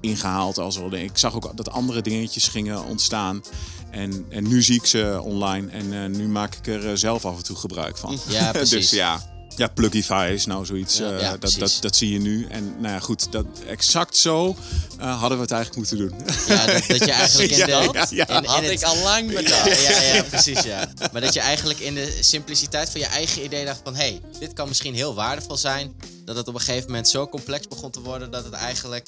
ingehaald 0.00 0.58
als 0.58 0.76
wel. 0.76 0.92
Ik 0.94 1.18
zag 1.18 1.34
ook 1.34 1.56
dat 1.56 1.70
andere 1.70 2.02
dingetjes 2.02 2.48
gingen 2.48 2.84
ontstaan. 2.84 3.42
En, 3.90 4.24
en 4.28 4.48
nu 4.48 4.62
zie 4.62 4.74
ik 4.74 4.86
ze 4.86 5.20
online. 5.22 5.70
En 5.70 6.02
eh, 6.02 6.08
nu 6.18 6.28
maak 6.28 6.54
ik 6.54 6.66
er 6.66 6.88
eh, 6.90 6.96
zelf 6.96 7.24
af 7.24 7.36
en 7.36 7.42
toe 7.44 7.56
gebruik 7.56 7.96
van. 7.98 8.18
Ja, 8.28 8.50
precies. 8.52 8.70
dus 8.70 8.90
ja... 8.90 9.28
Ja, 9.56 9.66
Plugify 9.68 10.30
is 10.34 10.46
nou 10.46 10.64
zoiets. 10.66 10.96
Ja, 10.96 11.10
eh, 11.12 11.20
ja, 11.20 11.36
dat, 11.36 11.54
dat, 11.58 11.76
dat 11.80 11.96
zie 11.96 12.12
je 12.12 12.18
nu. 12.20 12.46
En 12.50 12.74
nou 12.78 12.94
ja, 12.94 13.00
goed, 13.00 13.32
dat, 13.32 13.46
exact 13.66 14.16
zo 14.16 14.56
eh, 14.98 15.18
hadden 15.20 15.36
we 15.38 15.42
het 15.44 15.52
eigenlijk 15.52 15.76
moeten 15.90 16.08
doen. 16.08 16.26
Ja, 16.48 16.66
dat, 16.66 16.84
dat 16.88 17.04
je 17.04 17.12
eigenlijk 17.12 17.50
in 17.56 17.58
de... 17.64 17.70
Ja, 17.70 17.82
ja, 17.92 18.06
ja. 18.10 18.28
in- 18.28 18.42
in 18.42 18.48
Had 18.48 18.62
het- 18.62 18.70
ik 18.70 18.82
al 18.82 18.96
lang 18.96 19.30
Ja, 19.32 19.42
bedacht. 19.42 19.82
ja, 19.82 20.00
ja, 20.02 20.22
precies, 20.34 20.60
ja. 20.62 20.88
Maar 21.12 21.20
dat 21.20 21.34
je 21.34 21.40
eigenlijk 21.40 21.78
in 21.78 21.94
de 21.94 22.16
simpliciteit 22.20 22.90
van 22.90 23.00
je 23.00 23.06
eigen 23.06 23.44
idee 23.44 23.64
dacht 23.64 23.80
van... 23.84 23.94
hé, 23.94 24.00
hey, 24.00 24.20
dit 24.38 24.52
kan 24.52 24.68
misschien 24.68 24.94
heel 24.94 25.14
waardevol 25.14 25.56
zijn. 25.56 25.94
Dat 26.24 26.36
het 26.36 26.48
op 26.48 26.54
een 26.54 26.60
gegeven 26.60 26.86
moment 26.86 27.08
zo 27.08 27.28
complex 27.28 27.68
begon 27.68 27.90
te 27.90 28.00
worden... 28.00 28.30
dat 28.30 28.44
het 28.44 28.52
eigenlijk 28.52 29.06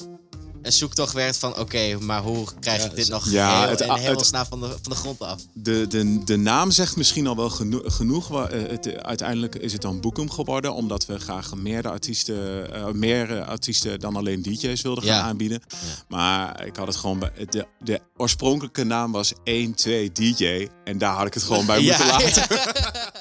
een 0.63 0.71
zoektocht 0.71 1.13
werd 1.13 1.37
van... 1.37 1.57
oké, 1.59 1.97
maar 1.99 2.21
hoe 2.21 2.47
krijg 2.59 2.85
ik 2.85 2.95
dit 2.95 3.09
nog 3.09 3.29
Ja, 3.29 3.59
heel, 3.61 3.69
het- 3.69 3.99
hemelsnaam 3.99 4.45
van 4.45 4.59
de, 4.59 4.67
van 4.67 4.91
de 4.91 4.95
grond 4.95 5.19
af? 5.19 5.41
De, 5.53 5.87
de, 5.87 6.23
de 6.23 6.37
naam 6.37 6.71
zegt 6.71 6.95
misschien 6.95 7.27
al 7.27 7.35
wel 7.35 7.49
geno- 7.49 7.81
genoeg. 7.85 8.31
eh, 8.49 8.69
Het, 8.69 9.03
uiteindelijk 9.03 9.55
is 9.55 9.73
het 9.73 9.81
dan 9.81 9.99
Boekum 10.01 10.29
geworden, 10.29 10.73
omdat 10.73 11.05
we 11.05 11.19
graag 11.19 11.55
meer, 11.55 11.89
artiesten, 11.89 12.73
eh, 12.73 12.87
meer 12.87 13.43
artiesten 13.43 13.99
dan 13.99 14.15
alleen 14.15 14.41
DJ's 14.41 14.81
wilden 14.81 15.03
gaan 15.03 15.15
Ja. 15.15 15.21
aanbieden. 15.21 15.61
Maar 16.07 16.65
ik 16.65 16.75
had 16.75 16.87
het 16.87 16.95
gewoon 16.95 17.19
bij. 17.19 17.31
De, 17.49 17.67
de 17.79 17.99
oorspronkelijke 18.17 18.83
naam 18.83 19.11
was 19.11 19.33
1, 19.43 19.73
2 19.73 20.11
DJ. 20.11 20.67
En 20.83 20.97
daar 20.97 21.15
had 21.15 21.27
ik 21.27 21.33
het 21.33 21.43
gewoon 21.43 21.65
bij 21.65 21.81
Ja, 21.83 21.97
moeten 21.97 22.07
laten. 22.07 22.55
ja. 22.55 22.71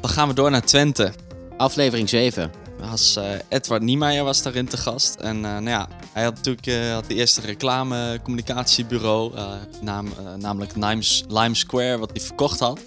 dan 0.00 0.10
gaan 0.10 0.28
we 0.28 0.34
door 0.34 0.50
naar 0.50 0.64
Twente. 0.64 1.12
Aflevering 1.56 2.08
7. 2.08 2.50
Was, 2.78 3.16
eh, 3.16 3.30
Edward 3.48 3.82
Niemeyer 3.82 4.24
was 4.24 4.42
daarin 4.42 4.66
te 4.66 4.76
gast. 4.76 5.14
En 5.14 5.36
eh, 5.36 5.50
nou 5.50 5.68
ja, 5.68 5.88
hij 6.12 6.24
had 6.24 6.34
natuurlijk 6.34 6.66
eh, 6.66 6.92
had 6.92 7.06
de 7.06 7.14
eerste 7.14 7.40
reclame-communicatiebureau, 7.40 9.32
naam, 9.80 10.08
namelijk 10.38 10.74
Limes, 10.76 11.24
Lime 11.28 11.54
Square, 11.54 11.98
wat 11.98 12.10
hij 12.10 12.20
verkocht 12.20 12.60
had. 12.60 12.80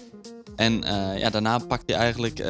En 0.56 0.82
ja, 1.16 1.30
daarna 1.30 1.58
pakte 1.58 1.92
hij 1.92 2.02
eigenlijk 2.02 2.44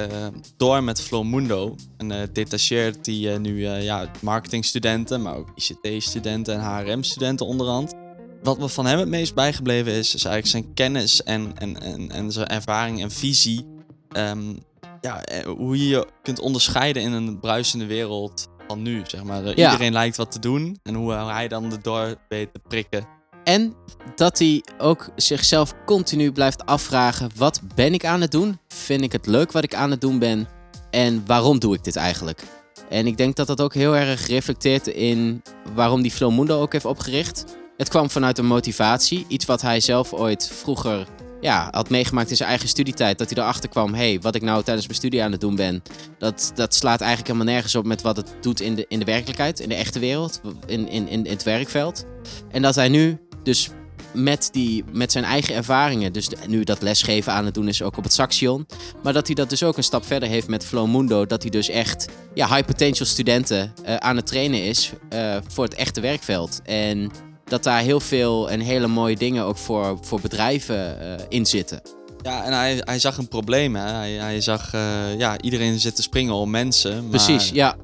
door 0.56 0.82
met 0.82 1.00
Flowmundo. 1.00 1.74
En 1.96 2.30
detacheert 2.32 3.06
hij 3.06 3.38
nu 3.38 3.68
ja, 3.68 4.10
marketingstudenten, 4.20 5.22
maar 5.22 5.36
ook 5.36 5.52
ICT-studenten 5.54 6.54
en 6.54 6.60
HRM-studenten 6.60 7.46
onderhand. 7.46 7.94
Wat 8.42 8.58
me 8.58 8.68
van 8.68 8.86
hem 8.86 8.98
het 8.98 9.08
meest 9.08 9.34
bijgebleven 9.34 9.92
is, 9.92 10.14
is 10.14 10.24
eigenlijk 10.24 10.46
zijn 10.46 10.74
kennis 10.74 11.22
en, 11.22 11.52
en, 11.58 11.80
en, 11.82 12.10
en 12.10 12.32
zijn 12.32 12.46
ervaring 12.46 13.02
en 13.02 13.10
visie. 13.10 13.66
Ehm, 14.08 14.54
ja, 15.00 15.22
eh, 15.22 15.44
hoe 15.44 15.78
je 15.78 15.88
je 15.88 16.06
kunt 16.22 16.40
onderscheiden 16.40 17.02
in 17.02 17.12
een 17.12 17.40
bruisende 17.40 17.86
wereld 17.86 18.48
van 18.66 18.82
nu, 18.82 19.02
zeg 19.06 19.24
maar. 19.24 19.44
Eh, 19.44 19.54
Ja. 19.54 19.70
Iedereen 19.70 19.92
lijkt 19.92 20.16
wat 20.16 20.32
te 20.32 20.38
doen 20.38 20.78
en 20.82 20.94
hoe 20.94 21.12
hij 21.12 21.48
dan 21.48 21.72
erdoor 21.72 22.14
weet 22.28 22.52
te 22.52 22.60
prikken. 22.68 23.06
En 23.44 23.74
dat 24.14 24.38
hij 24.38 24.62
ook 24.78 25.08
zichzelf 25.16 25.74
continu 25.86 26.32
blijft 26.32 26.66
afvragen: 26.66 27.30
wat 27.36 27.60
ben 27.74 27.94
ik 27.94 28.04
aan 28.04 28.20
het 28.20 28.30
doen? 28.30 28.58
Vind 28.68 29.02
ik 29.02 29.12
het 29.12 29.26
leuk 29.26 29.52
wat 29.52 29.64
ik 29.64 29.74
aan 29.74 29.90
het 29.90 30.00
doen 30.00 30.18
ben? 30.18 30.48
En 30.90 31.22
waarom 31.26 31.58
doe 31.58 31.74
ik 31.74 31.84
dit 31.84 31.96
eigenlijk? 31.96 32.42
En 32.88 33.06
ik 33.06 33.16
denk 33.16 33.36
dat 33.36 33.46
dat 33.46 33.60
ook 33.60 33.74
heel 33.74 33.96
erg 33.96 34.26
reflecteert 34.26 34.86
in 34.86 35.42
waarom 35.74 36.02
die 36.02 36.10
Flowmundo 36.10 36.60
ook 36.60 36.72
heeft 36.72 36.84
opgericht. 36.84 37.44
Het 37.76 37.88
kwam 37.88 38.10
vanuit 38.10 38.38
een 38.38 38.46
motivatie, 38.46 39.24
iets 39.28 39.44
wat 39.44 39.62
hij 39.62 39.80
zelf 39.80 40.12
ooit 40.12 40.50
vroeger 40.54 41.06
ja, 41.40 41.68
had 41.70 41.90
meegemaakt 41.90 42.30
in 42.30 42.36
zijn 42.36 42.48
eigen 42.48 42.68
studietijd. 42.68 43.18
Dat 43.18 43.30
hij 43.30 43.42
erachter 43.42 43.68
kwam: 43.68 43.94
hé, 43.94 44.10
hey, 44.10 44.20
wat 44.20 44.34
ik 44.34 44.42
nou 44.42 44.62
tijdens 44.62 44.86
mijn 44.86 44.98
studie 44.98 45.22
aan 45.22 45.32
het 45.32 45.40
doen 45.40 45.56
ben, 45.56 45.82
dat, 46.18 46.52
dat 46.54 46.74
slaat 46.74 47.00
eigenlijk 47.00 47.32
helemaal 47.32 47.52
nergens 47.54 47.74
op 47.74 47.84
met 47.84 48.02
wat 48.02 48.16
het 48.16 48.34
doet 48.40 48.60
in 48.60 48.74
de, 48.74 48.84
in 48.88 48.98
de 48.98 49.04
werkelijkheid, 49.04 49.60
in 49.60 49.68
de 49.68 49.74
echte 49.74 49.98
wereld, 49.98 50.40
in, 50.66 50.88
in, 50.88 51.08
in 51.08 51.26
het 51.26 51.42
werkveld. 51.42 52.04
En 52.50 52.62
dat 52.62 52.74
hij 52.74 52.88
nu 52.88 53.18
dus 53.42 53.70
met, 54.12 54.48
die, 54.52 54.84
met 54.92 55.12
zijn 55.12 55.24
eigen 55.24 55.54
ervaringen, 55.54 56.12
dus 56.12 56.28
nu 56.46 56.64
dat 56.64 56.82
lesgeven 56.82 57.32
aan 57.32 57.44
het 57.44 57.54
doen 57.54 57.68
is 57.68 57.82
ook 57.82 57.96
op 57.96 58.04
het 58.04 58.12
Saxion, 58.12 58.66
maar 59.02 59.12
dat 59.12 59.26
hij 59.26 59.34
dat 59.34 59.50
dus 59.50 59.62
ook 59.62 59.76
een 59.76 59.82
stap 59.82 60.06
verder 60.06 60.28
heeft 60.28 60.48
met 60.48 60.66
Flowmundo, 60.66 61.26
dat 61.26 61.42
hij 61.42 61.50
dus 61.50 61.68
echt 61.68 62.08
ja, 62.34 62.48
high 62.48 62.66
potential 62.66 63.06
studenten 63.06 63.72
eh, 63.84 63.96
aan 63.96 64.16
het 64.16 64.26
trainen 64.26 64.64
is 64.64 64.92
eh, 65.08 65.36
voor 65.46 65.64
het 65.64 65.74
echte 65.74 66.00
werkveld. 66.00 66.60
En 66.64 67.10
dat 67.50 67.62
daar 67.62 67.80
heel 67.80 68.00
veel 68.00 68.50
en 68.50 68.60
hele 68.60 68.86
mooie 68.86 69.16
dingen 69.16 69.44
ook 69.44 69.58
voor, 69.58 69.98
voor 70.00 70.20
bedrijven 70.20 71.00
eh, 71.00 71.24
in 71.28 71.46
zitten. 71.46 71.82
Ja, 72.22 72.44
en 72.44 72.52
hij, 72.52 72.80
hij 72.84 72.98
zag 72.98 73.16
een 73.16 73.28
probleem. 73.28 73.76
Hè? 73.76 73.92
Hij, 73.92 74.12
hij 74.12 74.40
zag, 74.40 74.74
eh, 74.74 75.18
ja, 75.18 75.40
iedereen 75.40 75.78
zit 75.78 75.96
te 75.96 76.02
springen 76.02 76.34
om 76.34 76.50
mensen. 76.50 77.00
Maar 77.00 77.10
Precies, 77.10 77.50
ja. 77.50 77.76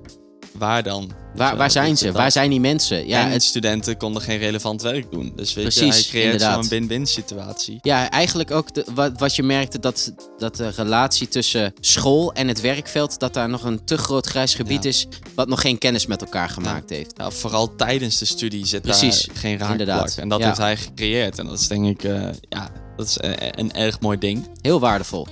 Waar 0.59 0.83
dan? 0.83 1.11
Waar, 1.35 1.57
waar 1.57 1.71
zijn 1.71 1.97
ze? 1.97 2.13
Waar 2.13 2.33
zijn 2.33 2.51
die 2.51 2.61
mensen? 2.61 3.07
Ja, 3.07 3.25
en 3.25 3.31
het, 3.31 3.43
studenten 3.43 3.97
konden 3.97 4.23
geen 4.23 4.39
relevant 4.39 4.83
werk 4.83 5.11
doen. 5.11 5.33
Dus 5.37 5.55
weet 5.55 5.75
je, 5.75 5.81
Precies, 5.81 6.11
hij 6.11 6.21
creëert 6.21 6.43
zo'n 6.43 6.69
win-win 6.69 7.07
situatie. 7.07 7.79
Ja, 7.83 8.11
eigenlijk 8.11 8.51
ook 8.51 8.75
de, 8.75 8.85
wat, 8.95 9.13
wat 9.19 9.37
je 9.37 9.43
merkte, 9.43 9.79
dat, 9.79 10.13
dat 10.39 10.57
de 10.57 10.69
relatie 10.69 11.29
tussen 11.29 11.73
school 11.81 12.33
en 12.33 12.49
het 12.49 12.61
werkveld, 12.61 13.19
dat 13.19 13.35
daar 13.35 13.49
nog 13.49 13.63
een 13.65 13.85
te 13.85 13.99
groot 13.99 14.27
grijs 14.27 14.55
gebied 14.55 14.83
Ja. 14.83 14.89
is, 14.89 15.07
wat 15.35 15.49
nog 15.49 15.61
geen 15.61 15.79
kennis 15.79 16.07
met 16.07 16.21
elkaar 16.21 16.49
gemaakt 16.49 16.91
heeft. 16.91 17.13
Ja, 17.17 17.31
vooral 17.31 17.75
tijdens 17.75 18.19
de 18.19 18.25
studie 18.25 18.67
zit 18.67 18.83
Precies, 18.83 19.23
daar 19.27 19.37
geen 19.37 19.51
raakvlak. 19.59 19.71
inderdaad. 19.81 20.17
En 20.19 20.29
dat 20.29 20.43
heeft 20.45 20.59
hij 20.59 20.77
gecreëerd. 20.77 21.39
En 21.39 21.47
dat 21.47 21.59
is 21.61 21.69
denk 21.69 21.87
ik, 21.87 22.05
eh, 22.05 22.29
ja, 22.49 22.71
dat 22.97 23.07
is 23.07 23.19
eh, 23.19 23.31
een 23.51 23.73
erg 23.73 24.01
mooi 24.01 24.19
ding. 24.19 24.49
Heel 24.61 24.81
waardevol. 24.81 25.27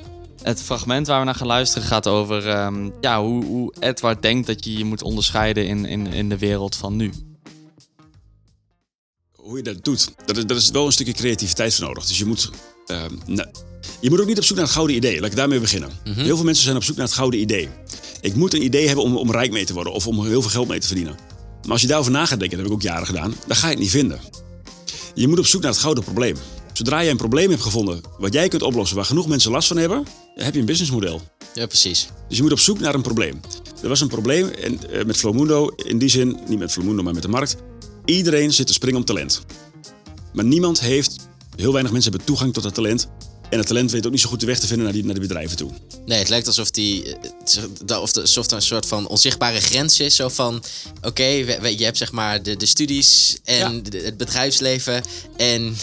Het 0.44 0.62
fragment 0.62 1.06
waar 1.06 1.18
we 1.18 1.24
naar 1.24 1.34
gaan 1.34 1.46
luisteren 1.46 1.88
gaat 1.88 2.06
over 2.06 2.48
ehm, 2.48 2.90
ja, 3.00 3.22
hoe, 3.22 3.44
hoe 3.44 3.74
Edward 3.78 4.22
denkt 4.22 4.46
dat 4.46 4.64
je 4.64 4.78
je 4.78 4.84
moet 4.84 5.02
onderscheiden 5.02 5.66
in, 5.66 5.84
in, 5.84 6.06
in 6.06 6.28
de 6.28 6.38
wereld 6.38 6.76
van 6.76 6.96
nu. 6.96 7.12
hoe 9.44 9.56
je 9.56 9.62
dat 9.62 9.84
doet, 9.84 10.12
dat 10.26 10.36
is, 10.36 10.46
dat 10.46 10.56
is 10.56 10.70
wel 10.70 10.86
een 10.86 10.92
stukje 10.92 11.12
creativiteit 11.12 11.74
voor 11.74 11.84
nodig. 11.84 12.06
Dus 12.06 12.18
je 12.18 12.24
moet, 12.24 12.50
ehm, 12.86 13.14
nou, 13.26 13.48
je 14.00 14.10
moet 14.10 14.20
ook 14.20 14.26
niet 14.26 14.38
op 14.38 14.44
zoek 14.44 14.56
naar 14.56 14.64
het 14.64 14.74
gouden 14.74 14.96
idee. 14.96 15.20
Laat 15.20 15.30
ik 15.30 15.36
daarmee 15.36 15.60
beginnen. 15.60 15.90
Heel 16.04 16.36
veel 16.36 16.44
mensen 16.44 16.64
zijn 16.64 16.76
op 16.76 16.84
zoek 16.84 16.96
naar 16.96 17.06
het 17.06 17.14
gouden 17.14 17.40
idee. 17.40 17.68
Ik 18.20 18.34
moet 18.34 18.54
een 18.54 18.64
idee 18.64 18.86
hebben 18.86 19.04
om, 19.04 19.16
om 19.16 19.30
rijk 19.30 19.50
mee 19.52 19.64
te 19.64 19.72
worden 19.72 19.92
of 19.92 20.06
om 20.06 20.24
heel 20.24 20.40
veel 20.40 20.50
geld 20.50 20.68
mee 20.68 20.80
te 20.80 20.86
verdienen. 20.86 21.14
Maar 21.62 21.72
als 21.72 21.80
je 21.80 21.86
daarover 21.86 22.12
na 22.12 22.26
gaat 22.26 22.38
denken, 22.38 22.58
dat 22.58 22.66
heb 22.66 22.66
ik 22.66 22.72
ook 22.72 22.82
jaren 22.82 23.06
gedaan, 23.06 23.34
dan 23.46 23.56
ga 23.56 23.66
je 23.66 23.72
het 23.72 23.82
niet 23.82 23.90
vinden. 23.90 24.20
Je 25.14 25.28
moet 25.28 25.38
op 25.38 25.46
zoek 25.46 25.62
naar 25.62 25.70
het 25.70 25.80
gouden 25.80 26.04
probleem. 26.04 26.36
Zodra 26.74 27.00
je 27.00 27.10
een 27.10 27.16
probleem 27.16 27.50
hebt 27.50 27.62
gevonden 27.62 28.00
wat 28.18 28.32
jij 28.32 28.48
kunt 28.48 28.62
oplossen, 28.62 28.96
waar 28.96 29.04
genoeg 29.04 29.26
mensen 29.26 29.50
last 29.50 29.68
van 29.68 29.76
hebben, 29.76 30.06
heb 30.34 30.54
je 30.54 30.60
een 30.60 30.66
businessmodel. 30.66 31.20
Ja, 31.54 31.66
precies. 31.66 32.06
Dus 32.28 32.36
je 32.36 32.42
moet 32.42 32.52
op 32.52 32.58
zoek 32.58 32.78
naar 32.80 32.94
een 32.94 33.02
probleem. 33.02 33.40
Er 33.82 33.88
was 33.88 34.00
een 34.00 34.08
probleem 34.08 34.48
en, 34.48 34.90
eh, 34.90 35.04
met 35.04 35.16
Flowmundo, 35.16 35.68
in 35.76 35.98
die 35.98 36.08
zin, 36.08 36.38
niet 36.48 36.58
met 36.58 36.72
Flowmundo, 36.72 37.02
maar 37.02 37.12
met 37.14 37.22
de 37.22 37.28
markt. 37.28 37.56
Iedereen 38.04 38.52
zit 38.52 38.66
te 38.66 38.72
springen 38.72 38.98
om 39.00 39.04
talent. 39.04 39.40
Maar 40.32 40.44
niemand 40.44 40.80
heeft, 40.80 41.16
heel 41.56 41.72
weinig 41.72 41.92
mensen 41.92 42.10
hebben 42.10 42.28
toegang 42.28 42.52
tot 42.52 42.62
dat 42.62 42.74
talent. 42.74 43.08
En 43.50 43.58
het 43.58 43.66
talent 43.66 43.90
weet 43.90 44.06
ook 44.06 44.12
niet 44.12 44.20
zo 44.20 44.28
goed 44.28 44.40
de 44.40 44.46
weg 44.46 44.58
te 44.60 44.66
vinden 44.66 44.84
naar 44.84 44.94
die, 44.94 45.04
naar 45.04 45.14
die 45.14 45.22
bedrijven 45.22 45.56
toe. 45.56 45.70
Nee, 46.06 46.18
het 46.18 46.28
lijkt 46.28 46.46
alsof 46.46 46.70
die. 46.70 47.16
eh, 47.16 48.00
Of 48.00 48.12
de- 48.12 48.20
alsof 48.20 48.46
er 48.50 48.52
een 48.56 48.62
soort 48.62 48.86
van 48.86 49.06
onzichtbare 49.08 49.60
grens 49.60 50.00
is. 50.00 50.16
Zo 50.16 50.28
van: 50.28 50.62
oké, 51.02 51.24
je 51.24 51.84
hebt 51.84 51.96
zeg 51.98 52.12
maar 52.12 52.42
de, 52.42 52.56
de 52.56 52.66
studies 52.66 53.36
en 53.44 53.82
de- 53.82 53.98
het 53.98 54.16
bedrijfsleven. 54.16 55.02
En 55.36 55.76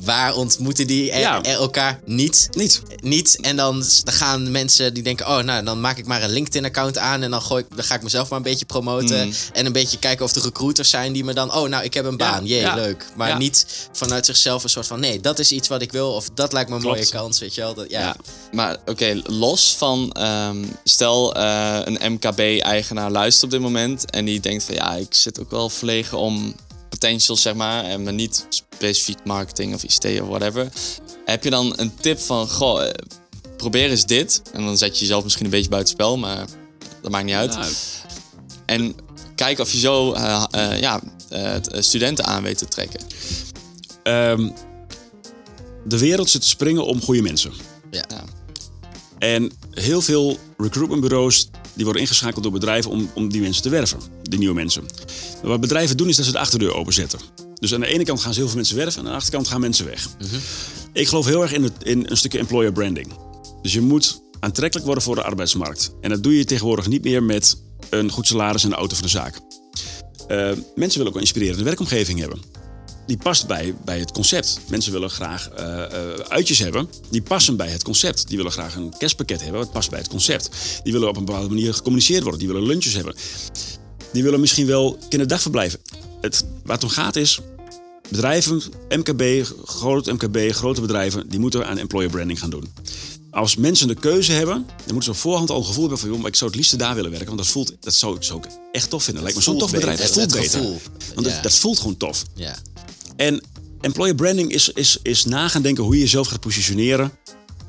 waar 0.00 0.34
ontmoeten 0.34 0.86
die 0.86 1.10
er- 1.10 1.20
Ja. 1.20 1.42
er 1.42 1.54
elkaar 1.58 2.00
niet? 2.04 2.48
Niet. 2.52 2.82
Niet. 3.00 3.38
En 3.40 3.56
dan, 3.56 3.84
dan 4.04 4.14
gaan 4.14 4.50
mensen 4.50 4.94
die 4.94 5.02
denken: 5.02 5.26
oh, 5.26 5.38
nou, 5.38 5.64
dan 5.64 5.80
maak 5.80 5.98
ik 5.98 6.06
maar 6.06 6.22
een 6.22 6.30
LinkedIn-account 6.30 6.98
aan. 6.98 7.22
En 7.22 7.30
dan, 7.30 7.42
gooi 7.42 7.62
ik, 7.68 7.76
dan 7.76 7.84
ga 7.84 7.94
ik 7.94 8.02
mezelf 8.02 8.28
maar 8.28 8.38
een 8.38 8.44
beetje 8.44 8.64
promoten. 8.66 9.26
Mm. 9.26 9.32
En 9.52 9.66
een 9.66 9.72
beetje 9.72 9.98
kijken 9.98 10.24
of 10.24 10.32
de 10.32 10.40
recruiters 10.40 10.90
zijn 10.90 11.12
die 11.12 11.24
me 11.24 11.34
dan: 11.34 11.54
oh, 11.54 11.68
nou, 11.68 11.84
ik 11.84 11.94
heb 11.94 12.04
een 12.04 12.16
baan. 12.16 12.46
Jee, 12.46 12.60
ja. 12.60 12.74
leuk. 12.74 13.06
Maar 13.16 13.36
niet 13.36 13.88
vanuit 13.92 14.26
zichzelf 14.26 14.62
een 14.62 14.70
soort 14.70 14.86
van: 14.86 15.00
nee, 15.00 15.20
dat 15.20 15.38
is 15.38 15.52
iets 15.52 15.68
wat 15.68 15.82
ik 15.82 15.92
wil. 15.92 16.12
Of 16.12 16.28
dat 16.34 16.52
lijkt 16.52 16.68
me 16.68 16.74
een 16.74 16.80
Klopt. 16.82 16.96
mooie 16.96 17.10
kans. 17.10 17.38
Weet 17.38 17.54
je 17.54 17.60
wel? 17.60 17.74
Dat, 17.74 17.90
ja. 17.90 18.00
Ja. 18.00 18.16
Maar 18.52 18.76
oké, 18.86 19.20
los 19.24 19.74
van, 19.78 20.12
ehm, 20.12 20.64
stel 20.84 21.34
eh, 21.34 21.78
een 21.84 22.12
MKB-eigenaar 22.12 23.10
luistert 23.10 23.44
op 23.44 23.50
dit 23.50 23.60
moment 23.60 24.10
en 24.10 24.24
die 24.24 24.40
denkt 24.40 24.64
van 24.64 24.74
ja, 24.74 24.94
ik 24.94 25.14
zit 25.14 25.40
ook 25.40 25.50
wel 25.50 25.68
verlegen 25.68 26.18
om 26.18 26.54
potentials 26.98 27.42
zeg 27.42 27.54
maar, 27.54 27.84
en 27.84 28.02
maar 28.02 28.12
niet 28.12 28.46
specifiek 28.48 29.18
marketing 29.24 29.74
of 29.74 29.82
ICT 29.82 30.20
of 30.20 30.28
whatever. 30.28 30.68
Heb 31.24 31.44
je 31.44 31.50
dan 31.50 31.72
een 31.76 31.92
tip 32.00 32.18
van, 32.18 32.48
goh, 32.48 32.84
eh, 32.84 32.90
probeer 33.56 33.90
eens 33.90 34.06
dit. 34.06 34.42
En 34.52 34.64
dan 34.64 34.78
zet 34.78 34.94
je 34.94 35.00
jezelf 35.00 35.22
misschien 35.24 35.44
een 35.44 35.50
beetje 35.50 35.70
buitenspel, 35.70 36.16
maar 36.16 36.46
dat 37.02 37.10
maakt 37.10 37.24
niet 37.24 37.34
uit. 37.34 37.54
Nou, 37.54 37.72
En 38.66 38.94
kijk 39.34 39.58
of 39.58 39.72
je 39.72 39.78
zo 39.78 40.12
eh, 40.12 40.44
eh, 40.50 40.80
ja, 40.80 41.00
eh, 41.28 41.54
studenten 41.70 42.24
aan 42.24 42.42
weet 42.42 42.58
te 42.58 42.68
trekken. 42.68 43.00
ehm, 44.02 44.48
de 45.84 45.98
wereld 45.98 46.30
zit 46.30 46.40
te 46.40 46.48
springen 46.48 46.84
om 46.86 47.02
goede 47.02 47.22
mensen. 47.22 47.52
Ja. 47.90 48.04
Ja. 48.08 48.24
En 49.18 49.52
heel 49.70 50.02
veel 50.02 50.38
recruitmentbureaus 50.56 51.48
die 51.74 51.84
worden 51.84 52.02
ingeschakeld 52.02 52.42
door 52.42 52.52
bedrijven 52.52 52.90
om, 52.90 53.10
om 53.14 53.28
die 53.28 53.40
mensen 53.40 53.62
te 53.62 53.68
werven, 53.68 53.98
die 54.30 54.38
nieuwe 54.38 54.54
mensen. 54.54 54.82
Maar 55.40 55.50
wat 55.50 55.60
bedrijven 55.60 55.96
doen 55.96 56.08
is 56.08 56.16
dat 56.16 56.24
ze 56.24 56.32
de 56.32 56.38
achterdeur 56.38 56.74
openzetten. 56.74 57.20
Dus 57.54 57.74
aan 57.74 57.80
de 57.80 57.86
ene 57.86 58.04
kant 58.04 58.20
gaan 58.20 58.32
ze 58.32 58.38
heel 58.38 58.48
veel 58.48 58.56
mensen 58.56 58.76
werven 58.76 59.00
en 59.00 59.06
aan 59.06 59.12
de 59.12 59.18
achterkant 59.18 59.48
gaan 59.48 59.60
mensen 59.60 59.86
weg. 59.86 60.08
Ik 60.92 61.08
geloof 61.08 61.26
heel 61.26 61.42
erg 61.42 61.52
in, 61.52 61.62
het, 61.62 61.72
in 61.82 62.06
een 62.08 62.16
stukje 62.16 62.38
employer 62.38 62.72
branding. 62.72 63.06
Dus 63.62 63.72
je 63.72 63.80
moet 63.80 64.20
aantrekkelijk 64.40 64.86
worden 64.86 65.04
voor 65.04 65.14
de 65.14 65.22
arbeidsmarkt. 65.22 65.94
En 66.00 66.10
dat 66.10 66.22
doe 66.22 66.36
je 66.36 66.44
tegenwoordig 66.44 66.86
niet 66.86 67.04
meer 67.04 67.22
met 67.22 67.56
een 67.90 68.10
goed 68.10 68.26
salaris 68.26 68.64
en 68.64 68.70
een 68.70 68.76
auto 68.76 68.94
van 68.94 69.04
de 69.04 69.10
zaak. 69.10 69.40
Eh, 70.28 70.50
mensen 70.74 70.98
willen 70.98 71.06
ook 71.06 71.14
een 71.14 71.20
inspirerende 71.20 71.64
werkomgeving 71.64 72.18
hebben. 72.18 72.40
Die 73.06 73.16
past 73.16 73.46
bij, 73.46 73.74
bij 73.84 73.98
het 73.98 74.12
concept. 74.12 74.60
Mensen 74.68 74.92
willen 74.92 75.10
graag 75.10 75.48
eh, 75.48 75.84
eh, 75.84 76.18
uitjes 76.28 76.58
hebben. 76.58 76.88
Die 77.10 77.22
passen 77.22 77.56
bij 77.56 77.68
het 77.68 77.82
concept. 77.82 78.28
Die 78.28 78.36
willen 78.36 78.52
graag 78.52 78.74
een 78.74 78.94
kerstpakket 78.98 79.42
hebben. 79.42 79.60
Wat 79.60 79.72
past 79.72 79.90
bij 79.90 79.98
het 79.98 80.08
concept. 80.08 80.50
Die 80.82 80.92
willen 80.92 81.08
op 81.08 81.16
een 81.16 81.24
bepaalde 81.24 81.48
manier 81.48 81.74
gecommuniceerd 81.74 82.22
worden. 82.22 82.40
Die 82.40 82.48
willen 82.48 82.66
lunches 82.66 82.94
hebben. 82.94 83.14
Die 84.16 84.24
willen 84.24 84.40
misschien 84.40 84.66
wel 84.66 84.98
kinderdagverblijven. 85.08 85.78
Het, 86.20 86.44
waar 86.64 86.74
het 86.74 86.84
om 86.84 86.90
gaat 86.90 87.16
is. 87.16 87.40
Bedrijven, 88.08 88.62
MKB, 88.88 89.22
groot 89.64 90.06
MKB, 90.06 90.52
grote 90.54 90.80
bedrijven, 90.80 91.28
die 91.28 91.38
moeten 91.38 91.66
aan 91.66 91.78
employer 91.78 92.10
branding 92.10 92.38
gaan 92.38 92.50
doen. 92.50 92.72
Als 93.30 93.56
mensen 93.56 93.88
de 93.88 93.94
keuze 93.94 94.32
hebben, 94.32 94.54
dan 94.66 94.94
moeten 94.94 95.02
ze 95.02 95.10
op 95.10 95.16
voorhand 95.16 95.50
al 95.50 95.58
een 95.58 95.64
gevoel 95.64 95.82
hebben 95.82 95.98
van, 96.00 96.08
joh, 96.08 96.18
maar 96.18 96.28
ik 96.28 96.36
zou 96.36 96.50
het 96.50 96.58
liefste 96.58 96.76
daar 96.76 96.94
willen 96.94 97.10
werken, 97.10 97.28
want 97.28 97.38
dat 97.38 97.48
voelt, 97.48 97.72
dat 97.80 97.94
zou, 97.94 98.16
ik 98.16 98.46
echt 98.72 98.90
tof 98.90 99.04
vinden. 99.04 99.22
Lijkt 99.22 99.38
me 99.38 99.44
zo'n 99.44 99.58
tof 99.58 99.70
bedrijf. 99.70 99.98
Het 99.98 100.10
voelt 100.12 100.32
Het 100.32 100.40
beter. 100.40 100.58
gevoel. 100.60 100.80
Want 101.14 101.26
Ja. 101.26 101.32
het, 101.32 101.42
dat 101.42 101.54
voelt 101.54 101.78
gewoon 101.78 101.96
tof. 101.96 102.24
ja. 102.34 102.54
En 103.16 103.42
employer 103.80 104.14
branding 104.14 104.52
is, 104.52 104.68
is, 104.68 104.98
is 105.02 105.24
na 105.24 105.48
gaan 105.48 105.62
denken 105.62 105.84
hoe 105.84 105.94
je 105.94 106.00
jezelf 106.00 106.28
gaat 106.28 106.40
positioneren 106.40 107.12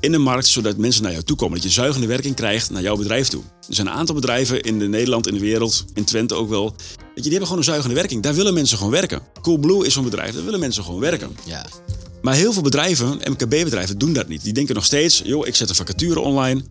in 0.00 0.12
de 0.12 0.18
markt, 0.18 0.46
zodat 0.46 0.76
mensen 0.76 1.02
naar 1.02 1.12
jou 1.12 1.24
toe 1.24 1.36
komen. 1.36 1.54
Dat 1.54 1.62
je 1.62 1.70
zuigende 1.70 2.06
werking 2.06 2.34
krijgt 2.34 2.70
naar 2.70 2.82
jouw 2.82 2.96
bedrijf 2.96 3.28
toe. 3.28 3.42
Er 3.68 3.74
zijn 3.74 3.86
een 3.86 3.92
aantal 3.92 4.14
bedrijven 4.14 4.60
in 4.60 4.78
de 4.78 4.88
Nederland, 4.88 5.26
in 5.26 5.34
de 5.34 5.40
wereld, 5.40 5.84
in 5.94 6.04
Twente 6.04 6.34
ook 6.34 6.48
wel. 6.48 6.64
Weet 6.64 6.96
je, 7.14 7.22
die 7.22 7.30
hebben 7.30 7.42
gewoon 7.42 7.58
een 7.58 7.64
zuigende 7.64 7.94
werking. 7.94 8.22
Daar 8.22 8.34
willen 8.34 8.54
mensen 8.54 8.76
gewoon 8.76 8.92
werken. 8.92 9.22
Coolblue 9.42 9.86
is 9.86 9.92
zo'n 9.92 10.04
bedrijf, 10.04 10.34
daar 10.34 10.44
willen 10.44 10.60
mensen 10.60 10.84
gewoon 10.84 11.00
werken. 11.00 11.36
ja. 11.44 11.66
Maar 12.22 12.34
heel 12.34 12.52
veel 12.52 12.62
bedrijven, 12.62 13.20
MKB-bedrijven, 13.24 13.98
doen 13.98 14.12
dat 14.12 14.28
niet. 14.28 14.42
Die 14.42 14.52
denken 14.52 14.74
nog 14.74 14.84
steeds, 14.84 15.22
joh, 15.24 15.46
ik 15.46 15.54
zet 15.54 15.68
een 15.68 15.74
vacature 15.74 16.20
online. 16.20 16.62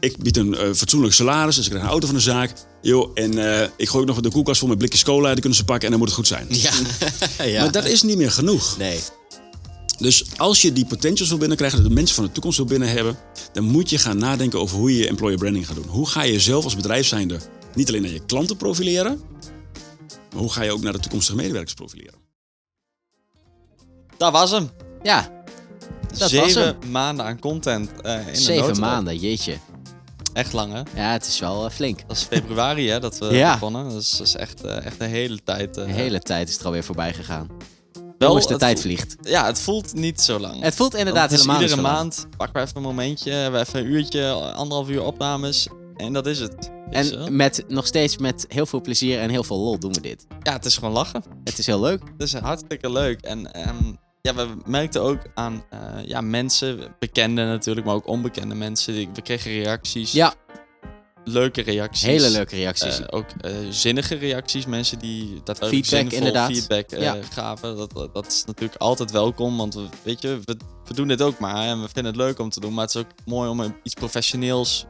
ik 0.00 0.16
bied 0.16 0.36
een 0.36 0.54
eh, 0.54 0.72
fatsoenlijk 0.74 1.14
salaris, 1.14 1.56
dus 1.56 1.64
ik 1.64 1.70
krijg 1.70 1.84
een 1.84 1.90
auto 1.90 2.06
van 2.06 2.16
de 2.16 2.22
zaak. 2.22 2.52
Yo, 2.82 3.10
en 3.14 3.60
eh, 3.60 3.68
ik 3.76 3.88
gooi 3.88 4.02
ook 4.02 4.08
nog 4.08 4.20
de 4.20 4.30
koelkast 4.30 4.58
vol 4.58 4.68
met 4.68 4.78
blikjes 4.78 5.02
cola, 5.02 5.30
die 5.30 5.40
kunnen 5.40 5.58
ze 5.58 5.64
pakken 5.64 5.84
en 5.84 5.90
dan 5.90 5.98
moet 5.98 6.08
het 6.08 6.16
goed 6.16 6.26
zijn. 6.26 6.46
Ja. 6.50 6.72
ja. 7.44 7.60
Maar 7.62 7.72
dat 7.72 7.84
is 7.84 8.02
niet 8.02 8.16
meer 8.16 8.30
genoeg. 8.30 8.76
Nee. 8.78 9.00
Dus 9.98 10.24
als 10.38 10.62
je 10.62 10.72
die 10.72 10.86
potentials 10.86 11.28
wil 11.28 11.38
binnenkrijgen, 11.38 11.82
de 11.82 11.90
mensen 11.90 12.14
van 12.14 12.24
de 12.24 12.32
toekomst 12.32 12.56
wil 12.56 12.66
binnen 12.66 12.88
hebben, 12.88 13.16
dan 13.52 13.64
moet 13.64 13.90
je 13.90 13.98
gaan 13.98 14.18
nadenken 14.18 14.60
over 14.60 14.76
hoe 14.78 14.92
je 14.92 14.98
je 14.98 15.08
employer 15.08 15.38
branding 15.38 15.66
gaat 15.66 15.76
doen. 15.76 15.86
Hoe 15.88 16.08
ga 16.08 16.22
je 16.22 16.40
zelf 16.40 16.64
als 16.64 16.76
bedrijf 16.76 17.06
zijnde 17.06 17.38
niet 17.74 17.88
alleen 17.88 18.02
naar 18.02 18.10
je 18.10 18.24
klanten 18.26 18.56
profileren, 18.56 19.20
maar 20.32 20.40
hoe 20.42 20.52
ga 20.52 20.62
je 20.62 20.72
ook 20.72 20.82
naar 20.82 20.92
de 20.92 20.98
toekomstige 20.98 21.36
medewerkers 21.36 21.74
profileren? 21.74 22.18
Dat 24.16 24.32
was 24.32 24.50
hem. 24.50 24.70
Ja, 25.02 25.44
dat 26.08 26.18
was 26.18 26.28
Zeven 26.30 26.62
hem. 26.64 26.90
maanden 26.90 27.24
aan 27.26 27.38
content. 27.38 27.90
eh 28.00 28.18
in 28.26 28.32
de 28.32 28.38
Zeven 28.40 28.80
maanden, 28.80 29.16
jeetje. 29.18 29.56
Echt 30.32 30.52
lang, 30.52 30.72
hè? 30.72 30.78
Ja, 31.02 31.12
het 31.12 31.26
is 31.26 31.38
wel 31.38 31.64
eh, 31.66 31.70
flink. 31.70 32.00
Dat 32.06 32.16
is 32.16 32.22
februari, 32.22 32.88
hè, 32.88 33.00
dat 33.00 33.18
we 33.18 33.26
Ja. 33.36 33.52
begonnen. 33.52 33.88
Dat 33.90 34.02
is, 34.02 34.10
dat 34.10 34.26
is 34.26 34.34
echt, 34.34 34.64
eh, 34.64 34.84
echt 34.84 35.00
een 35.00 35.08
hele 35.08 35.42
tijd. 35.44 35.76
eh, 35.76 35.86
De 35.86 35.92
hele 35.92 36.18
tijd 36.20 36.48
is 36.48 36.58
er 36.58 36.64
alweer 36.64 36.84
voorbij 36.84 37.14
gegaan. 37.14 37.48
Wel, 38.18 38.28
Jongens, 38.28 38.46
de 38.46 38.56
tijd 38.56 38.80
voelt- 38.80 38.94
vliegt. 38.94 39.16
Ja, 39.20 39.46
het 39.46 39.60
voelt 39.60 39.94
niet 39.94 40.20
zo 40.20 40.38
lang. 40.38 40.62
Het 40.62 40.74
voelt 40.74 40.94
inderdaad 40.94 41.30
het 41.30 41.32
is 41.32 41.38
helemaal 41.46 41.62
Iedere 41.62 41.80
maand 41.82 42.26
pakken 42.36 42.56
we 42.56 42.62
even 42.62 42.76
een 42.76 42.82
momentje, 42.82 43.30
hebben 43.30 43.60
we 43.60 43.66
even 43.66 43.80
een 43.80 43.86
uurtje, 43.86 44.30
anderhalf 44.32 44.88
uur 44.88 45.02
opnames. 45.02 45.68
En 45.96 46.12
dat 46.12 46.26
is 46.26 46.38
het. 46.38 46.70
En 46.90 47.36
met, 47.36 47.64
nog 47.68 47.86
steeds 47.86 48.18
met 48.18 48.44
heel 48.48 48.66
veel 48.66 48.80
plezier 48.80 49.20
en 49.20 49.30
heel 49.30 49.44
veel 49.44 49.58
lol 49.58 49.78
doen 49.78 49.92
we 49.92 50.00
dit. 50.00 50.26
ja, 50.42 50.52
het 50.52 50.64
is 50.64 50.74
gewoon 50.76 50.92
lachen. 50.92 51.22
Het 51.44 51.58
is 51.58 51.66
heel 51.66 51.80
leuk. 51.80 52.00
Het 52.02 52.22
is 52.22 52.34
hartstikke 52.34 52.90
leuk. 52.90 53.20
En 53.20 53.52
ehm, 53.52 53.92
ja, 54.20 54.34
we 54.34 54.48
merkten 54.66 55.02
ook 55.02 55.18
aan 55.34 55.64
eh, 55.70 55.78
ja, 56.06 56.20
mensen, 56.20 56.94
bekende 56.98 57.44
natuurlijk, 57.44 57.86
maar 57.86 57.94
ook 57.94 58.06
onbekende 58.06 58.54
mensen. 58.54 58.94
We 58.94 59.22
kregen 59.22 59.50
reacties. 59.52 60.12
Ja, 60.12 60.34
Leuke 61.24 61.62
reacties. 61.62 62.02
hele 62.02 62.30
leuke 62.30 62.56
reacties. 62.56 63.00
Eh, 63.00 63.06
ook 63.10 63.26
eh, 63.40 63.52
zinnige 63.70 64.14
reacties, 64.14 64.66
mensen 64.66 64.98
die 64.98 65.40
daadwerkelijk 65.44 65.86
Feedback, 65.86 66.12
inderdaad. 66.12 66.50
feedback 66.50 66.90
Ja. 66.90 67.16
gaven. 67.30 67.76
Dat, 67.76 67.92
dat, 67.92 68.14
dat 68.14 68.26
is 68.26 68.44
natuurlijk 68.46 68.80
altijd 68.80 69.10
welkom, 69.10 69.56
want 69.56 69.74
we, 69.74 69.86
weet 70.02 70.22
je, 70.22 70.40
we, 70.44 70.56
we 70.86 70.94
doen 70.94 71.08
dit 71.08 71.22
ook 71.22 71.38
maar 71.38 71.66
en 71.66 71.80
we 71.82 71.88
vinden 71.92 72.12
het 72.12 72.16
leuk 72.22 72.38
om 72.38 72.50
te 72.50 72.60
doen. 72.60 72.74
Maar 72.74 72.84
het 72.86 72.94
is 72.94 73.00
ook 73.00 73.10
mooi 73.24 73.48
om 73.50 73.76
iets 73.82 73.94
professioneels 73.94 74.86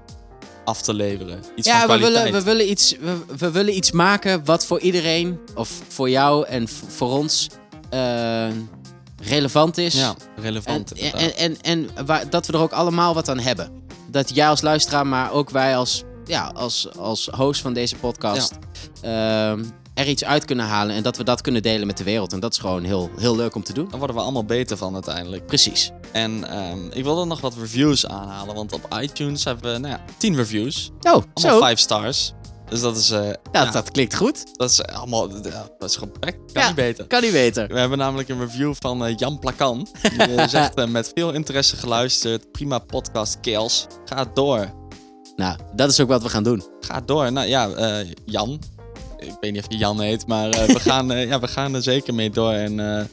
af 0.64 0.82
te 0.82 0.94
leveren. 0.94 1.42
Iets 1.56 1.66
ja, 1.68 1.86
van 1.86 1.96
we 1.96 2.02
willen, 2.02 2.32
we, 2.32 2.42
willen 2.42 2.70
iets, 2.70 2.96
we, 3.00 3.16
we 3.36 3.50
willen 3.50 3.76
iets 3.76 3.90
maken 3.92 4.44
wat 4.44 4.66
voor 4.66 4.80
iedereen, 4.80 5.38
of 5.54 5.80
voor 5.88 6.10
jou 6.10 6.46
en 6.46 6.68
voor 6.68 7.08
ons, 7.10 7.48
relevant 9.22 9.78
is. 9.78 9.94
Ja, 9.94 10.14
En, 10.36 10.42
relevant 10.42 10.92
en, 10.92 10.98
inderdaad. 10.98 11.30
en, 11.34 11.56
en, 11.60 11.88
en 11.96 12.06
waar, 12.06 12.30
dat 12.30 12.46
we 12.46 12.52
er 12.52 12.58
ook 12.58 12.72
allemaal 12.72 13.14
wat 13.14 13.28
aan 13.28 13.38
hebben. 13.38 13.82
Dat 14.10 14.34
jij 14.34 14.48
als 14.48 14.60
luisteraar, 14.60 15.06
maar 15.06 15.32
ook 15.32 15.50
wij 15.50 15.76
als, 15.76 16.02
ja, 16.24 16.50
als, 16.54 16.88
als 16.98 17.28
host 17.36 17.60
van 17.60 17.72
deze 17.72 17.96
podcast 17.96 18.58
ehm, 19.02 19.64
er 19.94 20.08
iets 20.08 20.24
uit 20.24 20.44
kunnen 20.44 20.66
halen. 20.66 20.96
En 20.96 21.02
dat 21.02 21.16
we 21.16 21.24
dat 21.24 21.40
kunnen 21.40 21.62
delen 21.62 21.86
met 21.86 21.96
de 21.96 22.04
wereld. 22.04 22.32
En 22.32 22.40
dat 22.40 22.52
is 22.52 22.58
gewoon 22.58 22.84
heel, 22.84 23.10
heel 23.16 23.36
leuk 23.36 23.54
om 23.54 23.62
te 23.62 23.72
doen. 23.72 23.88
Daar 23.88 23.98
worden 23.98 24.16
we 24.16 24.22
allemaal 24.22 24.44
beter 24.44 24.76
van 24.76 24.94
uiteindelijk. 24.94 25.46
Precies. 25.46 25.90
En 26.12 26.48
ehm, 26.50 26.78
ik 26.90 27.04
wilde 27.04 27.24
nog 27.24 27.40
wat 27.40 27.54
reviews 27.54 28.06
aanhalen, 28.06 28.54
want 28.54 28.72
op 28.72 28.96
iTunes 29.00 29.44
hebben 29.44 29.72
we 29.72 29.78
nou 29.78 29.94
ja, 29.94 30.04
10 30.16 30.36
reviews. 30.36 30.90
Oh, 31.00 31.12
Allemaal 31.12 31.24
zo. 31.34 31.58
5 31.58 31.78
stars. 31.78 32.32
Dus 32.68 32.80
dat 32.80 32.96
is, 32.96 33.10
eh, 33.10 33.24
Ja, 33.26 33.34
ja, 33.52 33.70
dat 33.70 33.90
klinkt 33.90 34.14
goed. 34.14 34.42
dat 34.56 34.70
is 34.70 34.82
allemaal, 34.84 35.30
ja, 35.30 35.68
dat 35.78 35.90
is 35.90 35.96
gewoon. 35.96 36.14
Kan 36.20 36.32
Ja. 36.52 36.66
niet 36.66 36.74
beter. 36.76 37.06
Kan 37.06 37.22
niet 37.22 37.32
beter. 37.32 37.68
We 37.68 37.78
hebben 37.78 37.98
namelijk 37.98 38.28
een 38.28 38.38
review 38.40 38.74
van 38.78 39.04
eh, 39.06 39.16
Jan 39.16 39.38
Plakan. 39.38 39.88
Die 40.02 40.22
eh, 40.34 40.48
zegt 40.58 40.74
eh, 40.74 40.86
met 40.86 41.10
veel 41.14 41.32
interesse 41.32 41.76
geluisterd. 41.76 42.52
Prima 42.52 42.78
podcast, 42.78 43.40
Kels. 43.40 43.86
Ga 44.04 44.24
door. 44.34 44.72
Nou, 45.36 45.58
dat 45.74 45.90
is 45.90 46.00
ook 46.00 46.08
wat 46.08 46.22
we 46.22 46.28
gaan 46.28 46.42
doen. 46.42 46.62
Ga 46.80 47.00
door. 47.00 47.32
Nou 47.32 47.48
ja, 47.48 47.68
eh, 47.68 48.08
Jan. 48.24 48.60
Ik 49.18 49.36
weet 49.40 49.52
niet 49.52 49.62
of 49.62 49.72
je 49.72 49.78
Jan 49.78 50.00
heet, 50.00 50.26
maar 50.26 50.50
eh, 50.50 50.66
we, 50.66 50.80
gaan, 50.90 51.12
eh, 51.12 51.28
ja, 51.28 51.40
we 51.40 51.48
gaan 51.48 51.74
er 51.74 51.82
zeker 51.82 52.14
mee 52.14 52.30
door. 52.30 52.52
En 52.52 53.08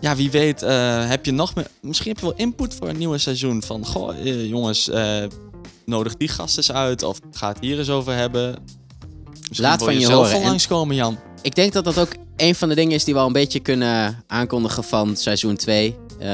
ja, 0.00 0.16
wie 0.16 0.30
weet 0.30 0.60
heb 1.08 1.24
je 1.24 1.32
nog 1.32 1.54
meer... 1.54 1.66
Misschien 1.80 2.08
heb 2.08 2.20
je 2.20 2.26
wel 2.26 2.36
input 2.36 2.74
voor 2.74 2.88
een 2.88 2.98
nieuwe 2.98 3.18
seizoen. 3.18 3.62
Van, 3.62 3.86
goh, 3.86 4.24
jongens, 4.48 4.90
nodig 5.84 6.16
die 6.16 6.28
gast 6.28 6.56
eens 6.56 6.72
uit. 6.72 7.02
Of 7.02 7.18
ga 7.30 7.48
het 7.48 7.58
hier 7.60 7.78
eens 7.78 7.90
over 7.90 8.14
hebben. 8.14 8.56
Misschien 9.48 9.68
Laat 9.68 9.82
van 9.82 9.98
je 9.98 10.12
horen. 10.12 10.42
langskomen, 10.42 10.96
Jan. 10.96 11.18
Ik 11.42 11.54
denk 11.54 11.72
dat 11.72 11.84
dat 11.84 11.98
ook 11.98 12.12
een 12.36 12.54
van 12.54 12.68
de 12.68 12.74
dingen 12.74 12.94
is 12.94 13.04
die 13.04 13.14
we 13.14 13.20
al 13.20 13.26
een 13.26 13.32
beetje 13.32 13.60
kunnen 13.60 14.24
aankondigen 14.26 14.84
van 14.84 15.16
seizoen 15.16 15.56
2. 15.56 15.96
Eh, 16.18 16.26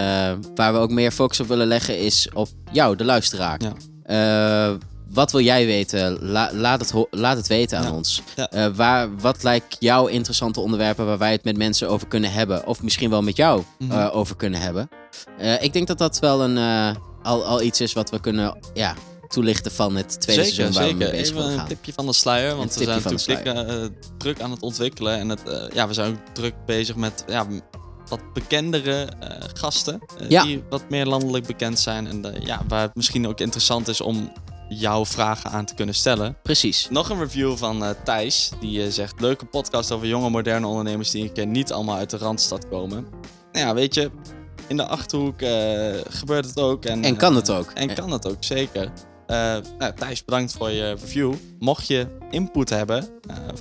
waar 0.55 0.72
we 0.72 0.78
ook 0.78 0.91
meer 0.91 1.11
focus 1.11 1.41
op 1.41 1.47
willen 1.47 1.66
leggen 1.66 1.99
is 1.99 2.28
op 2.32 2.49
jou, 2.72 2.97
de 2.97 3.05
luisteraar. 3.05 3.61
Ja. 3.62 3.72
Eh, 4.11 4.71
wat 5.11 5.33
wil 5.33 5.41
jij 5.41 5.67
weten? 5.67 6.19
La- 6.31 6.51
laat, 6.53 6.81
het 6.81 7.07
laat 7.11 7.37
het 7.37 7.47
weten 7.47 7.79
aan 7.79 7.85
Ja. 7.85 7.93
ons. 7.93 8.23
Ja. 8.37 8.51
Eh, 8.51 8.67
waar, 8.75 9.17
wat 9.17 9.43
lijkt 9.43 9.77
jou 9.79 10.11
interessante 10.11 10.61
onderwerpen 10.61 11.07
waar 11.07 11.19
wij 11.19 11.33
het 11.33 11.45
met 11.45 11.57
mensen 11.57 11.89
over 11.89 12.09
kunnen 12.09 12.33
hebben? 12.33 12.67
Of 12.67 12.83
misschien 12.83 13.11
wel 13.11 13.23
met 13.23 13.37
jou 13.37 13.63
Mhm. 13.79 13.93
eh, 13.99 14.17
over 14.17 14.37
kunnen 14.37 14.61
hebben. 14.61 14.89
Ik 15.61 15.73
denk 15.73 15.87
dat 15.87 15.99
dat 15.99 16.19
wel 16.19 16.43
een, 16.43 16.59
al, 17.23 17.45
al 17.45 17.63
iets 17.63 17.81
is 17.81 17.93
wat 17.93 18.11
we 18.11 18.21
kunnen 18.21 18.59
ja, 18.75 18.95
toelichten 19.29 19.73
van 19.73 19.97
het 19.97 20.21
tweede 20.21 20.43
Zeker, 20.45 20.57
seizoen 20.57 20.83
waar 20.83 20.91
we 20.91 20.97
mee 20.97 21.11
bezig 21.11 21.25
Even 21.25 21.35
willen 21.37 21.51
een 21.53 21.59
gaan. 21.59 21.69
tipje 21.69 21.93
van 21.93 22.07
de 22.07 22.13
sluier, 22.13 22.57
want 22.57 22.75
we 22.75 22.85
zijn 22.85 23.03
natuurlijk 23.03 23.91
druk 24.19 24.41
aan 24.41 24.51
het 24.51 24.63
ontwikkelen. 24.63 25.19
En 25.19 25.29
het, 25.29 25.41
ja, 25.75 25.87
we 25.89 25.95
zijn 25.95 26.11
ook 26.11 26.35
druk 26.35 26.55
bezig 26.67 26.97
met 26.97 27.25
ja, 27.29 27.47
wat 28.11 28.33
bekendere 28.33 29.03
eh, 29.21 29.29
gasten. 29.55 30.01
eh, 30.19 30.29
Ja. 30.29 30.43
Die 30.43 30.63
wat 30.71 30.91
meer 30.91 31.07
landelijk 31.07 31.47
bekend 31.47 31.79
zijn. 31.79 32.07
En 32.07 32.35
eh, 32.35 32.43
ja, 32.47 32.61
waar 32.69 32.83
het 32.83 32.95
misschien 32.95 33.27
ook 33.29 33.41
interessant 33.41 33.89
is 33.89 34.01
om 34.01 34.33
jouw 34.69 35.05
vragen 35.07 35.51
aan 35.51 35.65
te 35.65 35.75
kunnen 35.75 35.95
stellen. 35.95 36.37
Precies. 36.43 36.89
Nog 36.91 37.09
een 37.11 37.19
review 37.19 37.57
van 37.57 37.95
Thijs. 38.05 38.51
Die 38.61 38.91
zegt, 38.91 39.21
leuke 39.21 39.45
podcast 39.45 39.93
over 39.93 40.07
jonge 40.07 40.31
moderne 40.31 40.67
ondernemers 40.67 41.11
die 41.11 41.25
ik 41.25 41.33
ken 41.33 41.51
niet 41.51 41.73
allemaal 41.73 41.97
uit 41.97 42.11
de 42.11 42.17
Randstad 42.17 42.69
komen. 42.69 43.07
Nou 43.53 43.67
ja, 43.67 43.75
weet 43.75 43.95
je, 43.95 44.11
in 44.69 44.77
de 44.77 44.87
Achterhoek 44.87 45.39
gebeurt 46.09 46.45
het 46.47 46.59
ook. 46.61 46.85
En, 46.85 47.03
En 47.05 47.17
kan 47.17 47.37
het 47.37 47.51
ook. 47.51 47.71
En 47.71 47.95
kan 47.95 48.11
het 48.11 48.29
ook, 48.29 48.37
zeker. 48.45 48.93
Eh, 49.27 49.57
nou, 49.79 49.95
Thijs, 49.95 50.25
bedankt 50.25 50.53
voor 50.53 50.71
je 50.71 50.91
review. 51.01 51.35
Mocht 51.59 51.87
je 51.87 52.07
input 52.31 52.69
hebben 52.71 53.09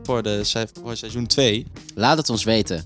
voor, 0.03 0.23
de, 0.23 0.67
voor 0.81 0.97
seizoen 0.97 1.27
2, 1.27 1.65
Laat 1.95 2.17
het 2.17 2.29
ons 2.29 2.43
weten. 2.43 2.83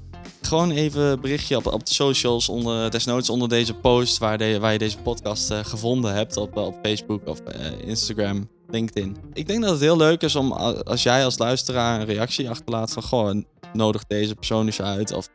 Gewoon 0.54 0.72
even 0.72 1.02
een 1.02 1.22
berichtje 1.22 1.58
op, 1.58 1.66
op 1.66 1.86
de 1.86 1.94
socials, 1.94 2.50
onder, 2.50 2.92
desnoods 2.92 3.30
onder 3.30 3.50
deze 3.50 3.74
post 3.74 4.18
waar, 4.18 4.38
de, 4.38 4.60
waar 4.60 4.72
je 4.72 4.78
deze 4.78 4.98
podcast 4.98 5.52
eh, 5.52 5.60
gevonden 5.64 6.14
hebt, 6.14 6.38
op, 6.38 6.58
op 6.58 6.80
Facebook 6.82 7.28
of 7.28 7.40
eh, 7.40 7.88
Instagram, 7.88 8.50
LinkedIn. 8.68 9.18
Ik 9.34 9.48
denk 9.48 9.62
dat 9.62 9.72
het 9.72 9.80
heel 9.80 9.98
leuk 9.98 10.22
is 10.22 10.36
om 10.36 10.52
als 10.52 11.04
jij 11.04 11.26
als 11.26 11.38
luisteraar 11.38 12.00
een 12.00 12.06
reactie 12.06 12.50
achterlaat 12.50 12.92
van 12.92 13.04
goh, 13.04 13.42
nodig 13.74 14.04
deze 14.08 14.36
persoon 14.36 14.66
eens 14.66 14.82
uit 14.82 15.12
of 15.12 15.28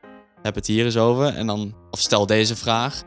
heb 0.43 0.55
het 0.55 0.67
hier 0.67 0.85
eens 0.85 0.97
over 0.97 1.27
en 1.35 1.47
dan, 1.47 1.75
of 1.91 2.01
stel 2.01 2.27
deze 2.27 2.57
vraag, 2.57 3.03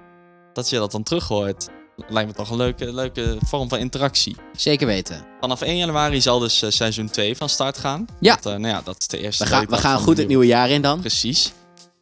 dat 0.53 0.69
je 0.69 0.77
dat 0.77 0.91
dan 0.91 1.03
terug 1.03 1.27
hoort. 1.27 1.67
Lijkt 2.07 2.29
me 2.29 2.35
toch 2.35 2.49
een 2.49 2.57
leuke, 2.57 2.93
leuke 2.93 3.37
vorm 3.45 3.69
van 3.69 3.77
interactie. 3.77 4.35
Zeker 4.55 4.87
weten. 4.87 5.25
Vanaf 5.39 5.61
1 5.61 5.77
januari 5.77 6.21
zal 6.21 6.39
dus 6.39 6.61
eh, 6.61 6.69
seizoen 6.69 7.09
2 7.09 7.35
van 7.35 7.49
start 7.49 7.77
gaan. 7.77 8.05
Ja. 8.19 8.37
Dat, 8.41 8.57
nou 8.57 8.67
ja, 8.67 8.81
dat 8.83 8.95
is 8.99 9.07
de 9.07 9.19
eerste 9.19 9.43
We 9.43 9.49
gaan, 9.49 9.65
we 9.65 9.77
gaan 9.77 9.99
goed 9.99 10.17
het 10.17 10.27
nieuwe 10.27 10.45
jaar 10.45 10.69
in 10.69 10.81
dan. 10.81 10.99
Precies. 10.99 11.53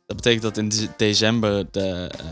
Dat 0.10 0.18
betekent 0.18 0.42
dat 0.44 0.58
in 0.58 0.70
de- 0.70 0.88
december 0.98 1.66
de, 1.72 2.10
eh, 2.20 2.26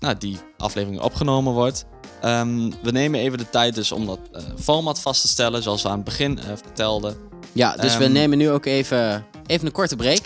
nou, 0.00 0.14
die 0.18 0.38
aflevering 0.56 1.00
opgenomen 1.02 1.52
wordt. 1.52 1.84
Ehm, 2.20 2.70
we 2.82 2.90
nemen 2.90 3.20
even 3.20 3.38
de 3.38 3.50
tijd 3.50 3.74
dus 3.74 3.92
om 3.92 4.06
dat 4.06 4.18
eh, 4.32 4.42
format 4.58 5.00
vast 5.00 5.20
te 5.22 5.28
stellen, 5.28 5.62
zoals 5.62 5.82
we 5.82 5.88
aan 5.88 5.94
het 5.94 6.04
begin 6.04 6.38
eh, 6.38 6.44
vertelden. 6.44 7.16
Ja, 7.52 7.76
dus 7.76 7.96
we 7.96 8.04
Ehm, 8.04 8.12
nemen 8.12 8.38
nu 8.38 8.50
ook 8.50 8.64
even, 8.66 9.26
even 9.46 9.66
een 9.66 9.72
korte 9.72 9.96
break. 9.96 10.20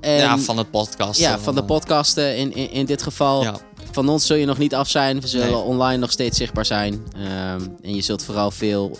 En, 0.00 0.12
ja, 0.16 0.38
van 0.38 0.58
het 0.58 0.70
podcast. 0.70 1.20
ja, 1.20 1.38
van 1.38 1.54
de 1.54 1.64
podcasten 1.64 2.36
in, 2.36 2.54
in, 2.54 2.70
in 2.70 2.86
dit 2.86 3.02
geval. 3.02 3.42
Ja, 3.42 3.56
Van 3.90 4.08
ons 4.08 4.26
zul 4.26 4.36
je 4.36 4.46
nog 4.46 4.58
niet 4.58 4.74
af 4.74 4.88
zijn. 4.88 5.20
We 5.20 5.26
zullen 5.26 5.46
Nee. 5.46 5.56
online 5.56 5.98
nog 5.98 6.10
steeds 6.10 6.36
zichtbaar 6.38 6.66
zijn. 6.66 7.02
Ehm, 7.16 7.60
en 7.82 7.94
je 7.94 8.02
zult 8.02 8.24
vooral 8.24 8.50
veel 8.50 8.96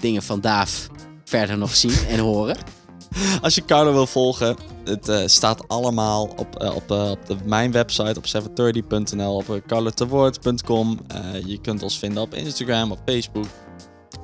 dingen 0.00 0.22
van 0.22 0.40
Daaf 0.40 0.86
verder 1.24 1.58
nog 1.58 1.76
zien 1.76 1.96
en 2.08 2.18
horen. 2.18 2.56
Als 3.42 3.54
je 3.54 3.64
Carlo 3.64 3.92
wil 3.92 4.06
volgen, 4.06 4.56
het 4.86 5.08
eh, 5.08 5.22
staat 5.26 5.68
allemaal 5.68 6.22
op, 6.36 6.56
eh, 6.56 6.74
op, 6.74 6.90
eh, 6.90 7.10
op 7.10 7.26
de, 7.26 7.36
mijn 7.44 7.72
website 7.72 8.18
op 8.18 8.26
730.nl, 8.26 9.34
op 9.34 9.62
carlotewoord.com. 9.66 10.98
Eh, 11.08 11.46
je 11.46 11.60
kunt 11.60 11.82
ons 11.82 11.98
vinden 11.98 12.22
op 12.22 12.34
Instagram, 12.34 12.90
op 12.92 12.98
Facebook, 13.06 13.46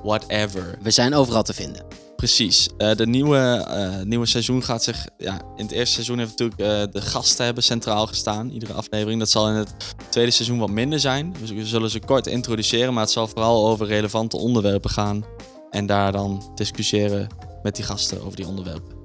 whatever. 0.03 0.79
We 0.83 0.91
zijn 0.91 1.15
overal 1.15 1.43
te 1.43 1.55
vinden. 1.55 1.85
Precies. 2.17 2.69
De 2.77 3.07
nieuwe, 3.07 3.67
nieuwe 4.05 4.27
seizoen 4.27 4.63
gaat 4.63 4.83
zich. 4.83 5.07
Ja, 5.19 5.41
in 5.57 5.65
het 5.65 5.73
eerste 5.73 5.95
seizoen 5.95 6.19
heeft 6.19 6.39
natuurlijk 6.39 6.93
de 6.93 7.01
gasten 7.01 7.45
hebben 7.45 7.63
centraal 7.63 8.07
gestaan. 8.07 8.51
Iedere 8.51 8.73
aflevering. 8.73 9.19
Dat 9.19 9.31
zal 9.31 9.49
in 9.49 9.55
het 9.55 9.75
tweede 10.09 10.31
seizoen 10.31 10.59
wat 10.59 10.71
minder 10.71 11.01
zijn. 11.01 11.35
We 11.45 11.67
zullen 11.67 11.91
ze 11.91 11.99
kort 11.99 12.27
introduceren. 12.27 12.93
Maar 12.93 13.03
het 13.03 13.13
zal 13.13 13.29
vooral 13.29 13.69
over 13.69 13.87
relevante 13.87 14.37
onderwerpen 14.37 14.91
gaan. 14.91 15.25
En 15.71 15.87
daar 15.87 16.13
dan 16.13 16.53
discussiëren 16.55 17.27
met 17.63 17.77
die 17.77 17.85
gasten 17.85 18.25
over 18.25 18.37
die 18.37 18.47
onderwerpen. 18.47 19.02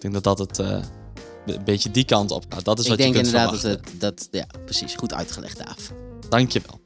Ik 0.00 0.10
denk 0.10 0.14
dat 0.24 0.36
dat 0.36 0.38
het. 0.38 0.58
eh, 0.58 0.82
een 1.46 1.64
beetje 1.64 1.90
die 1.90 2.04
kant 2.04 2.30
op 2.30 2.44
gaat. 2.48 2.64
Dat 2.64 2.78
is 2.78 2.84
Ik 2.84 2.90
wat 2.90 2.98
denk 2.98 3.14
je 3.14 3.20
kunt 3.22 3.34
inderdaad 3.34 3.62
dat 3.62 3.70
het, 3.70 4.00
dat, 4.00 4.28
ja, 4.30 4.46
precies, 4.64 4.94
goed 4.94 5.14
uitgelegd 5.14 5.58
Daaf. 5.58 5.92
Dankjewel. 6.28 6.80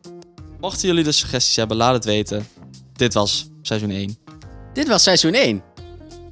Mochten 0.60 0.88
jullie 0.88 1.04
dus 1.04 1.18
suggesties 1.18 1.56
hebben, 1.56 1.76
laat 1.76 1.94
het 1.94 2.04
weten. 2.04 2.46
dit 2.92 3.14
was 3.14 3.48
seizoen 3.62 3.90
1. 3.90 4.16
Dit 4.72 4.88
was 4.88 5.02
seizoen 5.02 5.34
1. 5.34 5.62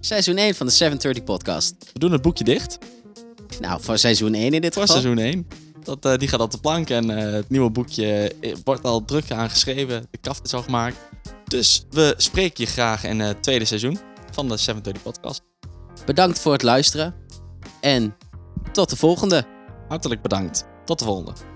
Seizoen 0.01 0.37
1 0.37 0.55
van 0.55 0.67
de 0.67 0.73
730 0.73 1.25
podcast. 1.25 1.75
We 1.93 1.99
doen 1.99 2.13
het 2.13 2.23
boekje 2.23 2.45
dicht 2.45 2.79
Nou, 3.61 3.83
voor 3.83 3.99
seizoen 3.99 4.35
1 4.35 4.53
in 4.53 4.61
dit 4.61 4.73
voor 4.75 4.83
geval. 4.83 5.01
seizoen 5.01 5.25
1. 5.25 5.47
Dat, 5.83 6.05
eh, 6.05 6.17
die 6.17 6.29
gaat 6.29 6.41
op 6.41 6.51
de 6.51 6.59
plank 6.59 6.91
en 6.91 7.11
eh, 7.19 7.33
het 7.33 7.51
nieuwe 7.51 7.71
boekje 7.71 8.33
wordt 8.65 8.85
al 8.85 9.05
druk 9.05 9.31
aangeschreven. 9.31 10.07
De 10.11 10.19
kaft 10.19 10.45
is 10.45 10.55
al 10.55 10.63
gemaakt. 10.63 10.97
Dus 11.45 11.85
we 11.91 12.15
spreken 12.17 12.65
je 12.65 12.71
graag 12.71 13.05
in 13.05 13.21
het 13.21 13.43
tweede 13.43 13.65
seizoen 13.65 13.99
van 14.31 14.49
de 14.49 14.57
730 14.57 15.03
podcast. 15.03 15.43
Bedankt 16.05 16.41
voor 16.41 16.53
het 16.53 16.63
luisteren. 16.63 17.15
En 17.81 18.17
tot 18.73 18.91
de 18.91 18.97
volgende. 18.97 19.45
Hartelijk 19.89 20.23
bedankt. 20.23 20.67
Tot 20.85 20.99
de 20.99 21.05
volgende. 21.05 21.52